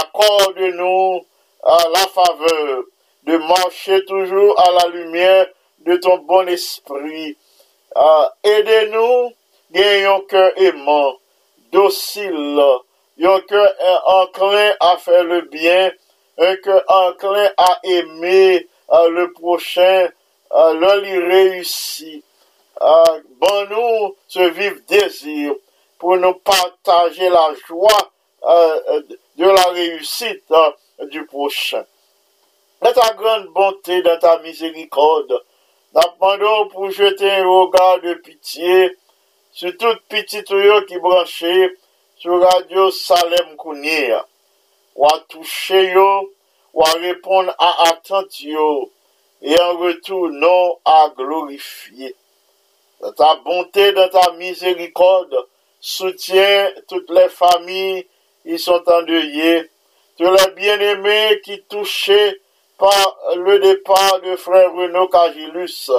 Accorde-nous 0.00 1.26
la 1.64 2.06
faveur 2.14 2.84
de 3.24 3.36
marcher 3.36 4.04
toujours 4.06 4.58
à 4.60 4.70
la 4.70 4.88
lumière 4.88 5.46
de 5.80 5.96
ton 5.96 6.18
bon 6.18 6.48
esprit. 6.48 7.36
Aidez-nous, 8.42 9.32
ayons 9.74 10.16
un 10.16 10.20
cœur 10.28 10.52
aimant, 10.56 11.14
docile, 11.72 12.62
un 13.22 13.40
cœur 13.40 13.74
enclin 14.06 14.74
à 14.80 14.96
faire 14.96 15.24
le 15.24 15.42
bien, 15.42 15.92
un 16.38 16.56
cœur 16.56 16.82
enclin 16.88 17.50
à 17.56 17.78
aimer 17.84 18.66
le 18.90 19.32
prochain, 19.32 20.08
l'un 20.52 21.02
y 21.04 21.18
réussit. 21.18 22.24
bon 22.80 23.66
nous 23.70 24.16
ce 24.26 24.40
vif 24.40 24.84
désir 24.86 25.54
pour 25.98 26.16
nous 26.16 26.34
partager 26.34 27.28
la 27.28 27.52
joie 27.66 28.10
de 29.36 29.44
la 29.44 29.64
réussite 29.70 30.44
du 31.10 31.24
prochain. 31.26 31.84
Dans 32.80 32.92
ta 32.92 33.14
grande 33.14 33.46
bonté, 33.48 34.02
dans 34.02 34.18
ta 34.18 34.38
miséricorde, 34.40 35.44
nous 35.94 36.68
pour 36.70 36.90
jeter 36.90 37.30
un 37.30 37.46
regard 37.46 38.00
de 38.00 38.14
pitié 38.14 38.96
sur 39.52 39.76
toute 39.76 40.02
petite 40.08 40.52
qui 40.88 40.98
branchée 40.98 41.76
sur 42.16 42.40
Radio 42.40 42.90
Salem 42.90 43.56
Kounia. 43.56 44.26
Ou 44.94 45.06
à 45.06 45.18
toucher 45.28 45.92
yo, 45.92 46.32
ou 46.74 46.82
à 46.82 46.92
répondre 46.92 47.54
à 47.58 47.88
attente 47.88 48.40
et 48.40 49.60
en 49.60 49.78
retour 49.78 50.28
non 50.28 50.78
à 50.84 51.12
glorifier. 51.16 52.14
Dans 53.00 53.12
ta 53.12 53.36
bonté, 53.36 53.92
dans 53.92 54.08
ta 54.08 54.32
miséricorde, 54.32 55.46
soutiens 55.80 56.70
toutes 56.88 57.10
les 57.10 57.28
familles 57.28 58.06
ils 58.44 58.58
sont 58.58 58.82
endeuillés. 58.88 59.70
Tous 60.18 60.30
les 60.30 60.50
bien-aimés 60.54 61.40
qui 61.44 61.62
touchaient 61.62 62.40
par 62.78 63.16
le 63.36 63.58
départ 63.58 64.20
de 64.20 64.36
frère 64.36 64.72
Renaud 64.72 65.08
Cagilus, 65.08 65.90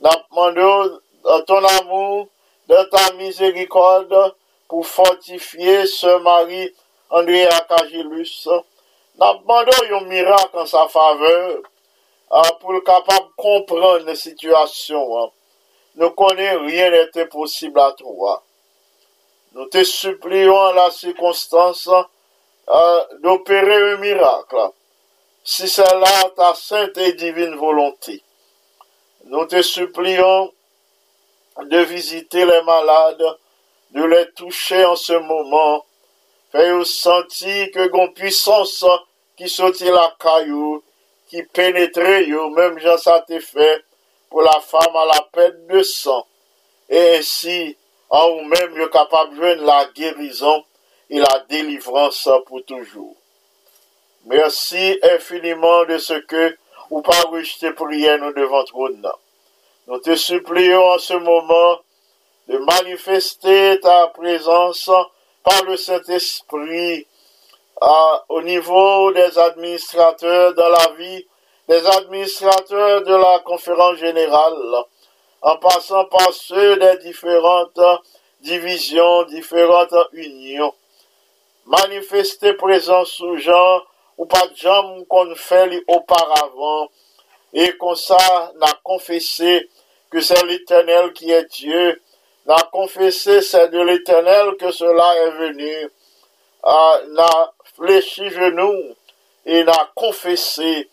demandons 0.00 1.00
ton 1.46 1.64
amour, 1.64 2.28
de 2.68 2.82
ta 2.90 3.12
miséricorde 3.14 4.34
pour 4.68 4.86
fortifier 4.86 5.86
ce 5.86 6.18
mari 6.18 6.72
André 7.10 7.48
Cagilus. 7.68 8.48
Demandons 9.16 9.94
un 9.94 10.04
miracle 10.04 10.58
en 10.58 10.66
sa 10.66 10.88
faveur 10.88 11.60
pour 12.60 12.72
le 12.72 12.80
capable 12.80 13.26
de 13.28 13.32
comprendre 13.36 14.06
la 14.06 14.14
situation. 14.14 15.32
Ne 15.94 16.08
connaît 16.08 16.56
rien 16.56 16.90
n'était 16.90 17.26
possible 17.26 17.80
à 17.80 17.92
toi. 17.92 18.42
Nous 19.56 19.64
te 19.70 19.82
supplions 19.84 20.60
à 20.66 20.74
la 20.74 20.90
circonstance 20.90 21.88
d'opérer 23.22 23.92
un 23.92 23.96
miracle 23.96 24.68
si 25.42 25.66
c'est 25.66 25.94
là 25.94 26.28
ta 26.36 26.54
sainte 26.54 26.98
et 26.98 27.14
divine 27.14 27.54
volonté. 27.54 28.22
Nous 29.24 29.46
te 29.46 29.62
supplions 29.62 30.52
de 31.58 31.78
visiter 31.78 32.44
les 32.44 32.62
malades, 32.64 33.24
de 33.92 34.04
les 34.04 34.30
toucher 34.32 34.84
en 34.84 34.94
ce 34.94 35.14
moment. 35.14 35.86
Fais-nous 36.52 36.84
sentir 36.84 37.70
que 37.72 37.88
gon 37.88 38.08
puissance 38.08 38.84
qui 39.38 39.48
sortit 39.48 39.84
la 39.84 40.14
caillou, 40.20 40.84
qui 41.30 41.42
pénétrait 41.44 42.26
même 42.26 42.78
Jean 42.78 42.98
ça 42.98 43.24
fait 43.26 43.84
pour 44.28 44.42
la 44.42 44.60
femme 44.60 44.96
à 44.96 45.06
la 45.06 45.22
peine 45.32 45.66
de 45.68 45.82
sang. 45.82 46.26
Et 46.90 47.16
ainsi, 47.16 47.74
en 48.10 48.30
vous-même, 48.30 48.88
capable 48.90 49.36
de 49.38 49.64
la 49.64 49.86
guérison 49.94 50.64
et 51.10 51.18
la 51.18 51.44
délivrance 51.48 52.28
pour 52.46 52.64
toujours. 52.64 53.14
Merci 54.26 54.98
infiniment 55.02 55.84
de 55.84 55.98
ce 55.98 56.14
que 56.14 56.56
ou 56.90 57.00
pas 57.02 57.22
rejeter 57.22 57.72
prière 57.72 58.18
nous 58.18 58.32
devant 58.32 58.64
trône. 58.64 59.08
Nous 59.86 59.98
te 59.98 60.14
supplions 60.16 60.84
en 60.84 60.98
ce 60.98 61.14
moment 61.14 61.80
de 62.48 62.58
manifester 62.58 63.78
ta 63.80 64.08
présence 64.08 64.90
par 65.42 65.64
le 65.64 65.76
Saint-Esprit 65.76 67.06
au 68.28 68.42
niveau 68.42 69.12
des 69.12 69.38
administrateurs 69.38 70.54
dans 70.54 70.68
la 70.68 70.88
vie, 70.98 71.26
des 71.68 71.86
administrateurs 71.86 73.02
de 73.02 73.14
la 73.14 73.40
conférence 73.40 73.98
générale, 73.98 74.84
en 75.42 75.56
passant 75.56 76.04
par 76.06 76.32
ceux 76.32 76.76
des 76.76 76.98
différentes 76.98 77.80
divisions, 78.40 79.24
différentes 79.24 79.94
unions. 80.12 80.74
Manifester 81.66 82.54
présence 82.54 83.10
sous 83.10 83.36
gens 83.38 83.82
ou 84.18 84.26
pas 84.26 84.46
de 84.46 85.04
qu'on 85.04 85.34
fait 85.34 85.82
auparavant, 85.88 86.88
et 87.52 87.76
qu'on 87.76 87.94
ça 87.94 88.52
n'a 88.56 88.72
confessé 88.82 89.68
que 90.10 90.20
c'est 90.20 90.44
l'Éternel 90.44 91.12
qui 91.12 91.30
est 91.30 91.50
Dieu, 91.52 92.00
n'a 92.46 92.68
confessé 92.72 93.42
c'est 93.42 93.68
de 93.68 93.80
l'Éternel 93.80 94.56
que 94.58 94.70
cela 94.70 95.16
est 95.16 95.30
venu, 95.30 95.90
n'a 96.64 97.52
fléchi 97.76 98.28
genou 98.30 98.94
et 99.44 99.64
n'a 99.64 99.90
confessé 99.94 100.88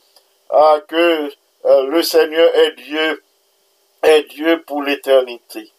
que 0.88 1.32
euh, 1.66 1.84
le 1.88 2.04
Seigneur 2.04 2.54
est 2.56 2.72
Dieu, 2.74 3.23
est 4.04 4.24
Dieu 4.30 4.62
pour 4.64 4.84
l'éternité. 4.84 5.72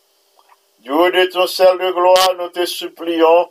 Du 0.81 0.91
haut 0.91 1.11
de 1.11 1.27
ton 1.27 1.47
ciel 1.47 1.79
de 1.79 1.91
gloire, 1.93 2.35
nous 2.39 2.49
te 2.49 2.65
supplions 2.65 3.49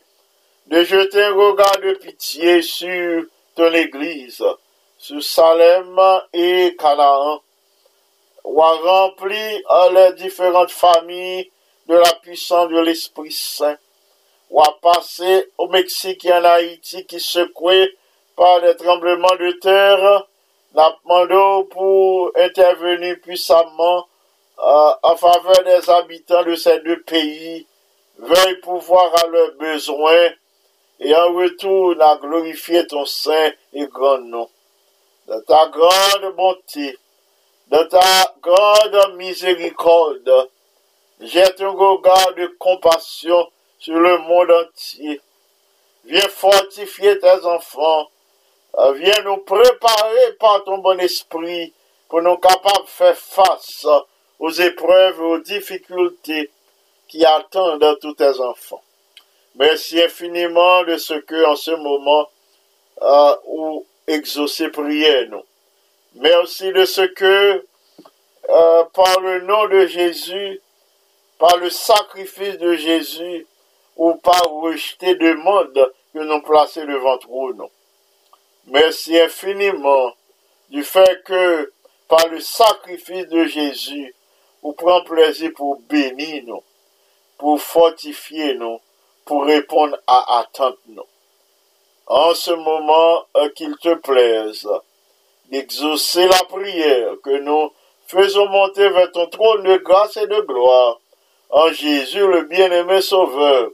de 0.67 0.83
jeter 0.83 1.23
un 1.23 1.33
regard 1.33 1.79
de 1.79 1.93
pitié 1.93 2.61
sur 2.61 3.23
ton 3.55 3.71
Église, 3.73 4.43
sur 4.97 5.23
Salem 5.23 5.99
et 6.33 6.75
Canaan, 6.77 7.41
ou 8.43 8.61
a 8.61 8.75
rempli 8.77 9.63
les 9.93 10.13
différentes 10.13 10.71
familles 10.71 11.51
de 11.87 11.95
la 11.95 12.13
puissance 12.21 12.69
de 12.69 12.79
l'Esprit 12.79 13.31
Saint, 13.31 13.77
ou 14.49 14.61
a 14.61 14.77
passé 14.81 15.51
au 15.57 15.67
Mexique 15.67 16.25
et 16.25 16.33
en 16.33 16.43
Haïti 16.43 17.05
qui 17.05 17.19
secouaient 17.19 17.91
par 18.35 18.61
des 18.61 18.75
tremblements 18.75 19.35
de 19.39 19.51
terre, 19.53 20.27
demandé 20.73 21.67
pour 21.69 22.31
intervenir 22.35 23.17
puissamment 23.21 24.07
en 24.57 25.15
faveur 25.15 25.63
des 25.63 25.89
habitants 25.89 26.43
de 26.43 26.55
ces 26.55 26.79
deux 26.79 27.01
pays, 27.01 27.67
veuille 28.17 28.59
pouvoir 28.61 29.11
à 29.23 29.27
leurs 29.27 29.53
besoins 29.55 30.29
et 30.99 31.15
en 31.15 31.33
retour 31.33 31.95
à 32.01 32.17
glorifier 32.17 32.85
ton 32.87 33.05
saint 33.05 33.51
et 33.73 33.87
grand 33.87 34.19
nom. 34.19 34.49
Dans 35.27 35.41
ta 35.41 35.67
grande 35.67 36.35
bonté, 36.35 36.97
dans 37.67 37.87
ta 37.87 38.35
grande 38.41 39.15
miséricorde, 39.15 40.49
jette 41.21 41.61
un 41.61 41.69
regard 41.69 42.33
de 42.35 42.47
compassion 42.59 43.49
sur 43.79 43.95
le 43.95 44.17
monde 44.19 44.51
entier. 44.51 45.21
Viens 46.05 46.27
fortifier 46.27 47.17
tes 47.19 47.45
enfants. 47.45 48.09
Viens 48.95 49.21
nous 49.23 49.37
préparer 49.37 50.33
par 50.39 50.63
ton 50.63 50.79
bon 50.79 50.99
esprit 50.99 51.73
pour 52.09 52.21
nous 52.21 52.37
capables 52.37 52.85
de 52.85 52.89
faire 52.89 53.17
face 53.17 53.85
aux 54.43 54.51
épreuves 54.51 55.21
aux 55.21 55.39
difficultés 55.39 56.51
qui 57.07 57.23
attendent 57.23 57.97
tous 58.01 58.13
tes 58.15 58.41
enfants. 58.41 58.83
Merci 59.55 60.01
infiniment 60.01 60.83
de 60.83 60.97
ce 60.97 61.13
que, 61.13 61.45
en 61.45 61.55
ce 61.55 61.71
moment, 61.71 62.27
euh, 63.01 63.35
ou 63.45 63.85
exaucer 64.05 64.67
prière, 64.67 65.29
nous. 65.29 65.45
Merci 66.15 66.73
de 66.73 66.83
ce 66.83 67.03
que, 67.03 67.65
euh, 68.49 68.83
par 68.93 69.21
le 69.21 69.43
nom 69.43 69.65
de 69.69 69.85
Jésus, 69.85 70.59
par 71.39 71.55
le 71.55 71.69
sacrifice 71.69 72.57
de 72.57 72.75
Jésus, 72.75 73.47
ou 73.95 74.15
par 74.15 74.43
rejeter 74.43 75.15
demande 75.15 75.93
que 76.13 76.19
nous 76.19 76.41
placer 76.41 76.85
devant 76.85 77.17
nous. 77.29 77.69
Merci 78.67 79.17
infiniment 79.17 80.11
du 80.69 80.83
fait 80.83 81.23
que, 81.23 81.71
par 82.09 82.27
le 82.27 82.41
sacrifice 82.41 83.27
de 83.29 83.45
Jésus, 83.45 84.13
vous 84.63 84.73
prenez 84.73 85.03
plaisir 85.03 85.51
pour 85.55 85.79
bénir 85.89 86.43
nous, 86.45 86.63
pour 87.37 87.61
fortifier 87.61 88.55
nous, 88.55 88.79
pour 89.25 89.45
répondre 89.45 89.97
à 90.07 90.39
attente 90.39 90.77
nous. 90.87 91.05
En 92.07 92.33
ce 92.33 92.51
moment, 92.51 93.25
euh, 93.37 93.49
qu'il 93.49 93.75
te 93.77 93.93
plaise 93.95 94.67
d'exaucer 95.49 96.27
la 96.27 96.43
prière 96.49 97.15
que 97.23 97.37
nous 97.39 97.71
faisons 98.07 98.47
monter 98.47 98.89
vers 98.89 99.11
ton 99.11 99.27
trône 99.27 99.63
de 99.63 99.77
grâce 99.77 100.17
et 100.17 100.27
de 100.27 100.39
gloire, 100.41 100.99
en 101.49 101.69
Jésus 101.71 102.25
le 102.25 102.43
bien-aimé 102.43 103.01
Sauveur, 103.01 103.69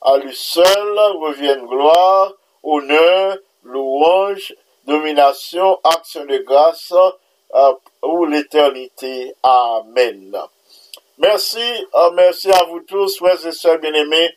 À 0.00 0.16
lui 0.18 0.34
seul 0.34 0.98
reviennent 1.20 1.66
gloire, 1.66 2.32
honneur, 2.64 3.38
louange, 3.62 4.54
domination, 4.84 5.78
action 5.84 6.24
de 6.24 6.38
grâce 6.38 6.92
pour 8.00 8.26
l'éternité. 8.26 9.34
Amen. 9.42 10.36
Merci, 11.18 11.86
euh, 11.94 12.10
merci 12.12 12.50
à 12.50 12.64
vous 12.64 12.80
tous, 12.80 13.16
frères 13.18 13.46
et 13.46 13.52
sœurs 13.52 13.78
bien-aimés, 13.78 14.36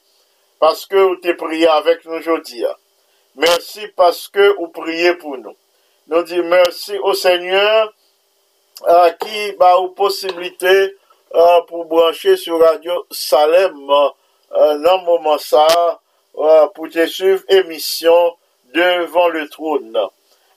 parce 0.60 0.86
que 0.86 0.98
vous 0.98 1.16
t'es 1.16 1.34
prié 1.34 1.68
avec 1.68 2.06
nous 2.06 2.14
aujourd'hui. 2.14 2.64
Merci 3.36 3.88
parce 3.96 4.28
que 4.28 4.56
vous 4.58 4.68
priez 4.68 5.16
pour 5.16 5.38
nous. 5.38 5.56
Nous 6.08 6.24
disons 6.24 6.44
merci 6.44 6.98
au 7.00 7.14
Seigneur 7.14 7.94
euh, 8.88 9.10
qui 9.12 9.56
m'a 9.58 9.76
eu 9.82 9.94
possibilité 9.96 10.96
euh, 11.34 11.62
pour 11.68 11.86
brancher 11.86 12.38
sur 12.38 12.60
Radio 12.60 13.06
Salem 13.12 13.74
euh, 14.54 14.78
dans 14.78 14.98
le 15.00 15.06
moment 15.06 15.38
ça 15.38 16.00
euh, 16.38 16.68
pour 16.68 16.90
te 16.90 17.06
suivre 17.08 17.42
émission 17.50 18.36
devant 18.74 19.30
le 19.30 19.50
trône. 19.50 19.98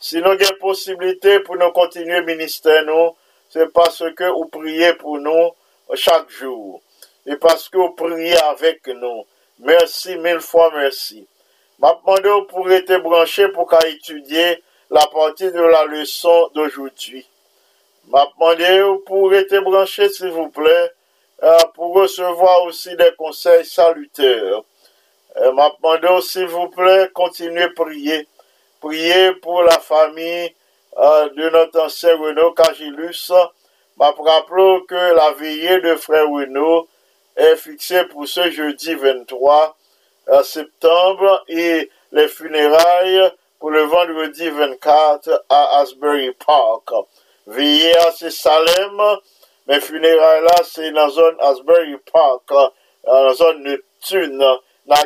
Si 0.00 0.18
nous 0.18 0.30
avons 0.30 0.58
possibilité 0.60 1.40
pour 1.40 1.56
nous 1.56 1.72
continuer 1.72 2.22
ministère, 2.22 2.84
nous, 2.84 3.16
c'est 3.50 3.72
parce 3.72 4.04
que 4.14 4.30
vous 4.30 4.46
priez 4.46 4.92
pour 4.94 5.18
nous 5.18 5.50
chaque 5.94 6.30
jour. 6.30 6.80
Et 7.26 7.36
parce 7.36 7.68
que 7.68 7.78
vous 7.78 7.90
priez 7.90 8.36
avec 8.38 8.86
nous. 8.86 9.24
Merci, 9.58 10.16
mille 10.16 10.40
fois 10.40 10.70
merci. 10.72 11.26
M'a 11.80 11.98
demandé 12.00 12.46
pour 12.48 12.70
être 12.70 12.96
branché 12.98 13.48
pour 13.48 13.68
étudier 13.86 14.62
la 14.90 15.04
partie 15.06 15.50
de 15.50 15.60
la 15.60 15.84
leçon 15.86 16.48
d'aujourd'hui. 16.54 17.26
M'a 18.06 18.26
demandé 18.38 19.00
pour 19.04 19.34
être 19.34 19.58
branché, 19.58 20.08
s'il 20.08 20.30
vous 20.30 20.48
plaît, 20.48 20.92
euh, 21.42 21.58
pour 21.74 21.94
recevoir 21.94 22.62
aussi 22.64 22.96
des 22.96 23.10
conseils 23.18 23.64
salutaires. 23.64 24.62
Euh, 25.36 25.52
m'a 25.52 25.70
demandé, 25.82 26.22
s'il 26.22 26.46
vous 26.46 26.68
plaît, 26.68 27.10
continuez 27.12 27.64
à 27.64 27.70
prier. 27.70 28.28
prier 28.80 29.32
pour 29.34 29.62
la 29.62 29.78
famille 29.78 30.54
euh, 30.96 31.28
de 31.30 31.48
notre 31.50 31.80
ancien 31.80 32.16
Renaud 32.16 32.52
Cagilus. 32.52 33.32
M'a 33.96 34.10
rappelé 34.10 34.80
que 34.88 35.14
la 35.14 35.32
veillée 35.32 35.80
de 35.80 35.96
frère 35.96 36.28
Renaud 36.28 36.88
est 37.36 37.56
fixée 37.56 38.04
pour 38.04 38.26
ce 38.26 38.50
jeudi 38.50 38.94
23 38.94 39.76
euh, 40.28 40.42
septembre 40.42 41.44
et 41.48 41.90
les 42.12 42.28
funérailles 42.28 43.30
pour 43.58 43.70
le 43.70 43.82
vendredi 43.82 44.48
24 44.48 45.44
à 45.48 45.78
Asbury 45.80 46.32
Park. 46.32 46.90
Veillée 47.46 47.96
à 47.98 48.12
Salem, 48.12 49.00
mes 49.66 49.80
funérailles 49.80 50.42
là, 50.42 50.62
c'est 50.64 50.90
dans 50.92 51.06
la 51.06 51.10
zone 51.10 51.36
Asbury 51.40 51.96
Park, 52.12 52.42
euh, 52.52 52.68
dans 53.04 53.24
la 53.24 53.34
zone 53.34 53.64
de 53.64 53.84
Thune. 54.00 54.44
N'a 54.86 54.96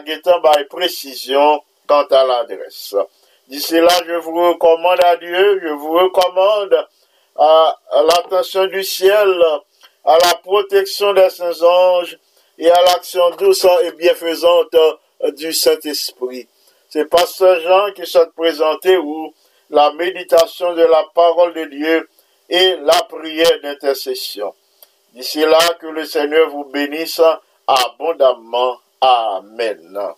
pas 0.43 0.65
précision 0.71 1.61
quant 1.87 2.05
à 2.05 2.25
l'adresse. 2.25 2.95
D'ici 3.53 3.75
là, 3.75 3.93
je 4.07 4.15
vous 4.15 4.33
recommande 4.33 5.05
à 5.05 5.17
Dieu, 5.17 5.61
je 5.63 5.69
vous 5.69 5.93
recommande 5.93 6.75
à, 7.37 7.77
l'attention 8.03 8.65
du 8.65 8.83
ciel, 8.83 9.29
à 10.07 10.17
la 10.25 10.35
protection 10.37 11.13
des 11.13 11.29
saints 11.29 11.63
anges 11.63 12.19
et 12.57 12.71
à 12.71 12.83
l'action 12.83 13.29
douce 13.37 13.67
et 13.83 13.93
bienfaisante 13.93 14.75
du 15.37 15.53
Saint-Esprit. 15.53 16.49
C'est 16.89 17.05
Pasteur 17.05 17.61
Jean 17.61 17.93
qui 17.93 18.07
s'est 18.07 18.27
présenté 18.35 18.97
où 18.97 19.35
la 19.69 19.93
méditation 19.93 20.73
de 20.73 20.85
la 20.85 21.05
parole 21.15 21.53
de 21.53 21.65
Dieu 21.67 22.09
et 22.49 22.77
la 22.77 23.03
prière 23.03 23.61
d'intercession. 23.63 24.55
D'ici 25.13 25.41
là, 25.41 25.75
que 25.79 25.89
le 25.89 26.07
Seigneur 26.07 26.49
vous 26.49 26.65
bénisse 26.65 27.21
abondamment. 27.67 28.79
Amen. 29.03 30.15